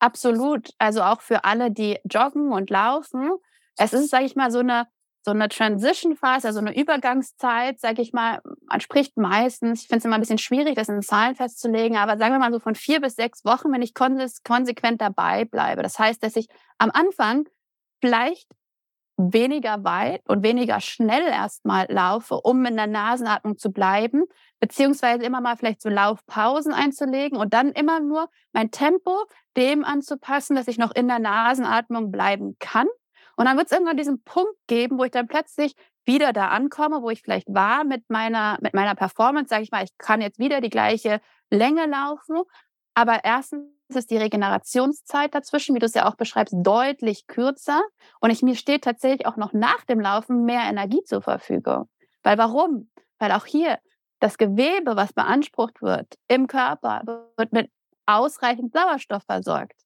Absolut. 0.00 0.70
Also 0.78 1.02
auch 1.02 1.20
für 1.20 1.44
alle, 1.44 1.70
die 1.70 2.00
joggen 2.10 2.52
und 2.52 2.70
laufen. 2.70 3.30
Es 3.76 3.92
ist, 3.92 4.10
sage 4.10 4.24
ich 4.24 4.36
mal, 4.36 4.50
so 4.50 4.58
eine 4.58 4.88
so 5.24 5.30
eine 5.30 5.48
Transition-Phase, 5.48 6.48
also 6.48 6.58
eine 6.58 6.76
Übergangszeit, 6.76 7.78
sage 7.78 8.02
ich 8.02 8.12
mal, 8.12 8.40
man 8.66 8.80
spricht 8.80 9.16
meistens, 9.16 9.82
ich 9.82 9.88
finde 9.88 9.98
es 9.98 10.04
immer 10.04 10.16
ein 10.16 10.20
bisschen 10.20 10.38
schwierig, 10.38 10.74
das 10.74 10.88
in 10.88 11.00
Zahlen 11.00 11.36
festzulegen, 11.36 11.96
aber 11.96 12.18
sagen 12.18 12.34
wir 12.34 12.40
mal 12.40 12.52
so 12.52 12.58
von 12.58 12.74
vier 12.74 13.00
bis 13.00 13.14
sechs 13.14 13.44
Wochen, 13.44 13.72
wenn 13.72 13.82
ich 13.82 13.94
konsequent 13.94 15.00
dabei 15.00 15.44
bleibe. 15.44 15.82
Das 15.82 15.98
heißt, 15.98 16.22
dass 16.22 16.34
ich 16.34 16.48
am 16.78 16.90
Anfang 16.92 17.48
vielleicht 18.00 18.48
weniger 19.16 19.84
weit 19.84 20.22
und 20.28 20.42
weniger 20.42 20.80
schnell 20.80 21.22
erstmal 21.22 21.86
laufe, 21.88 22.34
um 22.34 22.64
in 22.64 22.76
der 22.76 22.88
Nasenatmung 22.88 23.58
zu 23.58 23.70
bleiben, 23.70 24.24
beziehungsweise 24.58 25.24
immer 25.24 25.40
mal 25.40 25.56
vielleicht 25.56 25.82
so 25.82 25.88
Laufpausen 25.88 26.72
einzulegen 26.72 27.38
und 27.38 27.54
dann 27.54 27.70
immer 27.70 28.00
nur 28.00 28.28
mein 28.52 28.70
Tempo 28.70 29.24
dem 29.56 29.84
anzupassen, 29.84 30.56
dass 30.56 30.66
ich 30.66 30.78
noch 30.78 30.92
in 30.94 31.06
der 31.06 31.20
Nasenatmung 31.20 32.10
bleiben 32.10 32.56
kann 32.58 32.88
und 33.42 33.46
dann 33.46 33.56
wird 33.56 33.66
es 33.66 33.72
irgendwann 33.72 33.96
diesen 33.96 34.22
Punkt 34.22 34.54
geben, 34.68 35.00
wo 35.00 35.02
ich 35.02 35.10
dann 35.10 35.26
plötzlich 35.26 35.74
wieder 36.04 36.32
da 36.32 36.50
ankomme, 36.50 37.02
wo 37.02 37.10
ich 37.10 37.22
vielleicht 37.22 37.52
war 37.52 37.82
mit 37.82 38.08
meiner, 38.08 38.56
mit 38.60 38.72
meiner 38.72 38.94
Performance, 38.94 39.48
sage 39.48 39.64
ich 39.64 39.72
mal, 39.72 39.82
ich 39.82 39.98
kann 39.98 40.20
jetzt 40.20 40.38
wieder 40.38 40.60
die 40.60 40.70
gleiche 40.70 41.20
Länge 41.50 41.86
laufen. 41.86 42.36
Aber 42.94 43.24
erstens 43.24 43.66
ist 43.88 44.12
die 44.12 44.16
Regenerationszeit 44.16 45.34
dazwischen, 45.34 45.74
wie 45.74 45.80
du 45.80 45.86
es 45.86 45.94
ja 45.94 46.08
auch 46.08 46.14
beschreibst, 46.14 46.54
deutlich 46.56 47.26
kürzer. 47.26 47.82
Und 48.20 48.30
ich, 48.30 48.42
mir 48.42 48.54
steht 48.54 48.84
tatsächlich 48.84 49.26
auch 49.26 49.36
noch 49.36 49.52
nach 49.52 49.84
dem 49.86 49.98
Laufen 49.98 50.44
mehr 50.44 50.62
Energie 50.62 51.02
zur 51.02 51.20
Verfügung. 51.20 51.88
Weil 52.22 52.38
warum? 52.38 52.92
Weil 53.18 53.32
auch 53.32 53.46
hier 53.46 53.80
das 54.20 54.38
Gewebe, 54.38 54.94
was 54.94 55.12
beansprucht 55.14 55.82
wird 55.82 56.14
im 56.28 56.46
Körper, 56.46 57.26
wird 57.36 57.52
mit 57.52 57.72
ausreichend 58.06 58.72
Sauerstoff 58.72 59.24
versorgt. 59.24 59.82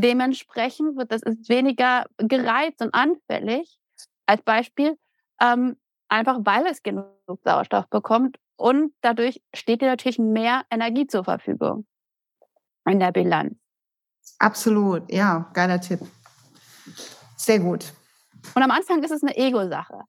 Dementsprechend 0.00 0.96
wird 0.96 1.12
das 1.12 1.22
ist 1.22 1.48
weniger 1.48 2.06
gereizt 2.18 2.82
und 2.82 2.94
anfällig. 2.94 3.78
Als 4.26 4.42
Beispiel, 4.42 4.98
ähm, 5.40 5.76
einfach 6.08 6.38
weil 6.42 6.66
es 6.66 6.82
genug 6.82 7.06
Sauerstoff 7.44 7.88
bekommt 7.88 8.38
und 8.56 8.92
dadurch 9.00 9.42
steht 9.54 9.82
dir 9.82 9.88
natürlich 9.88 10.18
mehr 10.18 10.64
Energie 10.70 11.06
zur 11.06 11.24
Verfügung 11.24 11.86
in 12.86 12.98
der 12.98 13.12
Bilanz. 13.12 13.56
Absolut, 14.38 15.10
ja, 15.12 15.50
geiler 15.52 15.80
Tipp. 15.80 16.00
Sehr 17.36 17.60
gut. 17.60 17.92
Und 18.54 18.62
am 18.62 18.70
Anfang 18.70 19.02
ist 19.02 19.10
es 19.10 19.22
eine 19.22 19.36
Ego-Sache. 19.36 20.00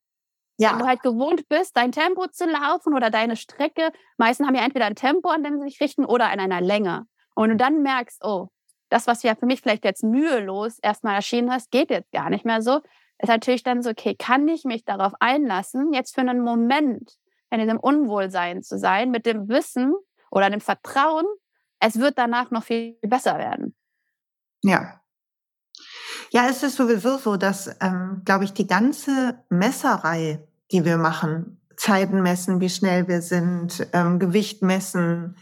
Ja. 0.57 0.71
Wenn 0.71 0.79
du 0.79 0.85
halt 0.87 1.03
gewohnt 1.03 1.47
bist, 1.49 1.77
dein 1.77 1.91
Tempo 1.91 2.27
zu 2.27 2.45
laufen 2.45 2.95
oder 2.95 3.11
deine 3.11 3.35
Strecke, 3.35 3.91
meisten 4.17 4.47
haben 4.47 4.55
ja 4.55 4.63
entweder 4.63 4.85
ein 4.85 4.95
Tempo, 4.95 5.29
an 5.29 5.43
dem 5.43 5.59
sie 5.59 5.69
sich 5.69 5.79
richten, 5.79 6.03
oder 6.03 6.29
an 6.29 6.39
einer 6.39 6.61
Länge. 6.61 7.05
Und 7.35 7.49
du 7.49 7.55
dann 7.55 7.83
merkst, 7.83 8.23
oh, 8.23 8.49
das, 8.89 9.07
was 9.07 9.23
ja 9.23 9.35
für 9.35 9.45
mich 9.45 9.61
vielleicht 9.61 9.85
jetzt 9.85 10.03
mühelos 10.03 10.79
erstmal 10.79 11.15
erschienen 11.15 11.51
ist, 11.51 11.71
geht 11.71 11.89
jetzt 11.89 12.11
gar 12.11 12.29
nicht 12.29 12.45
mehr 12.45 12.61
so, 12.61 12.81
ist 13.19 13.29
natürlich 13.29 13.63
dann 13.63 13.81
so, 13.81 13.89
okay, 13.89 14.15
kann 14.15 14.47
ich 14.47 14.63
mich 14.63 14.85
darauf 14.85 15.13
einlassen, 15.19 15.93
jetzt 15.93 16.15
für 16.15 16.21
einen 16.21 16.41
Moment 16.41 17.13
in 17.49 17.59
diesem 17.59 17.79
Unwohlsein 17.79 18.61
zu 18.61 18.77
sein, 18.77 19.09
mit 19.11 19.25
dem 19.25 19.47
Wissen 19.47 19.93
oder 20.29 20.49
dem 20.49 20.61
Vertrauen, 20.61 21.25
es 21.79 21.99
wird 21.99 22.17
danach 22.17 22.51
noch 22.51 22.63
viel 22.63 22.97
besser 23.01 23.37
werden. 23.37 23.75
Ja. 24.63 25.01
Ja, 26.31 26.47
es 26.49 26.63
ist 26.63 26.75
sowieso 26.75 27.17
so, 27.17 27.37
dass, 27.37 27.75
ähm, 27.79 28.21
glaube 28.25 28.43
ich, 28.43 28.53
die 28.53 28.67
ganze 28.67 29.43
Messerei, 29.49 30.45
die 30.71 30.83
wir 30.83 30.97
machen, 30.97 31.61
Zeiten 31.77 32.21
messen, 32.21 32.59
wie 32.59 32.69
schnell 32.69 33.07
wir 33.07 33.21
sind, 33.21 33.87
ähm, 33.93 34.19
Gewicht 34.19 34.61
messen, 34.61 35.37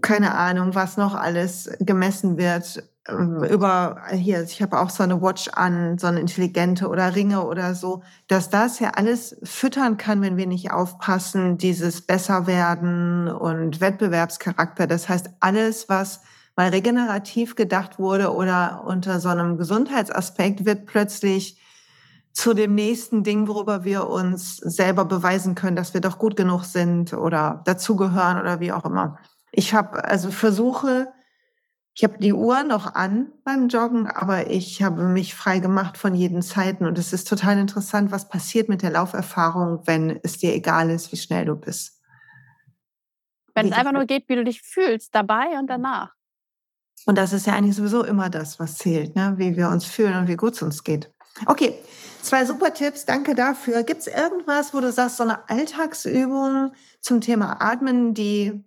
keine 0.00 0.34
Ahnung, 0.34 0.74
was 0.74 0.96
noch 0.96 1.14
alles 1.14 1.70
gemessen 1.80 2.38
wird, 2.38 2.82
ähm, 3.08 3.42
über 3.44 4.02
hier, 4.12 4.42
ich 4.42 4.60
habe 4.62 4.78
auch 4.78 4.90
so 4.90 5.02
eine 5.02 5.20
Watch 5.22 5.48
an, 5.48 5.98
so 5.98 6.06
eine 6.06 6.20
intelligente 6.20 6.88
oder 6.88 7.14
Ringe 7.14 7.46
oder 7.46 7.74
so, 7.74 8.02
dass 8.28 8.50
das 8.50 8.78
ja 8.78 8.90
alles 8.90 9.36
füttern 9.42 9.96
kann, 9.96 10.22
wenn 10.22 10.36
wir 10.36 10.46
nicht 10.46 10.70
aufpassen, 10.72 11.58
dieses 11.58 12.02
Besserwerden 12.02 13.28
und 13.28 13.80
Wettbewerbscharakter. 13.80 14.86
Das 14.86 15.08
heißt, 15.08 15.30
alles, 15.40 15.88
was 15.88 16.20
mal 16.56 16.68
regenerativ 16.68 17.54
gedacht 17.56 17.98
wurde 17.98 18.34
oder 18.34 18.84
unter 18.86 19.20
so 19.20 19.28
einem 19.28 19.56
Gesundheitsaspekt, 19.56 20.64
wird 20.66 20.86
plötzlich 20.86 21.58
zu 22.32 22.54
dem 22.54 22.74
nächsten 22.74 23.24
Ding, 23.24 23.48
worüber 23.48 23.84
wir 23.84 24.08
uns 24.08 24.56
selber 24.58 25.04
beweisen 25.04 25.54
können, 25.54 25.76
dass 25.76 25.94
wir 25.94 26.00
doch 26.00 26.18
gut 26.18 26.36
genug 26.36 26.64
sind 26.64 27.12
oder 27.12 27.62
dazugehören 27.64 28.40
oder 28.40 28.60
wie 28.60 28.72
auch 28.72 28.84
immer. 28.84 29.18
Ich 29.52 29.74
habe 29.74 30.04
also 30.04 30.30
versuche, 30.30 31.12
ich 31.94 32.04
habe 32.04 32.18
die 32.18 32.32
Uhr 32.32 32.62
noch 32.62 32.94
an 32.94 33.32
beim 33.44 33.68
Joggen, 33.68 34.06
aber 34.06 34.50
ich 34.50 34.82
habe 34.82 35.04
mich 35.04 35.34
frei 35.34 35.58
gemacht 35.58 35.98
von 35.98 36.14
jeden 36.14 36.40
Zeiten. 36.40 36.86
Und 36.86 36.98
es 36.98 37.12
ist 37.12 37.28
total 37.28 37.58
interessant, 37.58 38.10
was 38.10 38.28
passiert 38.28 38.68
mit 38.68 38.82
der 38.82 38.90
Lauferfahrung, 38.90 39.82
wenn 39.86 40.18
es 40.22 40.38
dir 40.38 40.54
egal 40.54 40.90
ist, 40.90 41.12
wie 41.12 41.16
schnell 41.16 41.44
du 41.44 41.56
bist. 41.56 42.00
Wenn 43.54 43.66
wie 43.66 43.70
es 43.70 43.76
einfach 43.76 43.92
nur 43.92 44.06
geht, 44.06 44.28
wie 44.28 44.36
du 44.36 44.44
dich 44.44 44.62
fühlst, 44.62 45.14
dabei 45.14 45.58
und 45.58 45.66
danach. 45.66 46.14
Und 47.06 47.18
das 47.18 47.32
ist 47.32 47.46
ja 47.46 47.54
eigentlich 47.54 47.76
sowieso 47.76 48.04
immer 48.04 48.30
das, 48.30 48.60
was 48.60 48.78
zählt, 48.78 49.16
ne? 49.16 49.34
wie 49.36 49.56
wir 49.56 49.68
uns 49.68 49.84
fühlen 49.84 50.16
und 50.16 50.28
wie 50.28 50.36
gut 50.36 50.54
es 50.54 50.62
uns 50.62 50.84
geht. 50.84 51.12
Okay, 51.46 51.74
zwei 52.22 52.44
super 52.44 52.72
Tipps, 52.74 53.04
danke 53.04 53.34
dafür. 53.34 53.82
Gibt 53.82 54.00
es 54.00 54.06
irgendwas, 54.06 54.74
wo 54.74 54.80
du 54.80 54.92
sagst, 54.92 55.16
so 55.16 55.24
eine 55.24 55.48
Alltagsübung 55.48 56.72
zum 57.00 57.20
Thema 57.20 57.60
Atmen, 57.60 58.14
die 58.14 58.64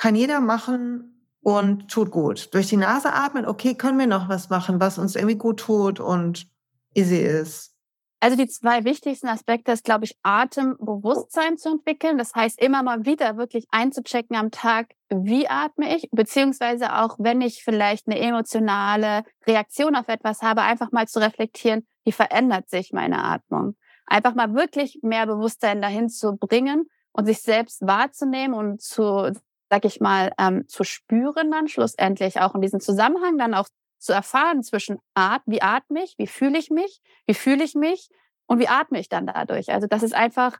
kann 0.00 0.14
jeder 0.14 0.40
machen 0.40 1.28
und 1.42 1.90
tut 1.90 2.10
gut. 2.10 2.54
Durch 2.54 2.68
die 2.68 2.78
Nase 2.78 3.12
atmen, 3.12 3.44
okay, 3.44 3.74
können 3.74 3.98
wir 3.98 4.06
noch 4.06 4.30
was 4.30 4.48
machen, 4.48 4.80
was 4.80 4.96
uns 4.96 5.14
irgendwie 5.14 5.36
gut 5.36 5.60
tut 5.60 6.00
und 6.00 6.46
easy 6.94 7.18
ist. 7.18 7.76
Also 8.18 8.34
die 8.34 8.48
zwei 8.48 8.84
wichtigsten 8.84 9.28
Aspekte 9.28 9.72
ist, 9.72 9.84
glaube 9.84 10.06
ich, 10.06 10.16
Atembewusstsein 10.22 11.58
zu 11.58 11.68
entwickeln. 11.68 12.16
Das 12.16 12.34
heißt, 12.34 12.58
immer 12.62 12.82
mal 12.82 13.04
wieder 13.04 13.36
wirklich 13.36 13.66
einzuchecken 13.70 14.36
am 14.36 14.50
Tag, 14.50 14.88
wie 15.10 15.48
atme 15.48 15.94
ich, 15.94 16.08
beziehungsweise 16.12 16.96
auch, 16.96 17.16
wenn 17.18 17.42
ich 17.42 17.62
vielleicht 17.62 18.06
eine 18.06 18.18
emotionale 18.18 19.24
Reaktion 19.46 19.96
auf 19.96 20.08
etwas 20.08 20.40
habe, 20.40 20.62
einfach 20.62 20.92
mal 20.92 21.08
zu 21.08 21.20
reflektieren, 21.20 21.86
wie 22.04 22.12
verändert 22.12 22.70
sich 22.70 22.94
meine 22.94 23.22
Atmung. 23.22 23.76
Einfach 24.06 24.34
mal 24.34 24.54
wirklich 24.54 25.00
mehr 25.02 25.26
Bewusstsein 25.26 25.82
dahin 25.82 26.08
zu 26.08 26.36
bringen 26.36 26.88
und 27.12 27.26
sich 27.26 27.42
selbst 27.42 27.86
wahrzunehmen 27.86 28.54
und 28.54 28.80
zu 28.80 29.30
sag 29.70 29.84
ich 29.84 30.00
mal, 30.00 30.32
ähm, 30.38 30.66
zu 30.68 30.84
spüren 30.84 31.50
dann 31.50 31.68
schlussendlich 31.68 32.40
auch 32.40 32.54
in 32.54 32.60
diesem 32.60 32.80
Zusammenhang 32.80 33.38
dann 33.38 33.54
auch 33.54 33.68
zu 33.98 34.12
erfahren 34.12 34.62
zwischen 34.62 34.98
Art, 35.14 35.42
wie 35.46 35.62
atme 35.62 36.02
ich, 36.04 36.14
wie 36.18 36.26
fühle 36.26 36.58
ich 36.58 36.70
mich, 36.70 37.00
wie 37.26 37.34
fühle 37.34 37.64
ich 37.64 37.74
mich 37.74 38.08
und 38.46 38.58
wie 38.58 38.68
atme 38.68 38.98
ich 38.98 39.08
dann 39.08 39.26
dadurch. 39.26 39.70
Also 39.72 39.86
das 39.86 40.02
ist 40.02 40.14
einfach 40.14 40.58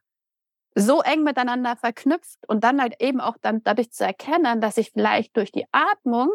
so 0.74 1.00
eng 1.02 1.22
miteinander 1.24 1.76
verknüpft 1.76 2.38
und 2.48 2.64
dann 2.64 2.80
halt 2.80 2.94
eben 3.00 3.20
auch 3.20 3.36
dann 3.40 3.62
dadurch 3.62 3.90
zu 3.92 4.04
erkennen, 4.04 4.60
dass 4.60 4.76
ich 4.78 4.92
vielleicht 4.92 5.36
durch 5.36 5.52
die 5.52 5.66
Atmung 5.72 6.30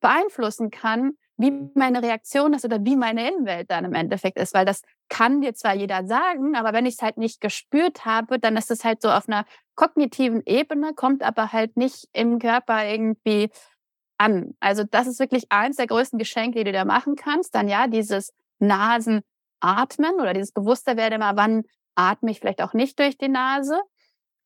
beeinflussen 0.00 0.70
kann, 0.70 1.12
wie 1.36 1.52
meine 1.74 2.02
Reaktion 2.02 2.52
ist 2.54 2.64
oder 2.64 2.84
wie 2.84 2.96
meine 2.96 3.28
Innenwelt 3.28 3.70
dann 3.70 3.84
im 3.84 3.94
Endeffekt 3.94 4.38
ist, 4.38 4.54
weil 4.54 4.64
das 4.64 4.82
kann 5.08 5.40
dir 5.40 5.54
zwar 5.54 5.74
jeder 5.74 6.06
sagen, 6.06 6.56
aber 6.56 6.72
wenn 6.72 6.86
ich 6.86 6.94
es 6.94 7.02
halt 7.02 7.16
nicht 7.16 7.40
gespürt 7.40 8.04
habe, 8.04 8.38
dann 8.38 8.56
ist 8.56 8.70
es 8.70 8.84
halt 8.84 9.02
so 9.02 9.10
auf 9.10 9.28
einer 9.28 9.44
kognitiven 9.74 10.42
Ebene, 10.46 10.94
kommt 10.94 11.22
aber 11.22 11.52
halt 11.52 11.76
nicht 11.76 12.08
im 12.12 12.38
Körper 12.38 12.84
irgendwie 12.84 13.50
an. 14.18 14.54
Also 14.60 14.84
das 14.84 15.06
ist 15.06 15.20
wirklich 15.20 15.50
eins 15.50 15.76
der 15.76 15.86
größten 15.86 16.18
Geschenke, 16.18 16.58
die 16.58 16.64
du 16.64 16.72
da 16.72 16.84
machen 16.84 17.16
kannst. 17.16 17.54
Dann 17.54 17.68
ja, 17.68 17.86
dieses 17.86 18.32
Nasenatmen 18.58 19.22
oder 20.20 20.34
dieses 20.34 20.52
Bewussterwerden 20.52 21.20
immer, 21.20 21.36
wann 21.36 21.62
atme 21.94 22.30
ich 22.30 22.40
vielleicht 22.40 22.62
auch 22.62 22.74
nicht 22.74 22.98
durch 22.98 23.18
die 23.18 23.28
Nase 23.28 23.80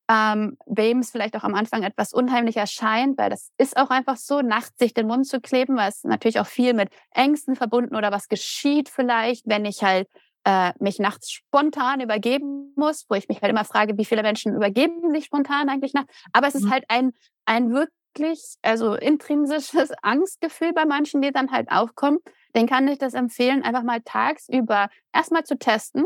ähm, 0.09 0.57
wem 0.65 0.99
es 0.99 1.11
vielleicht 1.11 1.35
auch 1.35 1.43
am 1.43 1.55
Anfang 1.55 1.83
etwas 1.83 2.13
unheimlich 2.13 2.57
erscheint, 2.57 3.17
weil 3.17 3.29
das 3.29 3.51
ist 3.57 3.77
auch 3.77 3.89
einfach 3.89 4.17
so, 4.17 4.41
nachts 4.41 4.77
sich 4.77 4.93
den 4.93 5.07
Mund 5.07 5.25
zu 5.25 5.39
kleben, 5.39 5.77
weil 5.77 5.89
es 5.89 6.03
natürlich 6.03 6.39
auch 6.39 6.47
viel 6.47 6.73
mit 6.73 6.89
Ängsten 7.11 7.55
verbunden 7.55 7.95
oder 7.95 8.11
was 8.11 8.27
geschieht 8.27 8.89
vielleicht, 8.89 9.47
wenn 9.47 9.65
ich 9.65 9.83
halt 9.83 10.09
äh, 10.45 10.73
mich 10.79 10.99
nachts 10.99 11.31
spontan 11.31 12.01
übergeben 12.01 12.73
muss, 12.75 13.05
wo 13.09 13.15
ich 13.15 13.27
mich 13.29 13.41
halt 13.41 13.51
immer 13.51 13.65
frage, 13.65 13.97
wie 13.97 14.05
viele 14.05 14.23
Menschen 14.23 14.55
übergeben 14.55 15.13
sich 15.13 15.25
spontan 15.25 15.69
eigentlich 15.69 15.93
nachts. 15.93 16.13
Aber 16.31 16.47
es 16.47 16.55
ist 16.55 16.63
mhm. 16.63 16.71
halt 16.71 16.85
ein, 16.89 17.13
ein 17.45 17.73
wirklich, 17.73 18.55
also 18.61 18.95
intrinsisches 18.95 19.91
Angstgefühl 20.01 20.73
bei 20.73 20.85
manchen, 20.85 21.21
die 21.21 21.31
dann 21.31 21.51
halt 21.51 21.71
aufkommen. 21.71 22.19
Den 22.55 22.67
kann 22.67 22.87
ich 22.87 22.99
das 22.99 23.13
empfehlen, 23.13 23.63
einfach 23.63 23.83
mal 23.83 24.01
tagsüber 24.01 24.89
erstmal 25.13 25.43
zu 25.43 25.57
testen, 25.57 26.03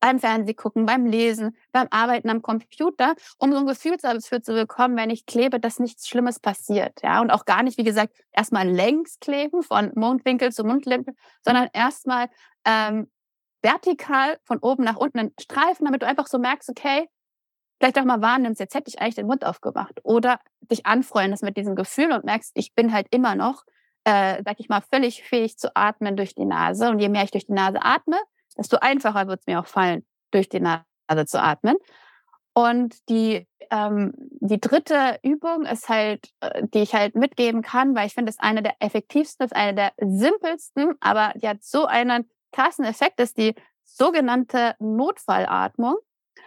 beim 0.00 0.18
Fernsehen 0.18 0.56
gucken, 0.56 0.84
beim 0.84 1.06
Lesen, 1.06 1.56
beim 1.72 1.88
Arbeiten 1.90 2.28
am 2.28 2.42
Computer, 2.42 3.14
um 3.38 3.52
so 3.52 3.58
ein 3.58 3.66
Gefühl 3.66 3.96
dafür 3.96 4.42
zu 4.42 4.52
bekommen, 4.52 4.96
wenn 4.96 5.08
ich 5.08 5.24
klebe, 5.24 5.58
dass 5.58 5.78
nichts 5.78 6.08
Schlimmes 6.08 6.40
passiert. 6.40 7.00
Ja, 7.02 7.22
und 7.22 7.30
auch 7.30 7.46
gar 7.46 7.62
nicht, 7.62 7.78
wie 7.78 7.84
gesagt, 7.84 8.14
erstmal 8.30 8.68
längs 8.68 9.18
kleben 9.18 9.62
von 9.62 9.92
Mundwinkel 9.94 10.52
zu 10.52 10.62
Mundwinkel, 10.62 11.14
sondern 11.42 11.68
erstmal 11.72 12.28
ähm, 12.66 13.08
vertikal 13.64 14.38
von 14.44 14.58
oben 14.58 14.84
nach 14.84 14.96
unten 14.96 15.18
einen 15.18 15.34
Streifen, 15.40 15.86
damit 15.86 16.02
du 16.02 16.06
einfach 16.06 16.26
so 16.26 16.38
merkst, 16.38 16.68
okay, 16.68 17.08
vielleicht 17.80 17.98
auch 17.98 18.04
mal 18.04 18.22
wahrnimmst, 18.22 18.60
jetzt 18.60 18.74
hätte 18.74 18.88
ich 18.88 19.00
eigentlich 19.00 19.16
den 19.16 19.26
Mund 19.26 19.44
aufgemacht. 19.44 20.00
Oder 20.04 20.38
dich 20.60 20.86
anfreundest 20.86 21.42
mit 21.42 21.56
diesem 21.56 21.74
Gefühl 21.74 22.12
und 22.12 22.24
merkst, 22.24 22.52
ich 22.54 22.74
bin 22.74 22.92
halt 22.92 23.08
immer 23.10 23.34
noch, 23.34 23.64
äh, 24.04 24.42
sag 24.44 24.60
ich 24.60 24.68
mal, 24.68 24.82
völlig 24.82 25.24
fähig 25.24 25.58
zu 25.58 25.74
atmen 25.74 26.16
durch 26.16 26.34
die 26.34 26.44
Nase. 26.44 26.88
Und 26.90 27.00
je 27.00 27.08
mehr 27.08 27.24
ich 27.24 27.30
durch 27.30 27.46
die 27.46 27.52
Nase 27.54 27.82
atme, 27.82 28.18
desto 28.56 28.76
einfacher 28.76 29.26
wird 29.26 29.40
es 29.40 29.46
mir 29.46 29.58
auch 29.58 29.66
fallen, 29.66 30.06
durch 30.30 30.48
die 30.48 30.60
Nase 30.60 30.84
zu 31.26 31.42
atmen. 31.42 31.76
Und 32.52 33.08
die, 33.08 33.48
ähm, 33.70 34.12
die 34.40 34.60
dritte 34.60 35.18
Übung 35.22 35.64
ist 35.64 35.88
halt, 35.88 36.28
äh, 36.40 36.62
die 36.68 36.82
ich 36.82 36.94
halt 36.94 37.16
mitgeben 37.16 37.62
kann, 37.62 37.96
weil 37.96 38.06
ich 38.06 38.14
finde, 38.14 38.30
es 38.30 38.38
eine 38.38 38.62
der 38.62 38.76
effektivsten, 38.78 39.46
ist 39.46 39.56
eine 39.56 39.74
der 39.74 39.92
simpelsten, 39.98 40.94
aber 41.00 41.32
die 41.34 41.48
hat 41.48 41.64
so 41.64 41.86
einen 41.86 42.30
krassen 42.54 42.84
Effekt, 42.84 43.20
ist 43.20 43.36
die 43.36 43.54
sogenannte 43.82 44.74
Notfallatmung. 44.78 45.96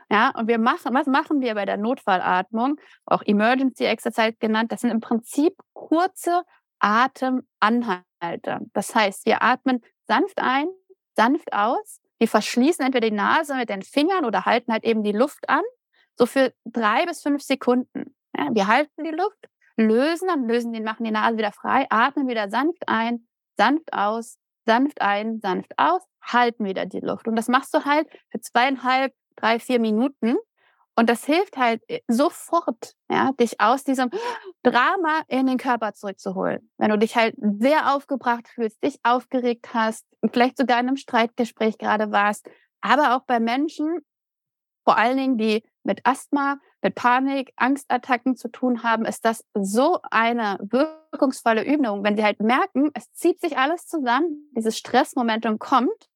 Ja, 0.10 0.32
und 0.32 0.48
wir 0.48 0.58
machen, 0.58 0.94
was 0.94 1.08
machen 1.08 1.42
wir 1.42 1.54
bei 1.56 1.66
der 1.66 1.78
Notfallatmung? 1.78 2.78
Auch 3.06 3.22
Emergency 3.26 3.86
Exercise 3.86 4.34
genannt. 4.40 4.72
Das 4.72 4.82
sind 4.82 4.92
im 4.92 5.02
Prinzip 5.02 5.54
kurze 5.74 6.44
Atemanhalte. 6.80 8.60
Das 8.74 8.96
heißt, 8.96 9.26
wir 9.26 9.44
atmen 9.44 9.82
sanft 10.08 10.40
ein, 10.40 10.68
sanft 11.16 11.52
aus. 11.52 12.02
Wir 12.20 12.28
verschließen 12.28 12.86
entweder 12.86 13.10
die 13.10 13.16
Nase 13.16 13.56
mit 13.56 13.70
den 13.70 13.82
Fingern 13.82 14.26
oder 14.26 14.46
halten 14.46 14.72
halt 14.72 14.84
eben 14.84 15.04
die 15.04 15.12
Luft 15.12 15.50
an, 15.50 15.62
so 16.16 16.26
für 16.26 16.54
drei 16.66 17.06
bis 17.06 17.22
fünf 17.22 17.44
Sekunden. 17.44 18.16
Ja, 18.36 18.50
wir 18.52 18.68
halten 18.68 19.04
die 19.04 19.12
Luft, 19.12 19.48
lösen, 19.76 20.28
dann 20.28 20.48
lösen 20.48 20.74
die, 20.74 20.82
machen 20.82 21.04
die 21.04 21.12
Nase 21.12 21.38
wieder 21.38 21.52
frei, 21.52 21.86
atmen 21.90 22.28
wieder 22.28 22.50
sanft 22.50 22.84
ein, 22.88 23.28
sanft 23.58 23.92
aus, 23.94 24.38
sanft 24.68 25.02
ein, 25.02 25.40
sanft 25.40 25.72
aus, 25.78 26.04
halten 26.22 26.66
wieder 26.66 26.86
die 26.86 27.00
Luft. 27.00 27.28
Und 27.28 27.36
das 27.36 27.48
machst 27.48 27.74
du 27.74 27.86
halt 27.86 28.08
für 28.30 28.40
zweieinhalb, 28.40 29.14
drei, 29.36 29.60
vier 29.60 29.80
Minuten. 29.80 30.36
Und 30.96 31.10
das 31.10 31.26
hilft 31.26 31.58
halt 31.58 31.82
äh, 31.88 32.02
sofort, 32.08 32.94
ja, 33.10 33.32
dich 33.40 33.60
aus 33.62 33.84
diesem 33.84 34.10
Drama 34.64 35.22
in 35.28 35.46
den 35.48 35.58
Körper 35.58 35.94
zurückzuholen. 35.94 36.72
Wenn 36.78 36.90
du 36.90 36.98
dich 36.98 37.16
halt 37.16 37.36
sehr 37.60 37.96
aufgebracht 37.96 38.48
fühlst, 38.48 38.84
dich 38.84 39.00
aufgeregt 39.04 39.74
hast, 39.74 40.06
vielleicht 40.32 40.58
sogar 40.58 40.80
in 40.80 40.88
einem 40.88 40.98
Streitgespräch 40.98 41.78
gerade 41.78 42.12
warst, 42.12 42.50
aber 42.82 43.16
auch 43.16 43.26
bei 43.26 43.40
Menschen, 43.40 44.00
vor 44.84 44.98
allen 44.98 45.18
Dingen, 45.18 45.38
die 45.38 45.64
mit 45.88 46.06
Asthma, 46.06 46.60
mit 46.84 46.94
Panik, 46.94 47.52
Angstattacken 47.56 48.36
zu 48.36 48.50
tun 48.50 48.84
haben, 48.84 49.06
ist 49.06 49.26
das 49.26 49.44
so 49.56 50.00
eine 50.12 50.58
wirkungsvolle 50.62 51.66
Übung. 51.66 52.04
Wenn 52.04 52.16
sie 52.16 52.24
halt 52.24 52.40
merken, 52.40 52.92
es 52.94 53.12
zieht 53.14 53.42
sich 53.42 53.58
alles 53.58 53.88
zusammen, 53.88 54.52
dieses 54.56 54.78
Stressmomentum 54.78 55.58
kommt, 55.58 56.10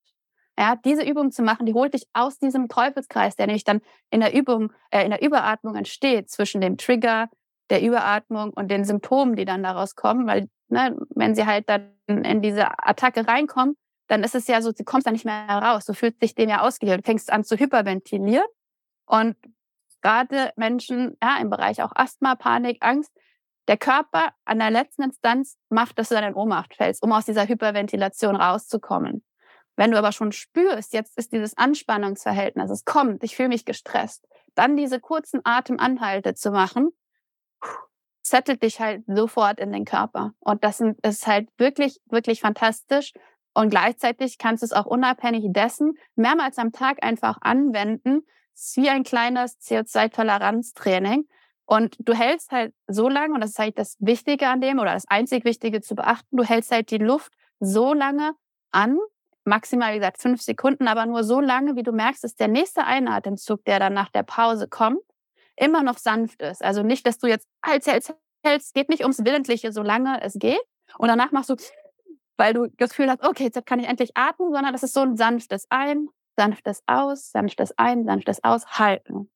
ja, 0.58 0.76
diese 0.76 1.02
Übung 1.02 1.32
zu 1.32 1.42
machen, 1.42 1.66
die 1.66 1.74
holt 1.74 1.94
dich 1.94 2.04
aus 2.12 2.38
diesem 2.38 2.68
Teufelskreis, 2.68 3.34
der 3.36 3.46
nämlich 3.46 3.64
dann 3.64 3.80
in 4.10 4.20
der 4.20 4.34
Übung, 4.34 4.72
äh, 4.90 5.02
in 5.04 5.10
der 5.10 5.22
Überatmung 5.22 5.74
entsteht 5.74 6.30
zwischen 6.30 6.60
dem 6.60 6.76
Trigger, 6.76 7.30
der 7.70 7.82
Überatmung 7.82 8.50
und 8.50 8.70
den 8.70 8.84
Symptomen, 8.84 9.34
die 9.34 9.46
dann 9.46 9.62
daraus 9.62 9.96
kommen, 9.96 10.26
weil 10.26 10.48
ne, 10.68 10.96
wenn 11.14 11.34
sie 11.34 11.46
halt 11.46 11.68
dann 11.70 11.92
in 12.06 12.42
diese 12.42 12.66
Attacke 12.78 13.26
reinkommen, 13.26 13.76
dann 14.08 14.24
ist 14.24 14.34
es 14.34 14.46
ja 14.46 14.60
so, 14.60 14.72
sie 14.72 14.84
kommt 14.84 15.06
da 15.06 15.10
nicht 15.10 15.24
mehr 15.24 15.46
heraus. 15.46 15.86
Du 15.86 15.94
fühlst 15.94 16.20
dich 16.20 16.34
dem 16.34 16.50
ja 16.50 16.60
ausgeliefert. 16.60 17.00
Du 17.00 17.06
fängst 17.06 17.32
an 17.32 17.44
zu 17.44 17.56
hyperventilieren. 17.56 18.46
Und 19.06 19.36
gerade 20.02 20.52
Menschen 20.56 21.16
ja, 21.22 21.38
im 21.38 21.50
Bereich 21.50 21.82
auch 21.82 21.92
Asthma, 21.94 22.34
Panik, 22.34 22.78
Angst, 22.80 23.12
der 23.68 23.76
Körper 23.76 24.30
an 24.44 24.58
der 24.58 24.70
letzten 24.70 25.04
Instanz 25.04 25.56
macht, 25.68 25.98
dass 25.98 26.08
du 26.08 26.16
dann 26.16 26.24
in 26.24 26.34
Ohnmacht 26.34 26.74
fällst, 26.74 27.02
um 27.02 27.12
aus 27.12 27.24
dieser 27.24 27.46
Hyperventilation 27.46 28.36
rauszukommen. 28.36 29.24
Wenn 29.76 29.90
du 29.92 29.98
aber 29.98 30.12
schon 30.12 30.32
spürst, 30.32 30.92
jetzt 30.92 31.16
ist 31.16 31.32
dieses 31.32 31.56
Anspannungsverhältnis, 31.56 32.70
es 32.70 32.84
kommt, 32.84 33.22
ich 33.24 33.36
fühle 33.36 33.48
mich 33.48 33.64
gestresst, 33.64 34.26
dann 34.54 34.76
diese 34.76 35.00
kurzen 35.00 35.40
Atemanhalte 35.44 36.34
zu 36.34 36.50
machen, 36.50 36.90
zettelt 38.22 38.62
dich 38.62 38.80
halt 38.80 39.02
sofort 39.06 39.58
in 39.60 39.72
den 39.72 39.84
Körper. 39.84 40.32
Und 40.40 40.62
das 40.64 40.80
ist 41.02 41.26
halt 41.26 41.48
wirklich, 41.56 42.00
wirklich 42.06 42.40
fantastisch. 42.40 43.12
Und 43.54 43.70
gleichzeitig 43.70 44.38
kannst 44.38 44.62
du 44.62 44.66
es 44.66 44.72
auch 44.72 44.86
unabhängig 44.86 45.44
dessen 45.52 45.94
mehrmals 46.16 46.58
am 46.58 46.72
Tag 46.72 47.02
einfach 47.02 47.38
anwenden. 47.40 48.26
Ist 48.54 48.76
wie 48.76 48.88
ein 48.88 49.04
kleines 49.04 49.58
CO2-Toleranztraining. 49.60 51.24
Und 51.64 51.96
du 52.00 52.12
hältst 52.12 52.50
halt 52.50 52.74
so 52.86 53.08
lange, 53.08 53.34
und 53.34 53.40
das 53.40 53.50
ist 53.50 53.58
halt 53.58 53.78
das 53.78 53.96
Wichtige 53.98 54.48
an 54.48 54.60
dem 54.60 54.78
oder 54.78 54.92
das 54.92 55.08
einzig 55.08 55.44
Wichtige 55.44 55.80
zu 55.80 55.94
beachten, 55.94 56.36
du 56.36 56.44
hältst 56.44 56.70
halt 56.70 56.90
die 56.90 56.98
Luft 56.98 57.32
so 57.60 57.94
lange 57.94 58.32
an, 58.72 58.98
maximal 59.44 59.92
wie 59.92 59.98
gesagt 59.98 60.20
fünf 60.20 60.42
Sekunden, 60.42 60.88
aber 60.88 61.06
nur 61.06 61.24
so 61.24 61.40
lange, 61.40 61.76
wie 61.76 61.82
du 61.82 61.92
merkst, 61.92 62.24
dass 62.24 62.34
der 62.34 62.48
nächste 62.48 62.84
Einatemzug, 62.84 63.64
der 63.64 63.78
dann 63.78 63.94
nach 63.94 64.10
der 64.10 64.22
Pause 64.22 64.68
kommt, 64.68 65.00
immer 65.56 65.82
noch 65.82 65.98
sanft 65.98 66.42
ist. 66.42 66.62
Also 66.62 66.82
nicht, 66.82 67.06
dass 67.06 67.18
du 67.18 67.26
jetzt 67.26 67.48
hältst, 67.64 67.90
hältst, 67.90 68.14
hältst, 68.44 68.74
geht 68.74 68.88
nicht 68.88 69.02
ums 69.02 69.24
Willentliche, 69.24 69.72
solange 69.72 70.20
es 70.22 70.34
geht. 70.34 70.60
Und 70.98 71.08
danach 71.08 71.32
machst 71.32 71.50
du, 71.50 71.56
weil 72.36 72.54
du 72.54 72.66
das 72.76 72.90
Gefühl 72.90 73.10
hast, 73.10 73.22
okay, 73.22 73.44
jetzt 73.44 73.64
kann 73.66 73.80
ich 73.80 73.88
endlich 73.88 74.16
atmen, 74.16 74.52
sondern 74.52 74.72
das 74.72 74.82
ist 74.82 74.94
so 74.94 75.00
ein 75.00 75.16
sanftes 75.16 75.66
Ein, 75.70 76.08
sanftes 76.36 76.82
Aus, 76.86 77.30
sanftes 77.30 77.76
Ein, 77.78 78.04
sanftes 78.04 78.42
Aus, 78.44 78.66
halten. 78.78 79.30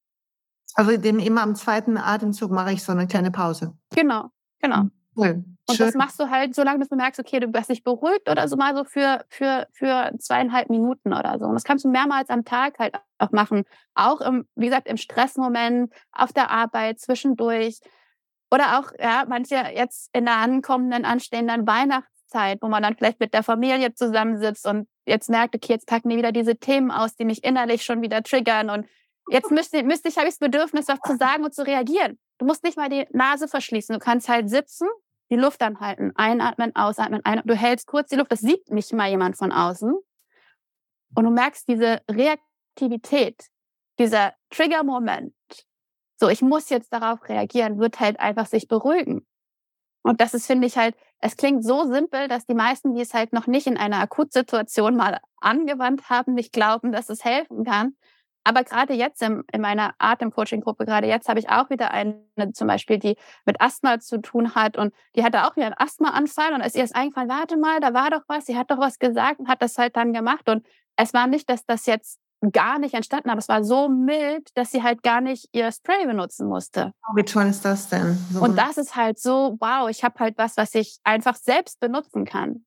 Also 0.75 0.97
den 0.97 1.19
immer 1.19 1.43
am 1.43 1.55
zweiten 1.55 1.97
Atemzug 1.97 2.51
mache 2.51 2.73
ich 2.73 2.83
so 2.83 2.93
eine 2.93 3.07
kleine 3.07 3.31
Pause. 3.31 3.77
Genau, 3.95 4.31
genau. 4.61 4.89
Cool. 5.17 5.45
Und 5.69 5.81
das 5.81 5.95
machst 5.95 6.21
du 6.21 6.31
halt, 6.31 6.55
solange 6.55 6.79
bis 6.79 6.89
du 6.89 6.97
merkst, 6.97 7.19
okay, 7.19 7.41
du 7.41 7.51
hast 7.55 7.71
dich 7.71 7.83
beruhigt 7.83 8.29
oder 8.31 8.47
so 8.47 8.57
mal 8.57 8.77
so 8.77 8.85
für, 8.85 9.25
für, 9.31 9.67
für 9.73 10.13
zweieinhalb 10.19 10.69
Minuten 10.69 11.13
oder 11.13 11.39
so. 11.39 11.47
Und 11.47 11.55
das 11.55 11.65
kannst 11.65 11.85
du 11.85 11.89
mehrmals 11.89 12.29
am 12.29 12.45
Tag 12.45 12.79
halt 12.79 12.95
auch 13.19 13.33
machen. 13.33 13.65
Auch 13.95 14.21
im, 14.21 14.47
wie 14.55 14.67
gesagt, 14.67 14.87
im 14.87 14.99
Stressmoment, 14.99 15.93
auf 16.13 16.33
der 16.33 16.51
Arbeit, 16.51 17.01
zwischendurch. 17.01 17.81
Oder 18.53 18.79
auch, 18.79 18.93
ja, 19.01 19.25
manche 19.27 19.57
jetzt 19.75 20.11
in 20.13 20.27
der 20.27 20.37
ankommenden, 20.37 21.05
anstehenden 21.05 21.67
Weihnachtszeit, 21.67 22.59
wo 22.61 22.69
man 22.69 22.83
dann 22.83 22.95
vielleicht 22.97 23.19
mit 23.19 23.33
der 23.33 23.43
Familie 23.43 23.95
zusammensitzt 23.95 24.67
und 24.67 24.87
jetzt 25.07 25.31
merkt, 25.31 25.55
okay, 25.55 25.73
jetzt 25.73 25.87
packen 25.87 26.11
die 26.11 26.17
wieder 26.17 26.33
diese 26.33 26.57
Themen 26.57 26.91
aus, 26.91 27.17
die 27.17 27.25
mich 27.25 27.45
innerlich 27.45 27.85
schon 27.85 28.03
wieder 28.03 28.23
triggern 28.23 28.71
und 28.71 28.87
jetzt 29.31 29.51
müsste, 29.51 29.83
müsste 29.83 30.09
ich, 30.09 30.17
habe 30.19 30.29
ich 30.29 30.35
das 30.35 30.51
Bedürfnis, 30.51 30.89
was 30.89 30.99
zu 31.01 31.17
sagen 31.17 31.45
und 31.45 31.55
zu 31.55 31.67
reagieren. 31.67 32.19
Du 32.39 32.47
musst 32.47 32.65
nicht 32.65 32.77
mal 32.77 32.89
die 32.89 33.07
Nase 33.11 33.49
verschließen. 33.49 33.95
Du 33.95 33.99
kannst 33.99 34.29
halt 34.29 34.51
sitzen 34.51 34.89
die 35.31 35.37
Luft 35.37 35.63
anhalten, 35.63 36.13
einatmen, 36.15 36.75
ausatmen, 36.77 37.25
einatmen. 37.25 37.57
Du 37.57 37.61
hältst 37.61 37.87
kurz 37.87 38.11
die 38.11 38.17
Luft, 38.17 38.31
das 38.31 38.41
sieht 38.41 38.71
nicht 38.71 38.93
mal 38.93 39.09
jemand 39.09 39.37
von 39.37 39.53
außen. 39.53 39.95
Und 41.15 41.25
du 41.25 41.31
merkst 41.31 41.67
diese 41.69 42.01
Reaktivität, 42.11 43.47
dieser 43.99 44.35
Trigger-Moment. 44.51 45.35
So, 46.19 46.29
ich 46.29 46.43
muss 46.43 46.71
jetzt 46.71 46.93
darauf 46.93 47.29
reagieren, 47.29 47.79
wird 47.79 48.01
halt 48.01 48.21
einfach 48.21 48.47
sich 48.47 48.69
beruhigen. 48.69 49.27
Und 50.03 50.21
das 50.21 50.35
ist, 50.35 50.47
finde 50.47 50.67
ich 50.67 50.77
halt, 50.77 50.95
es 51.21 51.37
klingt 51.37 51.65
so 51.65 51.85
simpel, 51.85 52.29
dass 52.29 52.47
die 52.47 52.55
meisten, 52.55 52.95
die 52.95 53.01
es 53.01 53.15
halt 53.15 53.33
noch 53.33 53.47
nicht 53.47 53.67
in 53.67 53.77
einer 53.77 54.01
Akutsituation 54.01 54.97
mal 54.97 55.19
angewandt 55.41 56.11
haben, 56.11 56.35
nicht 56.35 56.53
glauben, 56.53 56.93
dass 56.93 57.09
es 57.09 57.25
helfen 57.25 57.65
kann. 57.65 57.97
Aber 58.45 58.63
gerade 58.63 58.95
jetzt 58.95 59.23
in, 59.23 59.43
in 59.53 59.61
meiner 59.61 59.95
Atemcoaching-Gruppe, 59.99 60.87
gerade 60.87 61.09
jetzt 61.09 61.29
habe 61.29 61.41
ich 61.41 61.49
auch 61.49 61.69
wieder 61.69 61.91
eine 61.91 62.23
zum 62.53 62.69
Beispiel, 62.69 62.99
die 62.99 63.17
mit 63.45 63.61
Asthma 63.61 63.99
zu 63.99 64.21
tun 64.21 64.55
hat 64.55 64.77
und 64.77 64.95
die 65.17 65.25
hatte 65.25 65.45
auch 65.45 65.57
wieder 65.57 65.67
einen 65.67 65.75
Asthmaanfall 65.77 66.53
und 66.53 66.61
ist 66.61 66.77
ihr 66.77 66.87
eingefallen, 66.93 67.29
warte 67.29 67.57
mal, 67.57 67.81
da 67.81 67.93
war 67.93 68.11
doch 68.11 68.23
was, 68.29 68.47
sie 68.47 68.57
hat 68.57 68.71
doch 68.71 68.79
was 68.79 69.01
gesagt 69.01 69.41
und 69.41 69.49
hat 69.49 69.63
das 69.63 69.79
halt 69.79 69.97
dann 69.97 70.13
gemacht 70.13 70.49
und 70.49 70.65
es 70.95 71.13
war 71.13 71.27
nicht, 71.27 71.51
dass 71.51 71.67
das 71.67 71.87
jetzt 71.87 72.21
gar 72.53 72.79
nicht 72.79 72.95
entstanden, 72.95 73.31
aber 73.31 73.39
es 73.39 73.49
war 73.49 73.65
so 73.65 73.89
mild, 73.89 74.51
dass 74.55 74.71
sie 74.71 74.83
halt 74.83 75.03
gar 75.03 75.21
nicht 75.21 75.49
ihr 75.53 75.71
Spray 75.73 76.07
benutzen 76.07 76.47
musste. 76.49 76.93
Wie 77.15 77.23
toll 77.23 77.47
ist 77.47 77.65
das 77.65 77.89
denn? 77.89 78.19
So 78.33 78.43
und 78.43 78.57
das 78.57 78.77
ist 78.77 78.97
halt 78.97 79.19
so, 79.19 79.57
wow, 79.61 79.89
ich 79.89 80.05
habe 80.05 80.19
halt 80.19 80.39
was, 80.39 80.57
was 80.57 80.75
ich 80.75 80.99
einfach 81.05 81.37
selbst 81.37 81.81
benutzen 81.81 82.25
kann. 82.25 82.65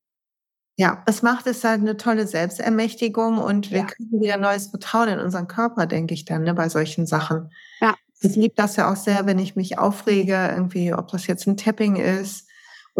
Ja, 0.76 1.02
es 1.06 1.22
macht 1.22 1.46
es 1.46 1.62
halt 1.62 1.82
eine 1.82 1.96
tolle 1.96 2.26
Selbstermächtigung 2.26 3.38
und 3.38 3.70
wir 3.70 3.80
ja. 3.80 3.84
kriegen 3.84 4.20
wieder 4.20 4.38
neues 4.38 4.68
Vertrauen 4.68 5.08
in 5.08 5.18
unseren 5.18 5.46
Körper, 5.46 5.86
denke 5.86 6.14
ich 6.14 6.24
dann, 6.24 6.42
ne, 6.42 6.54
bei 6.54 6.68
solchen 6.68 7.06
Sachen. 7.06 7.52
Ja. 7.80 7.94
Ich 8.22 8.36
liebe 8.36 8.54
das 8.56 8.76
ja 8.76 8.90
auch 8.90 8.96
sehr, 8.96 9.26
wenn 9.26 9.38
ich 9.38 9.56
mich 9.56 9.78
aufrege, 9.78 10.50
irgendwie, 10.50 10.94
ob 10.94 11.08
das 11.08 11.26
jetzt 11.26 11.46
ein 11.46 11.56
Tapping 11.56 11.96
ist. 11.96 12.48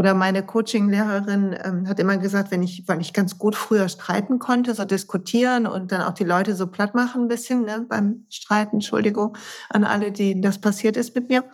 Oder 0.00 0.14
meine 0.14 0.42
Coaching-Lehrerin 0.42 1.54
ähm, 1.62 1.86
hat 1.86 2.00
immer 2.00 2.16
gesagt, 2.16 2.50
wenn 2.50 2.62
ich, 2.62 2.84
weil 2.86 3.02
ich 3.02 3.12
ganz 3.12 3.36
gut 3.36 3.54
früher 3.54 3.86
streiten 3.90 4.38
konnte, 4.38 4.74
so 4.74 4.86
diskutieren 4.86 5.66
und 5.66 5.92
dann 5.92 6.00
auch 6.00 6.14
die 6.14 6.24
Leute 6.24 6.56
so 6.56 6.68
platt 6.68 6.94
machen 6.94 7.24
ein 7.24 7.28
bisschen 7.28 7.66
ne, 7.66 7.84
beim 7.86 8.24
Streiten, 8.30 8.76
Entschuldigung 8.76 9.36
an 9.68 9.84
alle, 9.84 10.10
die 10.10 10.40
das 10.40 10.58
passiert 10.58 10.96
ist 10.96 11.14
mit 11.14 11.28
mir 11.28 11.44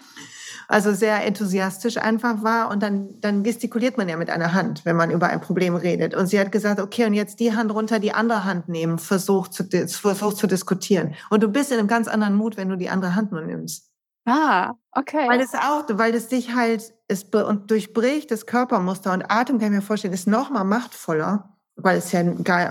also 0.68 0.92
sehr 0.92 1.24
enthusiastisch 1.24 1.96
einfach 1.96 2.42
war. 2.42 2.70
Und 2.70 2.82
dann, 2.82 3.20
dann 3.20 3.42
gestikuliert 3.42 3.96
man 3.98 4.08
ja 4.08 4.16
mit 4.16 4.30
einer 4.30 4.52
Hand, 4.52 4.84
wenn 4.84 4.96
man 4.96 5.10
über 5.10 5.28
ein 5.28 5.40
Problem 5.40 5.76
redet. 5.76 6.14
Und 6.14 6.26
sie 6.26 6.40
hat 6.40 6.52
gesagt, 6.52 6.80
okay, 6.80 7.06
und 7.06 7.14
jetzt 7.14 7.40
die 7.40 7.54
Hand 7.54 7.72
runter, 7.72 7.98
die 7.98 8.12
andere 8.12 8.44
Hand 8.44 8.68
nehmen, 8.68 8.98
versucht 8.98 9.52
zu, 9.54 9.64
versucht 9.64 10.36
zu 10.36 10.46
diskutieren. 10.46 11.14
Und 11.30 11.42
du 11.42 11.48
bist 11.48 11.72
in 11.72 11.78
einem 11.78 11.88
ganz 11.88 12.08
anderen 12.08 12.34
Mut, 12.34 12.56
wenn 12.56 12.68
du 12.68 12.76
die 12.76 12.90
andere 12.90 13.14
Hand 13.14 13.32
nur 13.32 13.42
nimmst. 13.42 13.90
Ah, 14.24 14.72
okay. 14.90 15.28
Weil 15.28 15.40
es 15.40 15.54
auch, 15.54 15.84
weil 15.92 16.14
es 16.14 16.28
dich 16.28 16.54
halt, 16.54 16.92
es 17.08 17.24
und 17.24 17.70
durchbricht 17.70 18.30
das 18.30 18.46
Körpermuster 18.46 19.12
und 19.12 19.30
Atem 19.30 19.58
kann 19.58 19.68
ich 19.68 19.76
mir 19.76 19.82
vorstellen, 19.82 20.14
ist 20.14 20.26
noch 20.26 20.50
mal 20.50 20.64
machtvoller, 20.64 21.56
weil 21.76 21.98
es 21.98 22.12
ja 22.12 22.22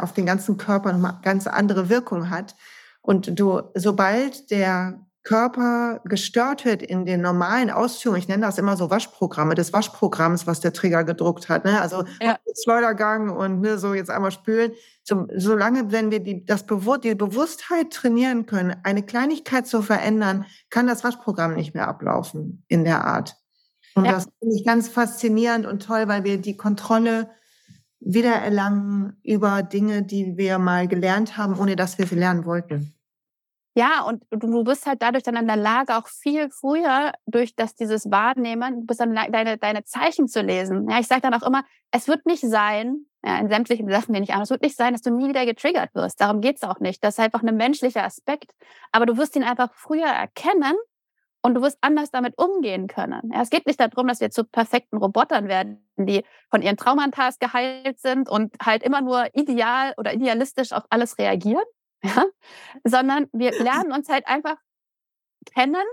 auf 0.01 0.13
den 0.13 0.25
ganzen 0.25 0.57
Körper 0.57 0.89
eine 0.89 1.19
ganz 1.21 1.47
andere 1.47 1.89
Wirkung 1.89 2.29
hat. 2.29 2.55
Und 3.01 3.39
du, 3.39 3.61
sobald 3.75 4.49
der 4.51 4.99
Körper 5.25 6.01
gestört 6.05 6.65
wird 6.65 6.83
in 6.83 7.05
den 7.05 7.21
normalen 7.21 7.71
Ausführungen, 7.71 8.19
ich 8.19 8.27
nenne 8.27 8.45
das 8.45 8.57
immer 8.57 8.77
so 8.77 8.89
Waschprogramme, 8.91 9.55
des 9.55 9.73
Waschprogramms, 9.73 10.47
was 10.47 10.59
der 10.59 10.71
Trigger 10.71 11.03
gedruckt 11.03 11.49
hat. 11.49 11.65
Ne? 11.65 11.81
Also 11.81 12.03
ja. 12.21 12.37
Schleudergang 12.63 13.29
und 13.29 13.61
ne, 13.61 13.77
so 13.77 13.93
jetzt 13.93 14.11
einmal 14.11 14.31
spülen. 14.31 14.71
Zum, 15.03 15.27
solange, 15.35 15.91
wenn 15.91 16.11
wir 16.11 16.19
die, 16.19 16.45
das 16.45 16.65
Bewusst, 16.65 17.03
die 17.03 17.15
Bewusstheit 17.15 17.91
trainieren 17.91 18.45
können, 18.45 18.75
eine 18.83 19.03
Kleinigkeit 19.03 19.67
zu 19.67 19.81
verändern, 19.81 20.45
kann 20.69 20.87
das 20.87 21.03
Waschprogramm 21.03 21.55
nicht 21.55 21.73
mehr 21.73 21.87
ablaufen 21.87 22.63
in 22.67 22.83
der 22.83 23.05
Art. 23.05 23.35
Und 23.95 24.05
ja. 24.05 24.11
das 24.11 24.25
finde 24.39 24.55
ich 24.55 24.65
ganz 24.65 24.89
faszinierend 24.89 25.65
und 25.65 25.83
toll, 25.83 26.07
weil 26.07 26.23
wir 26.23 26.37
die 26.37 26.57
Kontrolle 26.57 27.29
wiedererlangen 27.99 29.19
über 29.23 29.63
Dinge, 29.63 30.03
die 30.03 30.37
wir 30.37 30.59
mal 30.59 30.87
gelernt 30.87 31.37
haben, 31.37 31.57
ohne 31.57 31.75
dass 31.75 31.97
wir 31.97 32.05
sie 32.05 32.15
lernen 32.15 32.45
wollten. 32.45 32.93
Ja, 33.77 34.03
und 34.03 34.23
du 34.29 34.63
bist 34.63 34.85
halt 34.85 35.01
dadurch 35.01 35.23
dann 35.23 35.35
in 35.35 35.47
der 35.47 35.57
Lage, 35.57 35.97
auch 35.97 36.07
viel 36.07 36.49
früher 36.49 37.11
durch 37.25 37.55
das 37.57 37.75
dieses 37.75 38.09
Wahrnehmen, 38.09 38.81
du 38.81 38.85
bist 38.85 39.01
dann 39.01 39.13
deine, 39.13 39.57
deine 39.57 39.83
Zeichen 39.83 40.29
zu 40.29 40.41
lesen. 40.41 40.89
Ja, 40.89 40.99
ich 40.99 41.07
sage 41.07 41.21
dann 41.21 41.33
auch 41.33 41.45
immer, 41.45 41.65
es 41.91 42.07
wird 42.07 42.25
nicht 42.25 42.41
sein, 42.41 43.05
ja, 43.25 43.37
in 43.37 43.49
sämtlichen 43.49 43.89
Sachen 43.89 44.13
nehme 44.13 44.23
ich 44.23 44.33
an, 44.33 44.41
es 44.41 44.49
wird 44.49 44.61
nicht 44.61 44.77
sein, 44.77 44.93
dass 44.93 45.01
du 45.01 45.11
nie 45.11 45.27
wieder 45.27 45.45
getriggert 45.45 45.93
wirst. 45.93 46.21
Darum 46.21 46.39
geht's 46.39 46.63
auch 46.63 46.79
nicht. 46.79 47.03
Das 47.03 47.15
ist 47.15 47.19
einfach 47.19 47.43
ein 47.43 47.57
menschlicher 47.57 48.05
Aspekt. 48.05 48.53
Aber 48.93 49.05
du 49.05 49.17
wirst 49.17 49.35
ihn 49.35 49.43
einfach 49.43 49.73
früher 49.73 50.07
erkennen 50.07 50.75
und 51.45 51.53
du 51.53 51.61
wirst 51.61 51.77
anders 51.81 52.09
damit 52.09 52.35
umgehen 52.39 52.87
können. 52.87 53.31
Ja, 53.31 53.43
es 53.43 53.51
geht 53.51 53.67
nicht 53.67 53.79
darum, 53.79 54.07
dass 54.07 54.19
wir 54.19 54.31
zu 54.31 54.45
perfekten 54.45 54.97
Robotern 54.97 55.47
werden, 55.47 55.87
die 55.95 56.25
von 56.49 56.63
ihren 56.63 56.75
Traumantas 56.75 57.37
geheilt 57.37 57.99
sind 57.99 58.27
und 58.27 58.55
halt 58.59 58.81
immer 58.81 59.01
nur 59.01 59.27
ideal 59.35 59.93
oder 59.97 60.11
idealistisch 60.15 60.73
auf 60.73 60.85
alles 60.89 61.19
reagieren, 61.19 61.63
ja? 62.03 62.25
sondern 62.83 63.27
wir 63.31 63.51
lernen 63.61 63.91
uns 63.91 64.09
halt 64.09 64.27
einfach 64.27 64.55
kennen, 65.53 65.85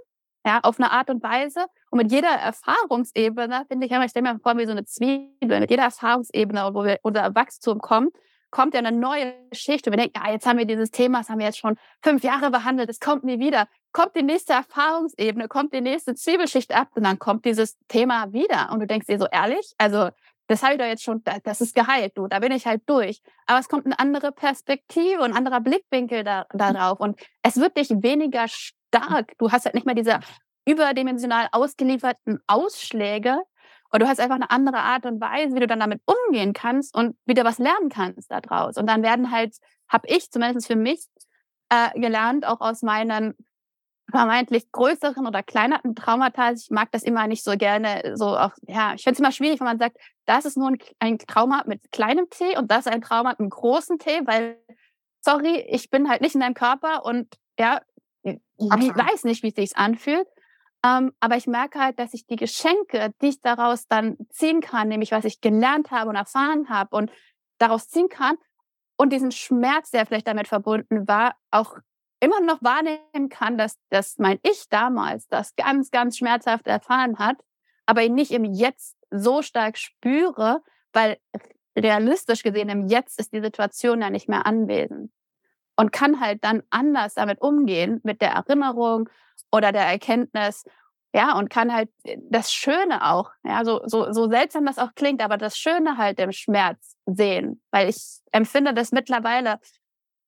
ja, 0.47 0.61
auf 0.63 0.81
eine 0.81 0.91
Art 0.91 1.11
und 1.11 1.23
Weise. 1.23 1.67
Und 1.91 1.99
mit 1.99 2.11
jeder 2.11 2.31
Erfahrungsebene, 2.31 3.67
finde 3.69 3.87
ich, 3.87 3.93
ich 3.93 4.11
stelle 4.11 4.33
mir 4.33 4.41
vor, 4.41 4.57
wie 4.57 4.65
so 4.65 4.73
eine 4.73 4.87
Zwiebel, 4.87 5.61
mit 5.61 5.71
jeder 5.71 5.85
Erfahrungsebene, 5.85 6.71
wo 6.73 6.83
wir 6.83 6.99
unser 7.03 7.35
Wachstum 7.35 7.79
kommen, 7.79 8.09
kommt 8.53 8.75
ja 8.75 8.79
eine 8.79 8.93
neue 8.93 9.35
Schicht. 9.51 9.87
Und 9.87 9.95
wir 9.95 9.97
denken, 9.97 10.21
ja, 10.23 10.31
jetzt 10.31 10.47
haben 10.47 10.59
wir 10.59 10.67
dieses 10.67 10.93
Thema, 10.93 11.19
das 11.19 11.29
haben 11.29 11.41
wir 11.41 11.47
jetzt 11.47 11.59
schon 11.59 11.77
fünf 12.03 12.23
Jahre 12.23 12.53
behandelt, 12.53 12.89
es 12.89 13.01
kommt 13.01 13.25
nie 13.25 13.41
wieder. 13.41 13.67
Kommt 13.93 14.15
die 14.15 14.23
nächste 14.23 14.53
Erfahrungsebene, 14.53 15.49
kommt 15.49 15.75
die 15.75 15.81
nächste 15.81 16.15
Zwiebelschicht 16.15 16.73
ab 16.73 16.89
und 16.95 17.03
dann 17.03 17.19
kommt 17.19 17.45
dieses 17.45 17.77
Thema 17.89 18.33
wieder. 18.33 18.71
Und 18.71 18.81
du 18.81 18.87
denkst 18.87 19.09
dir 19.09 19.19
so, 19.19 19.27
ehrlich, 19.27 19.73
also 19.79 20.11
das 20.47 20.63
habe 20.63 20.75
ich 20.75 20.79
doch 20.79 20.87
jetzt 20.87 21.03
schon, 21.03 21.23
das 21.45 21.61
ist 21.61 21.75
geheilt, 21.75 22.13
du, 22.17 22.27
da 22.27 22.39
bin 22.39 22.53
ich 22.53 22.67
halt 22.67 22.83
durch. 22.87 23.21
Aber 23.47 23.59
es 23.59 23.69
kommt 23.69 23.87
eine 23.87 23.99
andere 23.99 24.33
Perspektive 24.33 25.23
ein 25.23 25.35
anderer 25.35 25.61
Blickwinkel 25.61 26.25
da, 26.25 26.47
darauf 26.53 27.01
und 27.01 27.21
es 27.43 27.57
wird 27.57 27.77
dich 27.77 27.91
weniger 27.91 28.47
stark. 28.49 29.33
Du 29.39 29.51
hast 29.51 29.65
halt 29.65 29.75
nicht 29.75 29.87
mehr 29.87 29.95
diese 29.95 30.21
überdimensional 30.67 31.49
ausgelieferten 31.53 32.41
Ausschläge 32.47 33.39
Und 33.93 34.03
du 34.03 34.09
hast 34.09 34.21
einfach 34.21 34.37
eine 34.37 34.51
andere 34.51 34.79
Art 34.79 35.05
und 35.05 35.21
Weise, 35.21 35.55
wie 35.55 35.61
du 35.61 35.67
dann 35.67 35.81
damit 35.81 36.01
umgehen 36.07 36.55
kannst 36.55 36.97
und 36.97 37.15
wieder 37.27 37.45
was 37.45 37.59
lernen 37.59 37.91
kannst 37.91 38.31
daraus. 38.31 38.77
Und 38.77 38.87
dann 38.87 39.03
werden 39.03 39.31
halt, 39.31 39.55
habe 39.89 40.09
ich 40.09 40.31
zumindest 40.31 40.67
für 40.67 40.77
mich 40.77 41.07
äh, 41.69 41.99
gelernt, 42.01 42.47
auch 42.47 42.61
aus 42.61 42.83
meinen 42.83 43.35
vermeintlich 44.11 44.71
größeren 44.73 45.27
oder 45.27 45.43
kleineren 45.43 45.95
Traumata. 45.95 46.53
Ich 46.53 46.71
mag 46.71 46.91
das 46.91 47.03
immer 47.03 47.27
nicht 47.27 47.45
so 47.45 47.57
gerne, 47.57 48.13
so 48.15 48.37
auch, 48.37 48.53
ja, 48.67 48.95
ich 48.95 49.03
finde 49.03 49.15
es 49.15 49.21
immer 49.21 49.33
schwierig, 49.33 49.61
wenn 49.61 49.67
man 49.67 49.79
sagt, 49.79 49.97
das 50.27 50.45
ist 50.45 50.57
nur 50.57 50.69
ein, 50.69 50.79
ein 50.99 51.19
Trauma 51.19 51.63
mit 51.67 51.93
kleinem 51.93 52.29
T 52.31 52.57
und 52.57 52.71
das 52.71 52.87
ist 52.87 52.93
ein 52.93 53.03
Trauma 53.03 53.31
mit 53.31 53.41
einem 53.41 53.51
großen 53.51 53.99
T, 53.99 54.21
weil, 54.25 54.59
sorry, 55.21 55.67
ich 55.69 55.91
bin 55.91 56.09
halt 56.09 56.21
nicht 56.21 56.35
in 56.35 56.41
deinem 56.41 56.55
Körper 56.55 57.05
und 57.05 57.29
ja, 57.59 57.81
ich 58.23 58.39
weiß 58.59 59.25
nicht, 59.25 59.43
wie 59.43 59.49
es 59.49 59.55
sich 59.55 59.77
anfühlt. 59.77 60.27
Ähm, 60.85 61.13
aber 61.21 61.37
ich 61.37 61.47
merke 61.47 61.79
halt, 61.79 61.99
dass 61.99 62.13
ich 62.13 62.27
die 62.27 62.37
Geschenke, 62.37 63.15
die 63.21 63.29
ich 63.29 63.41
daraus 63.41 63.87
dann 63.87 64.17
ziehen 64.31 64.61
kann, 64.61 64.89
nämlich 64.89 65.13
was 65.13 65.25
ich 65.25 65.41
gelernt 65.41 65.91
habe 65.91 66.11
und 66.11 66.17
erfahren 66.17 66.69
habe 66.69 66.97
und 66.97 67.13
daraus 67.59 67.89
ziehen 67.89 68.09
kann 68.09 68.37
und 68.97 69.13
diesen 69.13 69.31
Schmerz, 69.31 69.91
der 69.91 70.07
vielleicht 70.07 70.27
damit 70.27 70.49
verbunden 70.49 71.07
war, 71.07 71.37
auch 71.51 71.77
immer 72.21 72.41
noch 72.41 72.63
wahrnehmen 72.63 73.29
kann, 73.31 73.59
dass, 73.59 73.79
dass 73.91 74.19
mein 74.19 74.39
Ich 74.43 74.69
damals 74.69 75.29
das 75.29 75.55
ganz, 75.57 75.91
ganz 75.91 76.19
schmerzhaft 76.19 76.67
erfahren 76.67 77.19
hat, 77.19 77.37
aber 77.87 78.03
ihn 78.03 78.15
nicht 78.15 78.31
im 78.31 78.45
Jetzt 78.45 78.97
so 79.11 79.43
stark 79.43 79.77
spüre, 79.77 80.63
weil 80.93 81.19
realistisch 81.77 82.43
gesehen 82.43 82.69
im 82.69 82.87
Jetzt 82.87 83.19
ist 83.19 83.33
die 83.33 83.41
Situation 83.41 84.01
ja 84.01 84.11
nicht 84.11 84.29
mehr 84.29 84.47
anwesend 84.47 85.11
und 85.77 85.93
kann 85.93 86.21
halt 86.21 86.45
dann 86.45 86.63
anders 86.71 87.15
damit 87.15 87.41
umgehen 87.41 88.01
mit 88.05 88.21
der 88.21 88.31
Erinnerung 88.31 89.09
oder 89.53 89.73
der 89.73 89.87
Erkenntnis, 89.87 90.65
ja, 91.15 91.37
und 91.37 91.51
kann 91.51 91.73
halt 91.73 91.91
das 92.31 92.53
Schöne 92.53 93.07
auch, 93.07 93.31
ja, 93.45 93.65
so, 93.65 93.83
so, 93.85 94.13
so 94.13 94.31
seltsam 94.31 94.65
das 94.65 94.79
auch 94.79 94.95
klingt, 94.95 95.23
aber 95.23 95.37
das 95.37 95.59
Schöne 95.59 95.99
halt 95.99 96.19
im 96.19 96.33
Schmerz 96.33 96.97
sehen, 97.07 97.63
weil 97.71 97.91
ich 97.91 98.21
empfinde 98.33 98.73
das 98.73 98.93
mittlerweile 98.93 99.59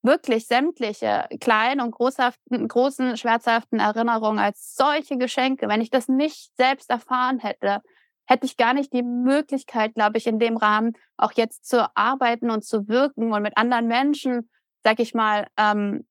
wirklich 0.03 0.47
sämtliche 0.47 1.27
kleinen 1.41 1.81
und 1.81 1.93
großen, 1.93 3.17
schmerzhaften 3.17 3.81
Erinnerungen 3.81 4.39
als 4.39 4.75
solche 4.75 5.17
Geschenke. 5.17 5.67
Wenn 5.69 5.81
ich 5.81 5.89
das 5.89 6.09
nicht 6.09 6.55
selbst 6.57 6.91
erfahren 6.91 7.39
hätte, 7.39 7.81
hätte 8.27 8.45
ich 8.45 8.59
gar 8.59 8.75
nicht 8.75 8.93
die 8.93 9.03
Möglichkeit, 9.03 9.95
glaube 9.95 10.19
ich, 10.19 10.27
in 10.27 10.39
dem 10.39 10.59
Rahmen 10.59 10.93
auch 11.17 11.33
jetzt 11.33 11.67
zu 11.67 11.91
arbeiten 11.97 12.51
und 12.51 12.65
zu 12.65 12.89
wirken 12.89 13.33
und 13.33 13.43
mit 13.43 13.57
anderen 13.57 13.87
Menschen, 13.87 14.51
sag 14.83 15.01
ich 15.01 15.15
mal, 15.15 15.47
ähm, 15.57 16.07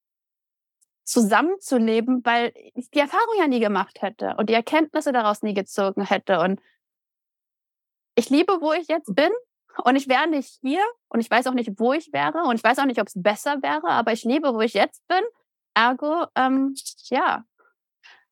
zusammenzuleben, 1.04 2.22
weil 2.24 2.54
ich 2.74 2.90
die 2.90 3.00
Erfahrung 3.00 3.36
ja 3.38 3.48
nie 3.48 3.60
gemacht 3.60 4.02
hätte 4.02 4.36
und 4.38 4.50
die 4.50 4.54
Erkenntnisse 4.54 5.12
daraus 5.12 5.42
nie 5.42 5.54
gezogen 5.54 6.06
hätte. 6.06 6.40
Und 6.40 6.62
ich 8.16 8.30
liebe, 8.30 8.60
wo 8.62 8.74
ich 8.74 8.88
jetzt 8.88 9.16
bin 9.16 9.32
und 9.84 9.96
ich 9.96 10.08
wäre 10.08 10.28
nicht 10.28 10.60
hier 10.62 10.84
und 11.10 11.20
ich 11.20 11.30
weiß 11.30 11.48
auch 11.48 11.54
nicht, 11.54 11.72
wo 11.78 11.94
ich 11.94 12.14
wäre 12.14 12.44
und 12.44 12.56
ich 12.56 12.64
weiß 12.64 12.80
auch 12.80 12.86
nicht, 12.86 13.02
ob 13.02 13.08
es 13.08 13.14
besser 13.16 13.62
wäre, 13.62 13.88
aber 13.90 14.14
ich 14.14 14.24
liebe, 14.24 14.54
wo 14.54 14.62
ich 14.62 14.74
jetzt 14.74 15.06
bin. 15.08 15.22
Ergo, 15.76 16.26
ähm, 16.36 16.76
ja, 17.06 17.44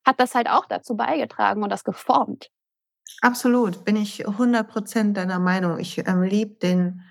hat 0.06 0.20
das 0.20 0.36
halt 0.36 0.48
auch 0.48 0.66
dazu 0.66 0.96
beigetragen 0.96 1.64
und 1.64 1.70
das 1.70 1.84
geformt. 1.84 2.52
Absolut, 3.22 3.84
bin 3.84 3.96
ich 3.96 4.28
100 4.28 4.68
Prozent 4.68 5.18
deiner 5.18 5.40
Meinung. 5.40 5.80
Ich 5.80 5.98
ähm, 6.08 6.24
liebe 6.24 6.56
den, 6.56 7.02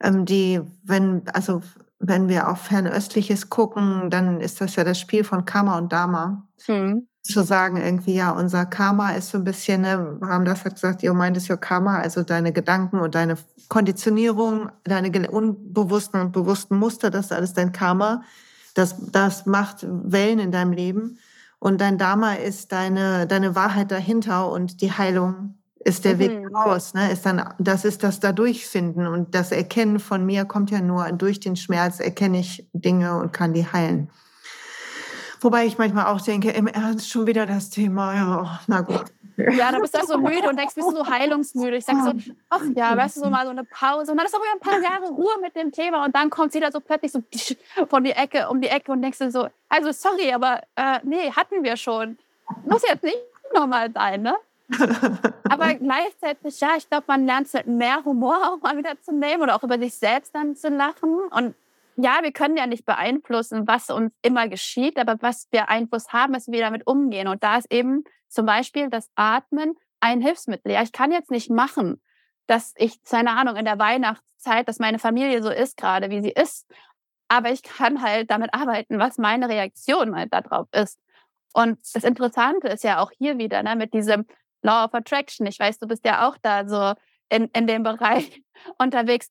ähm, 0.00 0.24
die, 0.24 0.60
wenn, 0.82 1.28
also 1.32 1.62
wenn 2.02 2.28
wir 2.28 2.48
auf 2.48 2.60
Fernöstliches 2.60 3.48
gucken, 3.48 4.10
dann 4.10 4.40
ist 4.40 4.60
das 4.60 4.76
ja 4.76 4.84
das 4.84 5.00
Spiel 5.00 5.24
von 5.24 5.44
Karma 5.44 5.78
und 5.78 5.92
Dharma. 5.92 6.46
Hm 6.66 7.06
zu 7.22 7.44
sagen, 7.44 7.76
irgendwie, 7.76 8.14
ja, 8.14 8.32
unser 8.32 8.66
Karma 8.66 9.10
ist 9.12 9.30
so 9.30 9.38
ein 9.38 9.44
bisschen, 9.44 9.82
ne, 9.82 10.18
das 10.44 10.64
hat 10.64 10.74
gesagt, 10.74 11.02
ihr 11.02 11.14
meint 11.14 11.36
es 11.36 11.48
ja 11.48 11.56
Karma, 11.56 11.98
also 11.98 12.22
deine 12.22 12.52
Gedanken 12.52 12.98
und 12.98 13.14
deine 13.14 13.36
Konditionierung, 13.68 14.70
deine 14.84 15.30
unbewussten 15.30 16.20
und 16.20 16.32
bewussten 16.32 16.76
Muster, 16.76 17.10
das 17.10 17.26
ist 17.26 17.32
alles 17.32 17.52
dein 17.52 17.72
Karma. 17.72 18.22
Das, 18.74 18.96
das 19.12 19.46
macht 19.46 19.86
Wellen 19.88 20.38
in 20.38 20.50
deinem 20.50 20.72
Leben. 20.72 21.18
Und 21.58 21.80
dein 21.80 21.96
Dharma 21.96 22.34
ist 22.34 22.72
deine, 22.72 23.26
deine 23.26 23.54
Wahrheit 23.54 23.92
dahinter 23.92 24.50
und 24.50 24.80
die 24.80 24.90
Heilung 24.90 25.61
ist 25.84 26.04
der 26.04 26.14
mhm. 26.14 26.18
Weg 26.18 26.54
raus. 26.54 26.94
Ne? 26.94 27.12
Ist 27.12 27.26
dann, 27.26 27.54
das 27.58 27.84
ist 27.84 28.02
das 28.02 28.20
Dadurchfinden. 28.20 29.06
Und 29.06 29.34
das 29.34 29.52
Erkennen 29.52 29.98
von 29.98 30.24
mir 30.24 30.44
kommt 30.44 30.70
ja 30.70 30.80
nur 30.80 31.10
durch 31.12 31.40
den 31.40 31.56
Schmerz, 31.56 32.00
erkenne 32.00 32.40
ich 32.40 32.66
Dinge 32.72 33.18
und 33.18 33.32
kann 33.32 33.52
die 33.52 33.66
heilen. 33.66 34.10
Wobei 35.40 35.66
ich 35.66 35.76
manchmal 35.76 36.06
auch 36.06 36.20
denke, 36.20 36.50
im 36.50 36.68
Ernst 36.68 37.10
schon 37.10 37.26
wieder 37.26 37.46
das 37.46 37.68
Thema. 37.70 38.14
Ja, 38.14 38.60
na 38.68 38.80
gut. 38.82 39.06
Ja, 39.36 39.72
da 39.72 39.78
bist 39.80 39.96
du 39.96 40.06
so 40.06 40.18
müde 40.18 40.48
und 40.48 40.56
denkst, 40.58 40.74
bist 40.74 40.88
du 40.88 40.94
so 40.94 41.06
heilungsmüde. 41.06 41.76
Ich 41.76 41.84
sag 41.84 41.96
so, 42.04 42.12
ach 42.48 42.62
ja, 42.76 42.96
weißt 42.96 43.16
du, 43.16 43.20
so 43.22 43.30
mal 43.30 43.44
so 43.44 43.50
eine 43.50 43.64
Pause. 43.64 44.12
Und 44.12 44.18
dann 44.18 44.26
ist 44.26 44.34
auch 44.34 44.40
wieder 44.40 44.52
ein 44.52 44.60
paar 44.60 44.80
Jahre 44.80 45.08
Ruhe 45.08 45.32
mit 45.40 45.56
dem 45.56 45.72
Thema. 45.72 46.04
Und 46.04 46.14
dann 46.14 46.30
kommt 46.30 46.52
sie 46.52 46.60
da 46.60 46.70
so 46.70 46.80
plötzlich 46.80 47.12
so 47.12 47.22
von 47.88 48.04
die 48.04 48.12
Ecke, 48.12 48.48
um 48.48 48.60
die 48.60 48.68
Ecke 48.68 48.92
und 48.92 49.02
denkst 49.02 49.18
du 49.18 49.30
so, 49.30 49.48
also 49.68 49.90
sorry, 49.90 50.32
aber 50.32 50.60
äh, 50.76 51.00
nee, 51.02 51.32
hatten 51.32 51.64
wir 51.64 51.76
schon. 51.76 52.18
Muss 52.66 52.82
jetzt 52.86 53.02
nicht 53.02 53.16
nochmal 53.54 53.90
sein, 53.92 54.22
ne? 54.22 54.36
Aber 55.48 55.74
gleichzeitig, 55.74 56.60
ja, 56.60 56.70
ich 56.76 56.88
glaube, 56.88 57.04
man 57.08 57.26
lernt 57.26 57.52
mit 57.52 57.66
mehr 57.66 58.04
Humor 58.04 58.36
auch 58.52 58.62
mal 58.62 58.76
wieder 58.76 59.00
zu 59.00 59.12
nehmen 59.12 59.42
oder 59.42 59.56
auch 59.56 59.62
über 59.62 59.78
sich 59.78 59.94
selbst 59.94 60.34
dann 60.34 60.54
zu 60.56 60.68
lachen. 60.68 61.18
Und 61.30 61.54
ja, 61.96 62.18
wir 62.22 62.32
können 62.32 62.56
ja 62.56 62.66
nicht 62.66 62.84
beeinflussen, 62.84 63.66
was 63.66 63.90
uns 63.90 64.12
immer 64.22 64.48
geschieht, 64.48 64.98
aber 64.98 65.16
was 65.20 65.48
wir 65.50 65.68
Einfluss 65.68 66.12
haben, 66.12 66.34
ist, 66.34 66.48
wie 66.48 66.52
wir 66.52 66.60
damit 66.60 66.86
umgehen. 66.86 67.28
Und 67.28 67.42
da 67.42 67.58
ist 67.58 67.72
eben 67.72 68.04
zum 68.28 68.46
Beispiel 68.46 68.88
das 68.88 69.10
Atmen 69.14 69.76
ein 70.00 70.20
Hilfsmittel. 70.20 70.72
Ja, 70.72 70.82
ich 70.82 70.92
kann 70.92 71.12
jetzt 71.12 71.30
nicht 71.30 71.50
machen, 71.50 72.00
dass 72.46 72.74
ich, 72.76 73.02
keine 73.04 73.30
Ahnung, 73.30 73.56
in 73.56 73.64
der 73.64 73.78
Weihnachtszeit, 73.78 74.68
dass 74.68 74.78
meine 74.78 74.98
Familie 74.98 75.42
so 75.42 75.50
ist 75.50 75.76
gerade, 75.76 76.10
wie 76.10 76.22
sie 76.22 76.32
ist. 76.32 76.66
Aber 77.28 77.50
ich 77.50 77.62
kann 77.62 78.02
halt 78.02 78.30
damit 78.30 78.52
arbeiten, 78.52 78.98
was 78.98 79.18
meine 79.18 79.48
Reaktion 79.48 80.16
halt 80.16 80.32
darauf 80.32 80.68
ist. 80.72 80.98
Und 81.54 81.78
das 81.94 82.04
Interessante 82.04 82.68
ist 82.68 82.84
ja 82.84 82.98
auch 82.98 83.10
hier 83.10 83.38
wieder, 83.38 83.62
ne, 83.62 83.76
mit 83.76 83.94
diesem 83.94 84.26
Law 84.62 84.84
of 84.84 84.94
Attraction. 84.94 85.46
Ich 85.46 85.58
weiß, 85.58 85.78
du 85.78 85.86
bist 85.86 86.04
ja 86.04 86.28
auch 86.28 86.36
da 86.40 86.66
so 86.66 86.94
in, 87.28 87.48
in 87.52 87.66
dem 87.66 87.82
Bereich 87.82 88.42
unterwegs 88.78 89.30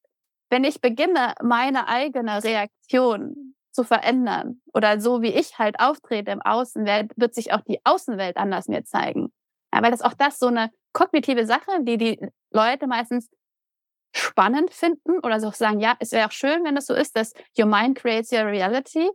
wenn 0.51 0.65
ich 0.65 0.81
beginne, 0.81 1.33
meine 1.41 1.87
eigene 1.87 2.43
Reaktion 2.43 3.55
zu 3.71 3.85
verändern 3.85 4.61
oder 4.73 4.99
so 4.99 5.21
wie 5.21 5.33
ich 5.33 5.57
halt 5.57 5.79
auftrete 5.79 6.29
im 6.29 6.41
Außenwelt, 6.41 7.13
wird 7.15 7.33
sich 7.33 7.53
auch 7.53 7.61
die 7.61 7.79
Außenwelt 7.85 8.35
anders 8.35 8.67
mir 8.67 8.83
zeigen. 8.83 9.31
Ja, 9.73 9.81
weil 9.81 9.91
das 9.91 10.01
auch 10.01 10.13
das 10.13 10.37
so 10.39 10.47
eine 10.47 10.69
kognitive 10.91 11.45
Sache, 11.45 11.81
die 11.83 11.97
die 11.97 12.19
Leute 12.51 12.85
meistens 12.87 13.29
spannend 14.13 14.71
finden 14.73 15.19
oder 15.19 15.39
so 15.39 15.51
sagen, 15.51 15.79
ja, 15.79 15.95
es 15.99 16.11
wäre 16.11 16.27
auch 16.27 16.33
schön, 16.33 16.65
wenn 16.65 16.75
das 16.75 16.87
so 16.87 16.93
ist, 16.93 17.15
dass 17.15 17.33
your 17.57 17.65
mind 17.65 17.97
creates 17.97 18.33
your 18.33 18.45
reality. 18.45 19.09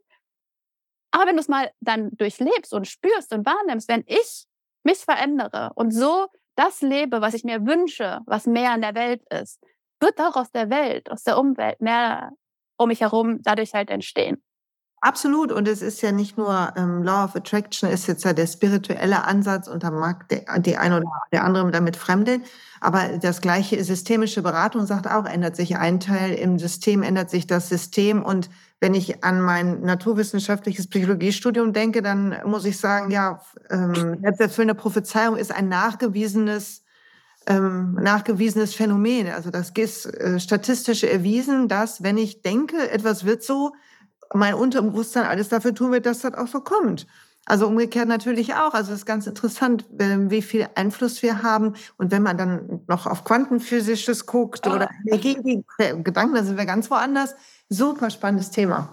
Aber 1.11 1.27
wenn 1.27 1.37
du 1.37 1.41
es 1.41 1.49
mal 1.49 1.71
dann 1.81 2.17
durchlebst 2.17 2.73
und 2.73 2.89
spürst 2.89 3.35
und 3.35 3.45
wahrnimmst, 3.45 3.91
wenn 3.91 4.05
ich 4.07 4.47
mich 4.87 4.99
verändere 4.99 5.73
und 5.75 5.93
so 5.93 6.29
das 6.57 6.81
lebe, 6.81 7.21
was 7.21 7.35
ich 7.35 7.45
mir 7.45 7.67
wünsche, 7.67 8.21
was 8.25 8.47
mehr 8.47 8.75
in 8.75 8.81
der 8.81 8.95
Welt 8.95 9.23
ist, 9.31 9.63
wird 10.01 10.19
auch 10.21 10.37
aus 10.37 10.51
der 10.51 10.71
Welt, 10.71 11.11
aus 11.11 11.23
der 11.23 11.39
Umwelt 11.39 11.81
mehr 11.81 12.31
um 12.79 12.89
mich 12.89 13.01
herum 13.01 13.41
dadurch 13.43 13.75
halt 13.75 13.91
entstehen. 13.91 14.43
Absolut. 15.03 15.53
Und 15.53 15.69
es 15.69 15.83
ist 15.83 16.01
ja 16.01 16.11
nicht 16.11 16.39
nur 16.39 16.73
ähm, 16.77 17.03
Law 17.03 17.25
of 17.25 17.37
Attraction, 17.37 17.89
ist 17.91 18.07
jetzt 18.07 18.25
ja 18.25 18.33
der 18.33 18.47
spirituelle 18.47 19.25
Ansatz 19.25 19.69
und 19.69 19.83
da 19.83 19.91
mag 19.91 20.29
der, 20.31 20.59
die 20.59 20.79
eine 20.79 20.97
oder 20.97 21.07
der 21.33 21.45
andere 21.45 21.71
damit 21.71 21.97
fremdeln. 21.97 22.43
Aber 22.81 23.19
das 23.19 23.41
gleiche 23.41 23.83
systemische 23.85 24.43
Beratung 24.43 24.87
sagt 24.87 25.07
auch, 25.07 25.27
ändert 25.27 25.55
sich 25.55 25.77
ein 25.77 26.01
Teil 26.01 26.33
im 26.35 26.59
System, 26.59 27.03
ändert 27.03 27.31
sich 27.31 27.47
das 27.47 27.69
System. 27.69 28.25
Und 28.25 28.49
wenn 28.81 28.95
ich 28.95 29.25
an 29.25 29.41
mein 29.41 29.81
naturwissenschaftliches 29.81 30.89
Psychologiestudium 30.89 31.73
denke, 31.73 32.03
dann 32.03 32.37
muss 32.45 32.65
ich 32.65 32.79
sagen, 32.79 33.11
ja, 33.11 33.41
ähm, 33.71 34.19
selbsterfüllende 34.21 34.75
Prophezeiung 34.75 35.37
ist 35.37 35.53
ein 35.53 35.69
nachgewiesenes 35.69 36.83
ähm, 37.47 37.95
nachgewiesenes 37.95 38.75
Phänomen. 38.75 39.29
Also 39.29 39.51
das 39.51 39.71
ist 39.71 40.07
äh, 40.07 40.41
statistisch 40.41 41.05
erwiesen, 41.05 41.69
dass 41.69 42.03
wenn 42.03 42.19
ich 42.19 42.43
denke, 42.43 42.91
etwas 42.91 43.25
wird 43.25 43.43
so, 43.43 43.73
mein 44.35 44.55
Unterbewusstsein 44.55 45.25
alles 45.25 45.49
dafür 45.49 45.73
tun 45.73 45.93
wird, 45.93 46.07
dass 46.07 46.21
das 46.21 46.35
auch 46.35 46.49
so 46.49 46.61
kommt. 46.61 47.07
Also 47.45 47.69
umgekehrt 47.69 48.09
natürlich 48.09 48.55
auch. 48.55 48.75
Also 48.75 48.93
es 48.93 49.01
ist 49.01 49.07
ganz 49.07 49.29
interessant, 49.29 49.85
wie 49.89 50.43
viel 50.43 50.67
Einfluss 50.75 51.23
wir 51.23 51.45
haben. 51.45 51.75
Und 51.97 52.11
wenn 52.11 52.23
man 52.23 52.37
dann 52.37 52.81
noch 52.89 53.07
auf 53.07 53.23
Quantenphysisches 53.23 54.27
guckt 54.27 54.67
oh. 54.67 54.73
oder 54.73 54.91
Gedanken, 56.03 56.35
da 56.35 56.43
sind 56.43 56.59
wir 56.59 56.67
ganz 56.67 56.91
woanders. 56.91 57.37
Super 57.69 58.11
spannendes 58.11 58.51
Thema. 58.51 58.89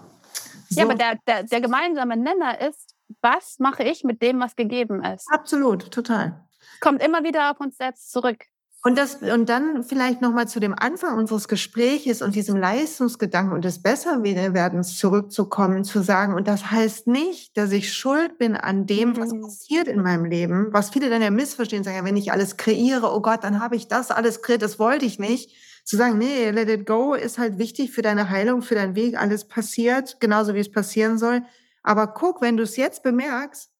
So. 0.68 0.80
Ja, 0.80 0.86
aber 0.86 0.94
der, 0.94 1.18
der, 1.26 1.44
der 1.44 1.60
gemeinsame 1.60 2.16
Nenner 2.16 2.60
ist, 2.60 2.94
was 3.20 3.56
mache 3.58 3.84
ich 3.84 4.04
mit 4.04 4.22
dem, 4.22 4.40
was 4.40 4.56
gegeben 4.56 5.04
ist? 5.04 5.26
Absolut, 5.30 5.90
total 5.90 6.44
kommt 6.84 7.02
immer 7.02 7.24
wieder 7.24 7.50
auf 7.50 7.60
uns 7.60 7.78
selbst 7.78 8.12
zurück. 8.12 8.44
Und, 8.86 8.98
das, 8.98 9.14
und 9.14 9.48
dann 9.48 9.82
vielleicht 9.82 10.20
nochmal 10.20 10.46
zu 10.46 10.60
dem 10.60 10.74
Anfang 10.78 11.16
unseres 11.16 11.48
Gespräches 11.48 12.20
und 12.20 12.34
diesem 12.34 12.56
Leistungsgedanken 12.58 13.54
und 13.54 13.64
des 13.64 13.80
Besserwerdens 13.80 14.98
zurückzukommen, 14.98 15.84
zu 15.84 16.02
sagen, 16.02 16.34
und 16.34 16.46
das 16.46 16.70
heißt 16.70 17.06
nicht, 17.06 17.56
dass 17.56 17.72
ich 17.72 17.94
schuld 17.94 18.36
bin 18.36 18.54
an 18.54 18.84
dem, 18.84 19.16
was 19.16 19.32
mhm. 19.32 19.40
passiert 19.40 19.88
in 19.88 20.02
meinem 20.02 20.26
Leben, 20.26 20.68
was 20.72 20.90
viele 20.90 21.08
dann 21.08 21.22
ja 21.22 21.30
missverstehen, 21.30 21.82
sagen, 21.82 21.96
ja, 21.96 22.04
wenn 22.04 22.18
ich 22.18 22.30
alles 22.30 22.58
kreiere, 22.58 23.10
oh 23.14 23.22
Gott, 23.22 23.42
dann 23.42 23.60
habe 23.60 23.74
ich 23.74 23.88
das 23.88 24.10
alles 24.10 24.42
kreiert, 24.42 24.60
das 24.60 24.78
wollte 24.78 25.06
ich 25.06 25.18
nicht. 25.18 25.56
Zu 25.84 25.96
sagen, 25.96 26.18
nee, 26.18 26.50
let 26.50 26.68
it 26.68 26.86
go 26.86 27.14
ist 27.14 27.38
halt 27.38 27.58
wichtig 27.58 27.92
für 27.92 28.02
deine 28.02 28.30
Heilung, 28.30 28.62
für 28.62 28.74
deinen 28.74 28.96
Weg, 28.96 29.20
alles 29.20 29.46
passiert, 29.46 30.18
genauso 30.20 30.54
wie 30.54 30.60
es 30.60 30.70
passieren 30.70 31.18
soll. 31.18 31.42
Aber 31.82 32.06
guck, 32.08 32.40
wenn 32.40 32.56
du 32.56 32.62
es 32.62 32.76
jetzt 32.76 33.02
bemerkst, 33.02 33.70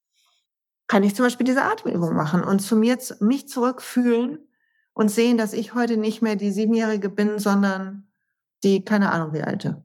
kann 0.87 1.03
ich 1.03 1.15
zum 1.15 1.25
Beispiel 1.25 1.45
diese 1.45 1.63
Atemübung 1.63 2.13
machen 2.13 2.43
und 2.43 2.59
zu 2.59 2.75
mir, 2.75 2.97
mich 3.19 3.47
zurückfühlen 3.47 4.47
und 4.93 5.09
sehen, 5.09 5.37
dass 5.37 5.53
ich 5.53 5.73
heute 5.73 5.97
nicht 5.97 6.21
mehr 6.21 6.35
die 6.35 6.51
Siebenjährige 6.51 7.09
bin, 7.09 7.39
sondern 7.39 8.07
die, 8.63 8.85
keine 8.85 9.11
Ahnung, 9.11 9.33
wie 9.33 9.41
alte. 9.41 9.83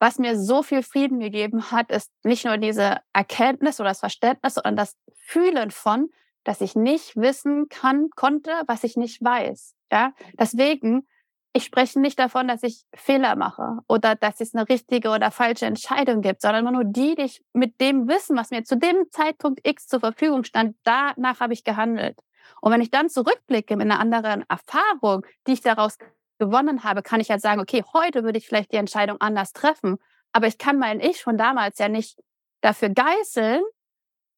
Was 0.00 0.18
mir 0.18 0.38
so 0.38 0.62
viel 0.62 0.82
Frieden 0.84 1.18
gegeben 1.18 1.72
hat, 1.72 1.90
ist 1.90 2.12
nicht 2.22 2.44
nur 2.44 2.56
diese 2.56 2.98
Erkenntnis 3.12 3.80
oder 3.80 3.90
das 3.90 4.00
Verständnis, 4.00 4.54
sondern 4.54 4.76
das 4.76 4.96
Fühlen 5.16 5.72
von, 5.72 6.08
dass 6.44 6.60
ich 6.60 6.76
nicht 6.76 7.16
wissen 7.16 7.68
kann, 7.68 8.08
konnte, 8.14 8.52
was 8.66 8.84
ich 8.84 8.96
nicht 8.96 9.22
weiß. 9.22 9.74
Ja, 9.90 10.12
deswegen, 10.38 11.06
ich 11.52 11.64
spreche 11.64 11.98
nicht 11.98 12.18
davon, 12.18 12.46
dass 12.46 12.62
ich 12.62 12.84
Fehler 12.94 13.34
mache 13.36 13.78
oder 13.88 14.14
dass 14.14 14.40
es 14.40 14.54
eine 14.54 14.68
richtige 14.68 15.10
oder 15.10 15.30
falsche 15.30 15.66
Entscheidung 15.66 16.20
gibt, 16.20 16.42
sondern 16.42 16.72
nur 16.72 16.84
die, 16.84 17.14
die 17.14 17.22
ich 17.22 17.42
mit 17.52 17.80
dem 17.80 18.06
Wissen, 18.08 18.36
was 18.36 18.50
mir 18.50 18.64
zu 18.64 18.76
dem 18.76 19.10
Zeitpunkt 19.10 19.66
X 19.66 19.86
zur 19.86 20.00
Verfügung 20.00 20.44
stand, 20.44 20.76
danach 20.84 21.40
habe 21.40 21.54
ich 21.54 21.64
gehandelt. 21.64 22.20
Und 22.60 22.72
wenn 22.72 22.80
ich 22.80 22.90
dann 22.90 23.08
zurückblicke 23.08 23.76
mit 23.76 23.86
einer 23.86 24.00
anderen 24.00 24.44
Erfahrung, 24.48 25.24
die 25.46 25.52
ich 25.52 25.60
daraus 25.60 25.96
gewonnen 26.38 26.84
habe, 26.84 27.02
kann 27.02 27.20
ich 27.20 27.30
halt 27.30 27.40
sagen, 27.40 27.60
okay, 27.60 27.84
heute 27.92 28.24
würde 28.24 28.38
ich 28.38 28.46
vielleicht 28.46 28.72
die 28.72 28.76
Entscheidung 28.76 29.20
anders 29.20 29.52
treffen. 29.52 29.98
Aber 30.32 30.46
ich 30.46 30.58
kann 30.58 30.78
mein 30.78 31.00
Ich 31.00 31.22
von 31.22 31.36
damals 31.36 31.78
ja 31.78 31.88
nicht 31.88 32.20
dafür 32.60 32.90
geißeln, 32.90 33.62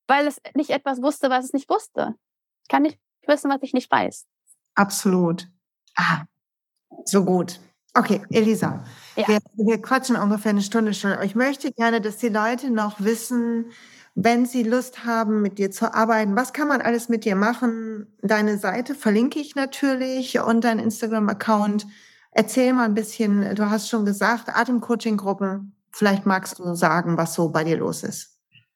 weil 0.06 0.26
es 0.26 0.40
nicht 0.54 0.70
etwas 0.70 1.02
wusste, 1.02 1.30
was 1.30 1.46
es 1.46 1.52
nicht 1.52 1.68
wusste. 1.68 2.14
Ich 2.62 2.68
kann 2.68 2.82
nicht 2.82 2.98
wissen, 3.26 3.50
was 3.50 3.62
ich 3.62 3.72
nicht 3.72 3.90
weiß. 3.90 4.26
Absolut. 4.74 5.48
Ah, 5.96 6.24
so 7.04 7.24
gut. 7.24 7.60
Okay, 7.94 8.22
Elisa, 8.30 8.84
ja. 9.16 9.26
wir, 9.26 9.38
wir 9.56 9.82
quatschen 9.82 10.16
ungefähr 10.16 10.50
eine 10.50 10.62
Stunde 10.62 10.94
schon. 10.94 11.12
Ich 11.22 11.34
möchte 11.34 11.72
gerne, 11.72 12.00
dass 12.00 12.18
die 12.18 12.28
Leute 12.28 12.70
noch 12.70 13.00
wissen, 13.00 13.66
wenn 14.14 14.46
Sie 14.46 14.62
Lust 14.62 15.04
haben, 15.04 15.40
mit 15.42 15.58
dir 15.58 15.70
zu 15.70 15.94
arbeiten, 15.94 16.36
was 16.36 16.52
kann 16.52 16.68
man 16.68 16.80
alles 16.80 17.08
mit 17.08 17.24
dir 17.24 17.36
machen? 17.36 18.06
Deine 18.22 18.58
Seite 18.58 18.94
verlinke 18.94 19.40
ich 19.40 19.54
natürlich 19.54 20.38
und 20.40 20.64
dein 20.64 20.78
Instagram-Account. 20.78 21.86
Erzähl 22.32 22.72
mal 22.72 22.84
ein 22.84 22.94
bisschen, 22.94 23.54
du 23.54 23.70
hast 23.70 23.88
schon 23.88 24.04
gesagt, 24.04 24.48
Atemcoaching-Gruppen. 24.48 25.74
Vielleicht 25.90 26.26
magst 26.26 26.58
du 26.58 26.74
sagen, 26.74 27.16
was 27.16 27.34
so 27.34 27.48
bei 27.48 27.64
dir 27.64 27.78
los 27.78 28.02
ist. 28.02 28.29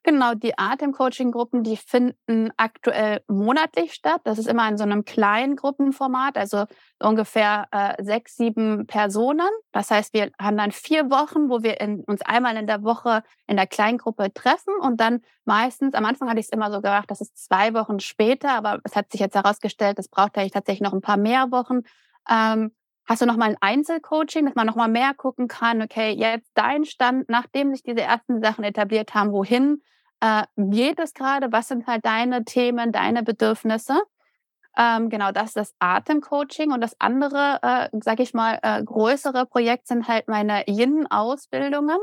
Genau, 0.07 0.35
die 0.35 0.59
Atem-Coaching-Gruppen, 0.59 1.63
die 1.63 1.79
finden 1.79 2.51
aktuell 2.59 3.23
monatlich 3.27 3.95
statt. 3.95 4.21
Das 4.25 4.39
ist 4.39 4.47
immer 4.47 4.69
in 4.69 4.77
so 4.77 4.85
einem 4.85 5.07
kleinen 5.07 5.57
Gruppenformat, 5.57 6.37
also 6.37 6.67
ungefähr 7.03 7.67
äh, 7.71 8.05
sechs, 8.05 8.37
sieben 8.37 8.87
Personen. 8.87 9.49
Das 9.73 9.91
heißt, 9.91 10.13
wir 10.13 10.31
haben 10.39 10.59
dann 10.59 10.73
vier 10.73 11.11
Wochen, 11.11 11.49
wo 11.49 11.63
wir 11.63 11.81
in, 11.81 12.05
uns 12.05 12.21
einmal 12.21 12.55
in 12.59 12.67
der 12.67 12.83
Woche 12.83 13.23
in 13.47 13.57
der 13.57 13.67
Kleingruppe 13.67 14.31
treffen 14.35 14.75
und 14.79 15.01
dann 15.01 15.23
meistens, 15.47 15.95
am 15.95 16.05
Anfang 16.05 16.29
hatte 16.29 16.39
ich 16.39 16.47
es 16.47 16.53
immer 16.53 16.71
so 16.71 16.83
gemacht, 16.83 17.11
das 17.11 17.23
ist 17.23 17.43
zwei 17.43 17.73
Wochen 17.73 17.99
später, 17.99 18.51
aber 18.51 18.81
es 18.85 18.95
hat 18.97 19.11
sich 19.11 19.23
jetzt 19.23 19.35
herausgestellt, 19.35 19.99
es 19.99 20.09
braucht 20.09 20.37
eigentlich 20.37 20.53
tatsächlich 20.53 20.83
noch 20.83 20.93
ein 20.93 21.01
paar 21.01 21.17
mehr 21.17 21.51
Wochen. 21.51 21.81
Ähm, 22.29 22.73
Hast 23.07 23.21
du 23.21 23.27
nochmal 23.27 23.51
ein 23.51 23.57
Einzelcoaching, 23.61 24.47
dass 24.47 24.55
man 24.55 24.67
nochmal 24.67 24.89
mehr 24.89 25.13
gucken 25.13 25.47
kann, 25.47 25.83
okay, 25.83 26.13
jetzt 26.13 26.51
dein 26.55 26.87
Stand, 26.87 27.29
nachdem 27.29 27.71
sich 27.75 27.83
diese 27.83 28.01
ersten 28.01 28.41
Sachen 28.41 28.65
etabliert 28.65 29.13
haben, 29.13 29.31
wohin 29.31 29.83
äh, 30.25 30.45
geht 30.57 30.99
es 30.99 31.13
gerade? 31.13 31.53
Was 31.53 31.69
sind 31.69 31.87
halt 31.87 32.05
deine 32.05 32.45
Themen, 32.45 32.93
deine 32.93 33.23
Bedürfnisse? 33.23 34.01
Ähm, 34.77 35.11
genau, 35.11 35.33
das 35.33 35.49
ist 35.49 35.57
das 35.57 35.75
Atemcoaching. 35.79 36.73
Und 36.73 36.81
das 36.81 36.99
andere, 36.99 37.59
äh, 37.63 37.89
sage 38.01 38.23
ich 38.23 38.33
mal, 38.33 38.59
äh, 38.63 38.83
größere 38.83 39.45
Projekt 39.45 39.87
sind 39.87 40.09
halt 40.09 40.27
meine 40.29 40.65
Yin-Ausbildungen. 40.67 41.99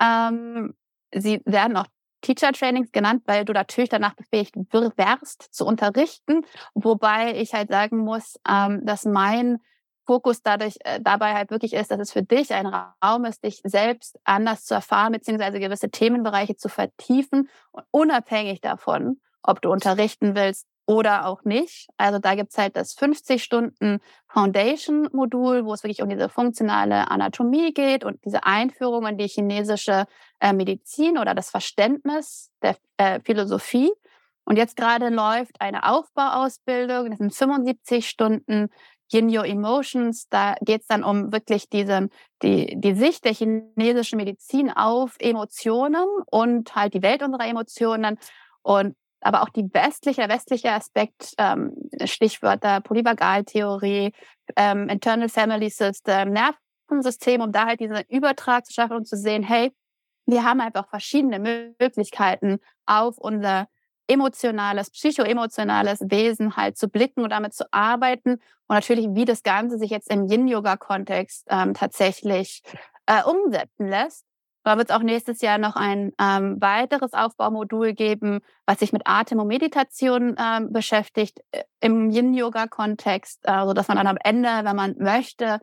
Ähm, 0.00 0.74
sie 1.14 1.42
werden 1.44 1.76
auch 1.76 1.86
Teacher 2.22 2.52
Trainings 2.52 2.90
genannt, 2.90 3.22
weil 3.26 3.44
du 3.44 3.52
natürlich 3.52 3.90
danach 3.90 4.14
befähigt 4.14 4.54
wärst 4.56 5.54
zu 5.54 5.66
unterrichten. 5.66 6.46
Wobei 6.74 7.36
ich 7.36 7.52
halt 7.52 7.68
sagen 7.70 7.98
muss, 7.98 8.36
ähm, 8.48 8.80
dass 8.86 9.04
mein 9.04 9.58
Fokus 10.06 10.42
dadurch 10.42 10.76
äh, 10.80 11.00
dabei 11.00 11.34
halt 11.34 11.50
wirklich 11.50 11.74
ist, 11.74 11.90
dass 11.90 12.00
es 12.00 12.12
für 12.12 12.22
dich 12.22 12.52
ein 12.52 12.66
Raum 12.66 13.24
ist, 13.24 13.44
dich 13.44 13.60
selbst 13.64 14.18
anders 14.24 14.64
zu 14.64 14.74
erfahren, 14.74 15.12
beziehungsweise 15.12 15.60
gewisse 15.60 15.90
Themenbereiche 15.90 16.56
zu 16.56 16.68
vertiefen, 16.68 17.48
unabhängig 17.90 18.60
davon, 18.60 19.20
ob 19.42 19.62
du 19.62 19.70
unterrichten 19.70 20.34
willst 20.34 20.66
oder 20.86 21.26
auch 21.26 21.44
nicht. 21.44 21.88
Also 21.96 22.18
da 22.18 22.34
gibt's 22.34 22.58
halt 22.58 22.76
das 22.76 22.94
50 22.94 23.42
Stunden 23.42 24.00
Foundation-Modul, 24.28 25.64
wo 25.64 25.72
es 25.72 25.82
wirklich 25.82 26.02
um 26.02 26.08
diese 26.08 26.28
funktionale 26.28 27.10
Anatomie 27.10 27.72
geht 27.72 28.04
und 28.04 28.24
diese 28.24 28.44
Einführung 28.44 29.06
in 29.06 29.18
die 29.18 29.28
chinesische 29.28 30.06
äh, 30.40 30.52
Medizin 30.52 31.18
oder 31.18 31.34
das 31.34 31.50
Verständnis 31.50 32.50
der 32.62 32.76
äh, 32.96 33.20
Philosophie. 33.24 33.92
Und 34.44 34.56
jetzt 34.56 34.76
gerade 34.76 35.08
läuft 35.08 35.60
eine 35.60 35.88
Aufbauausbildung, 35.88 37.10
das 37.10 37.18
sind 37.18 37.32
75 37.32 38.08
Stunden 38.08 38.70
Yin 39.12 39.28
Your 39.28 39.44
Emotions, 39.44 40.28
da 40.28 40.54
geht 40.60 40.82
es 40.82 40.86
dann 40.86 41.04
um 41.04 41.32
wirklich 41.32 41.68
diese, 41.68 42.08
die, 42.42 42.80
die 42.80 42.94
Sicht 42.94 43.24
der 43.24 43.34
chinesischen 43.34 44.16
Medizin 44.16 44.70
auf 44.70 45.16
Emotionen 45.18 46.06
und 46.30 46.74
halt 46.74 46.94
die 46.94 47.02
Welt 47.02 47.22
unserer 47.22 47.46
Emotionen. 47.46 48.18
Und 48.62 48.96
aber 49.20 49.42
auch 49.42 49.48
die 49.48 49.72
westliche, 49.72 50.28
westliche 50.28 50.72
Aspekt, 50.72 51.34
ähm, 51.38 51.74
Stichwörter 52.04 52.80
Polyvagaltheorie, 52.80 54.12
ähm, 54.56 54.88
Internal 54.88 55.28
Family 55.28 55.70
System, 55.70 56.32
Nervensystem, 56.32 57.40
um 57.40 57.52
da 57.52 57.66
halt 57.66 57.80
diesen 57.80 58.02
Übertrag 58.08 58.66
zu 58.66 58.72
schaffen 58.72 58.96
und 58.96 59.06
zu 59.06 59.16
sehen, 59.16 59.42
hey, 59.42 59.72
wir 60.26 60.44
haben 60.44 60.60
einfach 60.60 60.88
verschiedene 60.88 61.38
Möglichkeiten 61.78 62.58
auf 62.86 63.18
unser 63.18 63.68
emotionales, 64.06 64.90
psychoemotionales 64.90 66.00
Wesen 66.02 66.56
halt 66.56 66.76
zu 66.76 66.88
blicken 66.88 67.22
und 67.22 67.30
damit 67.30 67.54
zu 67.54 67.64
arbeiten. 67.72 68.34
Und 68.66 68.76
natürlich, 68.76 69.08
wie 69.12 69.24
das 69.24 69.42
Ganze 69.42 69.78
sich 69.78 69.90
jetzt 69.90 70.10
im 70.10 70.28
Yin-Yoga-Kontext 70.28 71.46
ähm, 71.50 71.74
tatsächlich 71.74 72.62
äh, 73.06 73.22
umsetzen 73.24 73.88
lässt. 73.88 74.24
Da 74.64 74.78
wird 74.78 74.90
es 74.90 74.94
auch 74.96 75.02
nächstes 75.02 75.40
Jahr 75.40 75.58
noch 75.58 75.74
ein 75.74 76.12
ähm, 76.20 76.60
weiteres 76.60 77.14
Aufbaumodul 77.14 77.94
geben, 77.94 78.40
was 78.64 78.78
sich 78.78 78.92
mit 78.92 79.02
Atem 79.06 79.40
und 79.40 79.48
Meditation 79.48 80.36
ähm, 80.38 80.72
beschäftigt 80.72 81.40
äh, 81.50 81.64
im 81.80 82.10
Yin-Yoga-Kontext, 82.10 83.48
also 83.48 83.72
dass 83.72 83.88
man 83.88 83.96
dann 83.96 84.06
am 84.06 84.18
Ende, 84.22 84.48
wenn 84.62 84.76
man 84.76 84.94
möchte, 84.98 85.60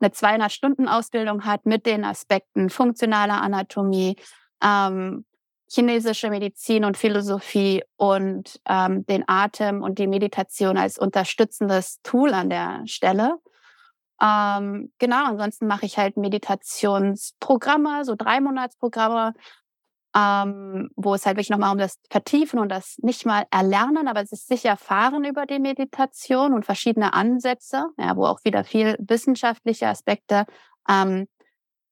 eine 0.00 0.10
200-Stunden-Ausbildung 0.10 1.44
hat 1.44 1.64
mit 1.64 1.86
den 1.86 2.04
Aspekten 2.04 2.68
funktionaler 2.68 3.40
Anatomie, 3.40 4.16
ähm, 4.62 5.24
chinesische 5.72 6.28
Medizin 6.28 6.84
und 6.84 6.98
Philosophie 6.98 7.82
und 7.96 8.60
ähm, 8.68 9.06
den 9.06 9.24
Atem 9.26 9.82
und 9.82 9.98
die 9.98 10.06
Meditation 10.06 10.76
als 10.76 10.98
unterstützendes 10.98 12.00
Tool 12.02 12.34
an 12.34 12.50
der 12.50 12.82
Stelle. 12.86 13.38
Ähm, 14.20 14.92
genau, 14.98 15.24
ansonsten 15.24 15.66
mache 15.66 15.86
ich 15.86 15.96
halt 15.96 16.16
Meditationsprogramme, 16.16 18.04
so 18.04 18.14
drei 18.16 18.40
Monatsprogramme, 18.40 19.32
ähm, 20.14 20.90
wo 20.94 21.14
es 21.14 21.24
halt 21.24 21.36
wirklich 21.36 21.48
nochmal 21.48 21.72
um 21.72 21.78
das 21.78 21.98
Vertiefen 22.10 22.58
und 22.58 22.68
das 22.68 22.96
nicht 22.98 23.24
mal 23.24 23.46
Erlernen, 23.50 24.08
aber 24.08 24.20
es 24.20 24.30
ist 24.30 24.48
sicher 24.48 24.68
Erfahren 24.70 25.24
über 25.24 25.46
die 25.46 25.58
Meditation 25.58 26.52
und 26.52 26.66
verschiedene 26.66 27.14
Ansätze, 27.14 27.86
ja, 27.98 28.14
wo 28.16 28.26
auch 28.26 28.44
wieder 28.44 28.62
viel 28.64 28.96
wissenschaftliche 29.00 29.88
Aspekte, 29.88 30.44
ähm, 30.86 31.28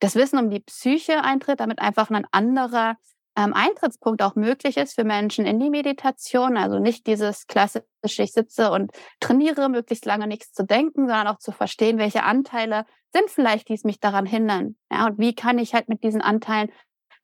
das 0.01 0.15
Wissen 0.17 0.39
um 0.39 0.51
die 0.51 0.61
Psyche 0.61 1.23
eintritt, 1.23 1.61
damit 1.61 1.79
einfach 1.79 2.11
ein 2.11 2.27
anderer 2.31 2.97
ähm, 3.41 3.55
Eintrittspunkt 3.55 4.23
auch 4.23 4.35
möglich 4.35 4.77
ist 4.77 4.95
für 4.95 5.05
Menschen 5.05 5.47
in 5.47 5.59
die 5.59 5.71
Meditation. 5.71 6.57
Also 6.57 6.79
nicht 6.79 7.07
dieses 7.07 7.47
klassische, 7.47 7.85
ich 8.05 8.33
sitze 8.33 8.71
und 8.71 8.91
trainiere 9.19 9.69
möglichst 9.69 10.05
lange 10.05 10.27
nichts 10.27 10.53
zu 10.53 10.65
denken, 10.65 11.07
sondern 11.07 11.27
auch 11.27 11.39
zu 11.39 11.53
verstehen, 11.53 11.99
welche 11.99 12.23
Anteile 12.25 12.85
sind 13.13 13.31
vielleicht, 13.31 13.69
die 13.69 13.75
es 13.75 13.85
mich 13.85 13.99
daran 13.99 14.27
hindern. 14.27 14.77
Ja, 14.93 15.07
und 15.07 15.19
wie 15.19 15.35
kann 15.35 15.59
ich 15.59 15.75
halt 15.75 15.89
mit 15.89 16.03
diesen 16.03 16.21
Anteilen 16.21 16.71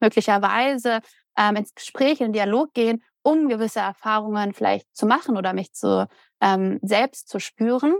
möglicherweise 0.00 1.00
ähm, 1.36 1.56
ins 1.56 1.74
Gespräch, 1.74 2.20
in 2.20 2.28
den 2.28 2.32
Dialog 2.32 2.72
gehen, 2.72 3.02
um 3.22 3.48
gewisse 3.48 3.80
Erfahrungen 3.80 4.54
vielleicht 4.54 4.86
zu 4.96 5.06
machen 5.06 5.36
oder 5.36 5.52
mich 5.52 5.72
zu 5.72 6.08
ähm, 6.40 6.78
selbst 6.82 7.28
zu 7.28 7.40
spüren. 7.40 7.94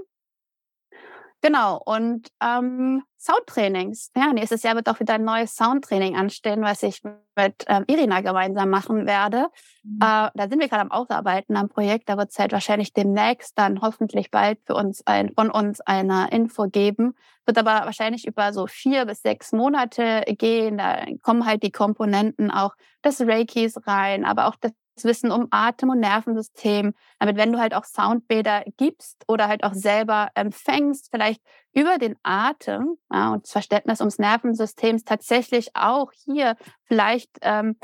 Genau, 1.47 1.80
und 1.84 2.26
ähm, 2.42 3.05
Soundtrainings. 3.18 4.11
Ja, 4.16 4.32
nächstes 4.32 4.64
Jahr 4.64 4.74
wird 4.74 4.88
auch 4.88 4.99
wieder 4.99 5.14
ein 5.14 5.22
neues 5.22 5.55
Soundtraining 5.55 6.16
anstehen, 6.16 6.61
was 6.62 6.82
ich 6.82 7.05
mit 7.05 7.64
ähm, 7.68 7.84
Irina 7.86 8.20
gemeinsam 8.20 8.68
machen 8.68 9.07
werde. 9.07 9.47
Mhm. 9.84 9.99
Äh, 10.03 10.30
da 10.34 10.49
sind 10.49 10.59
wir 10.59 10.68
gerade 10.68 10.82
am 10.82 10.90
Ausarbeiten 10.90 11.57
am 11.57 11.68
Projekt. 11.68 12.09
Da 12.09 12.16
wird 12.16 12.30
es 12.32 12.38
halt 12.40 12.51
wahrscheinlich 12.51 12.94
demnächst 12.94 13.57
dann 13.57 13.80
hoffentlich 13.80 14.32
bald 14.32 14.59
für 14.66 14.74
uns 14.74 15.07
ein, 15.07 15.34
von 15.36 15.53
uns 15.53 15.80
eine 15.82 16.30
Info 16.32 16.64
geben. 16.64 17.14
Wird 17.44 17.59
aber 17.59 17.86
wahrscheinlich 17.86 18.26
über 18.26 18.53
so 18.53 18.66
vier 18.66 19.07
bis 19.07 19.22
sechs 19.22 19.53
Monate 19.53 20.24
gehen. 20.26 20.78
Da 20.78 21.05
kommen 21.22 21.47
halt 21.47 21.62
die 21.62 21.70
Komponenten 21.70 22.51
auch 22.51 22.74
des 23.05 23.20
Reikis 23.20 23.86
rein, 23.86 24.24
aber 24.24 24.49
auch 24.49 24.57
des 24.57 24.72
Wissen 25.05 25.30
um 25.30 25.49
Atem- 25.51 25.90
und 25.90 26.01
Nervensystem, 26.01 26.94
damit 27.18 27.36
wenn 27.36 27.53
du 27.53 27.59
halt 27.59 27.74
auch 27.74 27.84
Soundbäder 27.84 28.64
gibst 28.76 29.24
oder 29.28 29.49
halt 29.49 29.64
auch 29.64 29.74
selber 29.74 30.28
empfängst, 30.34 31.09
vielleicht 31.11 31.42
über 31.72 31.99
den 31.99 32.16
Atem 32.22 32.97
ja, 33.12 33.32
und 33.32 33.44
das 33.44 33.53
Verständnis 33.53 34.01
ums 34.01 34.18
Nervensystem 34.18 35.05
tatsächlich 35.05 35.74
auch 35.74 36.12
hier 36.12 36.57
vielleicht 36.84 37.30
ähm, 37.42 37.76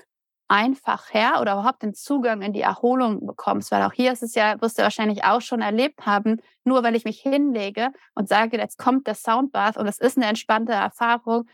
einfacher 0.53 1.41
oder 1.41 1.55
überhaupt 1.55 1.83
den 1.83 1.95
Zugang 1.95 2.43
in 2.43 2.53
die 2.53 2.61
Erholung 2.61 3.27
bekommst, 3.27 3.71
weil 3.71 3.83
auch 3.83 3.93
hier 3.93 4.13
ist 4.13 4.23
es 4.23 4.35
ja, 4.35 4.61
wirst 4.61 4.79
du 4.79 4.83
wahrscheinlich 4.83 5.25
auch 5.25 5.41
schon 5.41 5.63
erlebt 5.63 6.05
haben, 6.05 6.43
nur 6.65 6.83
weil 6.83 6.95
ich 6.95 7.05
mich 7.05 7.21
hinlege 7.21 7.89
und 8.15 8.29
sage, 8.29 8.59
jetzt 8.59 8.77
kommt 8.77 9.09
das 9.09 9.23
Soundbath 9.23 9.79
und 9.79 9.87
es 9.87 9.99
ist 9.99 10.19
eine 10.19 10.27
entspannte 10.27 10.73
Erfahrung, 10.73 11.49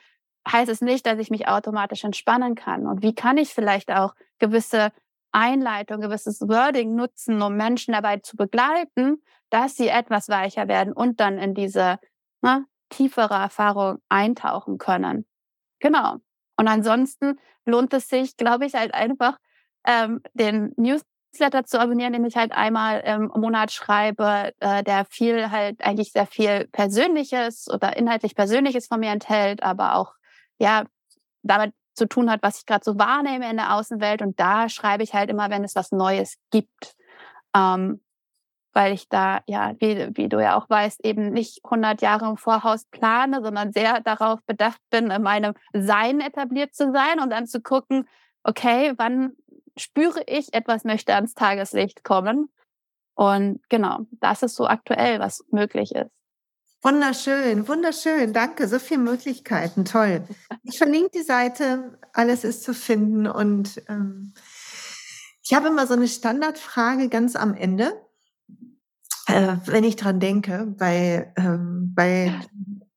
heißt 0.50 0.68
es 0.68 0.80
nicht, 0.80 1.06
dass 1.06 1.18
ich 1.18 1.30
mich 1.30 1.46
automatisch 1.46 2.02
entspannen 2.02 2.56
kann. 2.56 2.86
Und 2.86 3.02
wie 3.02 3.14
kann 3.14 3.36
ich 3.36 3.54
vielleicht 3.54 3.92
auch 3.92 4.14
gewisse 4.40 4.90
Einleitung, 5.32 6.00
gewisses 6.00 6.40
Wording 6.42 6.94
nutzen, 6.94 7.42
um 7.42 7.56
Menschen 7.56 7.92
dabei 7.92 8.18
zu 8.18 8.36
begleiten, 8.36 9.22
dass 9.50 9.76
sie 9.76 9.88
etwas 9.88 10.28
weicher 10.28 10.68
werden 10.68 10.92
und 10.92 11.20
dann 11.20 11.38
in 11.38 11.54
diese 11.54 11.98
ne, 12.42 12.66
tiefere 12.90 13.34
Erfahrung 13.34 13.98
eintauchen 14.08 14.78
können. 14.78 15.26
Genau. 15.80 16.16
Und 16.56 16.68
ansonsten 16.68 17.38
lohnt 17.64 17.92
es 17.94 18.08
sich, 18.08 18.36
glaube 18.36 18.66
ich, 18.66 18.74
halt 18.74 18.94
einfach 18.94 19.38
ähm, 19.86 20.20
den 20.34 20.72
Newsletter 20.76 21.64
zu 21.64 21.80
abonnieren, 21.80 22.12
den 22.12 22.24
ich 22.24 22.36
halt 22.36 22.52
einmal 22.52 23.00
im 23.00 23.30
Monat 23.40 23.70
schreibe, 23.70 24.52
äh, 24.58 24.82
der 24.82 25.04
viel 25.04 25.50
halt 25.50 25.82
eigentlich 25.84 26.12
sehr 26.12 26.26
viel 26.26 26.66
Persönliches 26.72 27.68
oder 27.70 27.96
inhaltlich 27.96 28.34
Persönliches 28.34 28.86
von 28.88 29.00
mir 29.00 29.10
enthält, 29.10 29.62
aber 29.62 29.94
auch 29.94 30.14
ja 30.58 30.84
damit 31.42 31.72
zu 31.98 32.08
tun 32.08 32.30
hat, 32.30 32.42
was 32.42 32.58
ich 32.60 32.66
gerade 32.66 32.84
so 32.84 32.98
wahrnehme 32.98 33.50
in 33.50 33.56
der 33.56 33.74
Außenwelt. 33.74 34.22
Und 34.22 34.40
da 34.40 34.68
schreibe 34.68 35.02
ich 35.02 35.14
halt 35.14 35.28
immer, 35.30 35.50
wenn 35.50 35.64
es 35.64 35.74
was 35.74 35.92
Neues 35.92 36.36
gibt. 36.50 36.94
Ähm, 37.54 38.00
weil 38.72 38.92
ich 38.92 39.08
da, 39.08 39.40
ja, 39.46 39.72
wie, 39.80 40.16
wie 40.16 40.28
du 40.28 40.40
ja 40.40 40.56
auch 40.56 40.70
weißt, 40.70 41.04
eben 41.04 41.30
nicht 41.30 41.64
100 41.64 42.00
Jahre 42.00 42.28
im 42.28 42.36
Voraus 42.36 42.84
plane, 42.84 43.42
sondern 43.42 43.72
sehr 43.72 44.00
darauf 44.00 44.40
bedacht 44.46 44.80
bin, 44.90 45.10
in 45.10 45.22
meinem 45.22 45.54
Sein 45.72 46.20
etabliert 46.20 46.74
zu 46.74 46.92
sein 46.92 47.18
und 47.20 47.30
dann 47.30 47.46
zu 47.46 47.60
gucken, 47.60 48.08
okay, 48.44 48.92
wann 48.96 49.32
spüre 49.76 50.22
ich, 50.26 50.54
etwas 50.54 50.84
möchte 50.84 51.14
ans 51.14 51.34
Tageslicht 51.34 52.04
kommen. 52.04 52.50
Und 53.14 53.60
genau, 53.68 54.00
das 54.12 54.44
ist 54.44 54.54
so 54.54 54.66
aktuell, 54.68 55.18
was 55.18 55.44
möglich 55.50 55.92
ist. 55.92 56.12
Wunderschön, 56.80 57.66
wunderschön. 57.66 58.32
Danke, 58.32 58.68
so 58.68 58.78
viele 58.78 59.00
Möglichkeiten. 59.00 59.84
Toll. 59.84 60.22
Ich 60.62 60.78
verlinke 60.78 61.10
die 61.12 61.24
Seite, 61.24 61.98
alles 62.12 62.44
ist 62.44 62.62
zu 62.62 62.72
finden. 62.72 63.26
Und 63.26 63.82
ähm, 63.88 64.32
ich 65.42 65.54
habe 65.54 65.68
immer 65.68 65.88
so 65.88 65.94
eine 65.94 66.06
Standardfrage 66.06 67.08
ganz 67.08 67.34
am 67.34 67.54
Ende, 67.54 68.00
äh, 69.26 69.56
wenn 69.66 69.82
ich 69.82 69.96
dran 69.96 70.20
denke, 70.20 70.66
bei, 70.78 71.32
ähm, 71.36 71.94
bei 71.96 72.38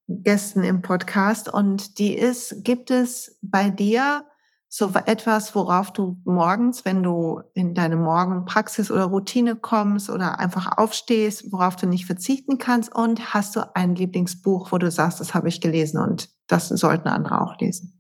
Gästen 0.08 0.64
im 0.64 0.84
Podcast. 0.84 1.52
Und 1.52 1.98
die 1.98 2.16
ist, 2.16 2.64
gibt 2.64 2.92
es 2.92 3.40
bei 3.42 3.72
dir 3.72 4.26
so 4.74 4.90
etwas, 5.06 5.54
worauf 5.54 5.92
du 5.92 6.16
morgens, 6.24 6.86
wenn 6.86 7.04
du 7.04 7.42
in 7.54 7.74
deine 7.74 7.98
Morgenpraxis 7.98 8.90
oder 8.90 9.04
Routine 9.04 9.58
kommst 9.58 10.10
oder 10.10 10.40
einfach 10.40 10.78
aufstehst, 10.78 11.52
worauf 11.52 11.76
du 11.76 11.88
nicht 11.88 12.06
verzichten 12.06 12.58
kannst? 12.58 12.96
Und 12.96 13.34
hast 13.34 13.58
du 13.58 13.76
ein 13.76 13.96
Lieblingsbuch, 13.96 14.72
wo 14.72 14.78
du 14.78 14.90
sagst, 14.90 15.20
das 15.20 15.34
habe 15.34 15.50
ich 15.50 15.60
gelesen 15.60 16.02
und 16.02 16.30
das 16.48 16.70
sollten 16.70 17.10
andere 17.10 17.42
auch 17.42 17.60
lesen? 17.60 18.00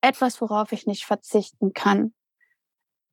Etwas, 0.00 0.40
worauf 0.40 0.70
ich 0.70 0.86
nicht 0.86 1.04
verzichten 1.04 1.72
kann. 1.72 2.14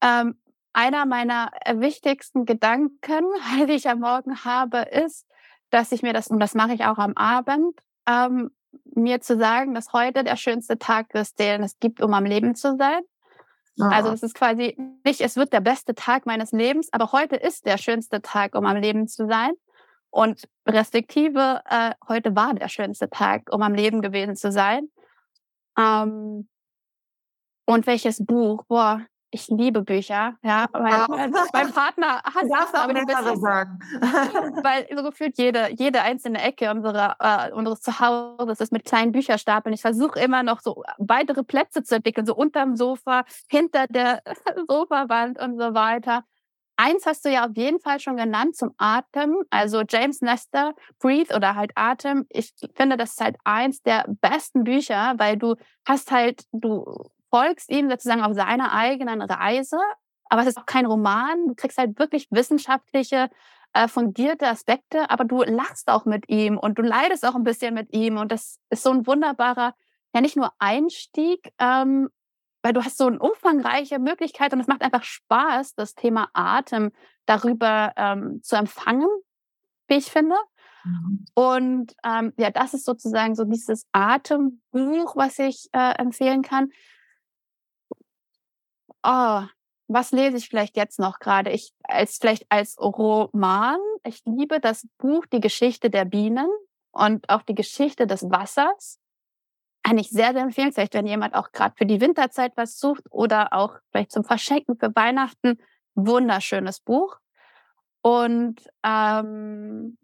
Ähm, 0.02 0.36
einer 0.72 1.08
meiner 1.08 1.50
wichtigsten 1.74 2.46
Gedanken, 2.46 3.24
die 3.68 3.74
ich 3.74 3.90
am 3.90 4.02
Morgen 4.02 4.46
habe, 4.46 4.82
ist, 4.82 5.26
dass 5.72 5.92
ich 5.92 6.04
mir 6.04 6.14
das, 6.14 6.28
und 6.28 6.40
das 6.40 6.54
mache 6.54 6.76
ich 6.76 6.86
auch 6.86 7.00
am 7.00 7.14
Abend, 7.14 7.74
ähm, 8.08 8.52
mir 8.94 9.22
zu 9.22 9.38
sagen, 9.38 9.74
dass 9.74 9.94
heute 9.94 10.24
der 10.24 10.36
schönste 10.36 10.78
Tag 10.78 11.14
ist, 11.14 11.40
den 11.40 11.64
es 11.64 11.80
gibt, 11.80 12.02
um 12.02 12.14
am 12.14 12.26
Leben 12.26 12.56
zu 12.56 12.76
sein. 12.78 13.02
Oh. 13.80 13.84
Also 13.84 14.12
es 14.12 14.24
ist 14.24 14.36
quasi 14.36 14.78
nicht, 15.04 15.22
es 15.22 15.36
wird 15.36 15.52
der 15.52 15.60
beste 15.60 15.96
Tag 15.96 16.26
meines 16.26 16.52
Lebens, 16.52 16.90
aber 16.94 17.12
heute 17.12 17.36
ist 17.36 17.66
der 17.66 17.78
schönste 17.78 18.22
Tag, 18.22 18.56
um 18.56 18.66
am 18.66 18.78
Leben 18.78 19.08
zu 19.08 19.28
sein. 19.28 19.52
Und 20.10 20.48
respektive, 20.66 21.62
äh, 21.70 21.92
heute 22.08 22.36
war 22.36 22.54
der 22.54 22.70
schönste 22.70 23.10
Tag, 23.10 23.50
um 23.52 23.62
am 23.62 23.74
Leben 23.74 24.02
gewesen 24.02 24.38
zu 24.38 24.52
sein. 24.52 24.88
Ähm, 25.78 26.48
und 27.66 27.88
welches 27.88 28.24
Buch? 28.26 28.64
Boah, 28.68 29.06
ich 29.36 29.50
liebe 29.50 29.82
Bücher, 29.82 30.38
ja. 30.44 30.66
Mein, 30.72 31.06
mein, 31.10 31.34
mein 31.52 31.74
Partner 31.74 32.24
hat 32.24 32.46
das 32.50 32.74
aber 32.74 32.94
nicht 32.94 33.06
bisschen, 33.06 33.38
sagen. 33.38 33.80
weil 34.64 34.88
so 34.96 35.04
gefühlt 35.04 35.38
jede, 35.38 35.70
jede 35.74 36.02
einzelne 36.02 36.42
Ecke 36.42 36.72
unserer, 36.72 37.18
äh, 37.20 37.52
unseres 37.52 37.82
Zuhauses 37.82 38.62
ist 38.62 38.72
mit 38.72 38.86
kleinen 38.86 39.12
Bücherstapeln. 39.12 39.74
Ich 39.74 39.82
versuche 39.82 40.20
immer 40.22 40.42
noch 40.42 40.62
so 40.62 40.84
weitere 40.98 41.44
Plätze 41.44 41.84
zu 41.84 41.96
entwickeln, 41.96 42.26
so 42.26 42.34
unterm 42.34 42.78
Sofa, 42.78 43.26
hinter 43.50 43.88
der 43.88 44.22
Sofawand 44.70 45.38
und 45.40 45.60
so 45.60 45.74
weiter. 45.74 46.24
Eins 46.78 47.06
hast 47.06 47.26
du 47.26 47.30
ja 47.30 47.46
auf 47.46 47.56
jeden 47.56 47.80
Fall 47.80 48.00
schon 48.00 48.18
genannt 48.18 48.56
zum 48.56 48.74
Atem, 48.78 49.36
also 49.50 49.84
James 49.88 50.22
Nestor, 50.22 50.74
Breathe 51.00 51.36
oder 51.36 51.56
halt 51.56 51.72
Atem. 51.76 52.26
Ich 52.30 52.54
finde, 52.76 52.96
das 52.96 53.12
ist 53.12 53.22
halt 53.22 53.36
eins 53.44 53.82
der 53.82 54.06
besten 54.08 54.64
Bücher, 54.64 55.14
weil 55.18 55.38
du 55.38 55.56
hast 55.86 56.12
halt, 56.12 56.44
du 56.52 57.10
folgst 57.36 57.70
ihm 57.70 57.90
sozusagen 57.90 58.22
auf 58.22 58.34
seiner 58.34 58.72
eigenen 58.72 59.22
Reise, 59.22 59.78
aber 60.30 60.44
es 60.44 60.48
ist 60.48 60.58
auch 60.58 60.66
kein 60.66 60.86
Roman. 60.86 61.48
Du 61.48 61.54
kriegst 61.54 61.78
halt 61.78 62.00
wirklich 62.00 62.28
wissenschaftliche, 62.32 63.30
äh, 63.74 63.90
fundierte 63.90 64.48
Aspekte, 64.48 65.10
aber 65.10 65.26
du 65.26 65.44
lachst 65.44 65.90
auch 65.90 66.06
mit 66.06 66.30
ihm 66.30 66.58
und 66.58 66.80
du 66.80 66.82
leidest 66.82 67.26
auch 67.26 67.36
ein 67.36 67.44
bisschen 67.44 67.74
mit 67.74 67.94
ihm. 67.94 68.16
Und 68.16 68.32
das 68.32 68.62
ist 68.70 68.84
so 68.84 68.92
ein 68.92 69.06
wunderbarer, 69.06 69.76
ja 70.14 70.22
nicht 70.22 70.38
nur 70.38 70.54
Einstieg, 70.60 71.52
ähm, 71.60 72.08
weil 72.64 72.72
du 72.72 72.86
hast 72.86 72.98
so 72.98 73.08
eine 73.08 73.20
umfangreiche 73.20 74.00
Möglichkeit 74.00 74.54
und 74.54 74.62
es 74.62 74.68
macht 74.68 74.82
einfach 74.82 75.04
Spaß, 75.04 75.76
das 75.76 75.94
Thema 75.94 76.30
Atem 76.32 76.94
darüber 77.26 77.92
ähm, 77.98 78.40
zu 78.44 78.56
empfangen, 78.56 79.10
wie 79.90 79.96
ich 79.96 80.10
finde. 80.10 80.36
Mhm. 80.86 81.26
Und 81.34 81.96
ähm, 82.06 82.32
ja, 82.38 82.50
das 82.50 82.74
ist 82.74 82.86
sozusagen 82.86 83.36
so 83.36 83.44
dieses 83.44 83.86
Atembuch, 83.92 85.18
was 85.18 85.38
ich 85.38 85.68
äh, 85.74 85.96
empfehlen 85.98 86.42
kann 86.42 86.70
oh, 89.06 89.44
was 89.88 90.12
lese 90.12 90.38
ich 90.38 90.50
vielleicht 90.50 90.76
jetzt 90.78 91.00
noch 91.00 91.20
gerade? 91.20 91.52
Ich 91.52 91.72
als 91.84 92.18
vielleicht 92.18 92.46
als 92.50 92.78
Roman. 92.80 93.80
Ich 94.04 94.24
liebe 94.26 94.60
das 94.60 94.88
Buch 94.98 95.26
Die 95.28 95.40
Geschichte 95.40 95.90
der 95.90 96.06
Bienen 96.06 96.50
und 96.92 97.30
auch 97.30 97.44
die 97.44 97.56
Geschichte 97.56 98.08
des 98.08 98.24
Wassers. 98.24 99.00
Eigentlich 99.84 100.10
sehr, 100.10 100.34
sehr 100.34 100.42
empfehlenswert, 100.42 100.94
wenn 100.96 101.06
jemand 101.06 101.36
auch 101.36 101.52
gerade 101.52 101.76
für 101.78 101.86
die 101.86 102.02
Winterzeit 102.02 102.54
was 102.56 102.80
sucht 102.80 103.04
oder 103.12 103.54
auch 103.54 103.78
vielleicht 103.92 104.12
zum 104.12 104.24
Verschenken 104.24 104.78
für 104.78 104.96
Weihnachten. 104.96 105.60
Wunderschönes 105.94 106.80
Buch. 106.80 107.18
Und 108.02 108.62
ähm, 108.84 109.98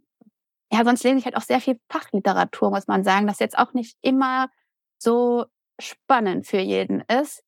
ja, 0.72 0.86
sonst 0.86 1.04
lese 1.04 1.18
ich 1.18 1.26
halt 1.26 1.36
auch 1.36 1.42
sehr 1.42 1.60
viel 1.60 1.80
Fachliteratur, 1.90 2.70
muss 2.70 2.88
man 2.88 3.04
sagen, 3.04 3.28
das 3.28 3.40
jetzt 3.40 3.58
auch 3.58 3.74
nicht 3.74 3.98
immer 4.02 4.50
so 4.98 5.46
spannend 5.80 6.46
für 6.46 6.60
jeden 6.60 7.02
ist. 7.02 7.44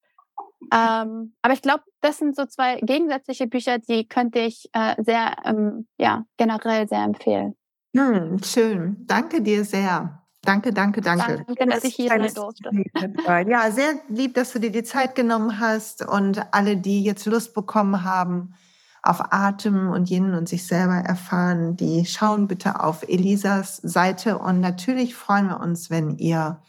Ähm, 0.72 1.34
aber 1.42 1.54
ich 1.54 1.62
glaube, 1.62 1.84
das 2.02 2.18
sind 2.18 2.36
so 2.36 2.46
zwei 2.46 2.80
gegensätzliche 2.82 3.48
Bücher, 3.48 3.80
die 3.80 4.08
könnte 4.08 4.40
ich 4.40 4.70
äh, 4.74 4.96
sehr, 5.04 5.36
ähm, 5.46 5.88
ja, 5.98 6.26
generell 6.38 6.88
sehr 6.88 7.04
empfehlen. 7.04 7.56
Hm, 7.96 8.42
schön. 8.44 8.98
Danke 9.08 9.42
dir 9.42 9.64
sehr. 9.66 10.24
Danke, 10.42 10.74
danke, 10.74 11.00
danke. 11.00 11.46
Danke, 11.48 11.66
dass 11.68 11.84
ich 11.86 11.96
hier 11.96 12.10
sein 12.10 12.34
durfte. 12.34 12.70
Ja, 13.48 13.72
sehr 13.72 13.94
lieb, 14.10 14.34
dass 14.34 14.52
du 14.52 14.60
dir 14.60 14.72
die 14.72 14.84
Zeit 14.84 15.16
genommen 15.16 15.60
hast 15.60 16.06
und 16.06 16.54
alle, 16.54 16.76
die 16.76 17.04
jetzt 17.04 17.26
Lust 17.26 17.54
bekommen 17.54 18.04
haben 18.04 18.54
auf 19.04 19.34
Atem 19.34 19.90
und 19.90 20.10
jenen 20.10 20.34
und 20.34 20.48
sich 20.48 20.66
selber 20.66 20.96
erfahren, 20.96 21.76
die 21.76 22.06
schauen 22.06 22.48
bitte 22.48 22.82
auf 22.82 23.04
Elisas 23.08 23.78
Seite 23.78 24.38
und 24.38 24.62
natürlich 24.62 25.14
freuen 25.14 25.48
wir 25.48 25.60
uns, 25.60 25.90
wenn 25.90 26.18
ihr 26.18 26.62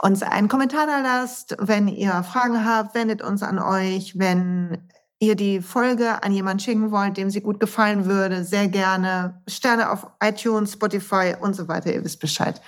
uns 0.00 0.22
einen 0.22 0.48
Kommentar 0.48 0.86
da 0.86 1.00
lasst. 1.00 1.56
Wenn 1.58 1.88
ihr 1.88 2.22
Fragen 2.22 2.64
habt, 2.64 2.94
wendet 2.94 3.22
uns 3.22 3.42
an 3.42 3.58
euch. 3.58 4.18
Wenn 4.18 4.78
ihr 5.18 5.34
die 5.34 5.60
Folge 5.60 6.22
an 6.22 6.32
jemanden 6.32 6.60
schicken 6.60 6.90
wollt, 6.90 7.16
dem 7.16 7.30
sie 7.30 7.40
gut 7.40 7.60
gefallen 7.60 8.04
würde, 8.04 8.44
sehr 8.44 8.68
gerne. 8.68 9.40
Sterne 9.48 9.90
auf 9.90 10.06
iTunes, 10.22 10.72
Spotify 10.72 11.34
und 11.40 11.54
so 11.54 11.68
weiter. 11.68 11.92
Ihr 11.92 12.04
wisst 12.04 12.20
Bescheid. 12.20 12.60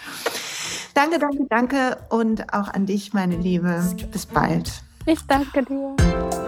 Danke, 0.94 1.18
danke, 1.18 1.46
danke 1.48 1.96
und 2.08 2.52
auch 2.52 2.68
an 2.68 2.86
dich, 2.86 3.12
meine 3.12 3.36
Liebe. 3.36 3.82
Bis 4.10 4.26
bald. 4.26 4.72
Ich 5.06 5.26
danke 5.26 5.62
dir. 5.62 6.47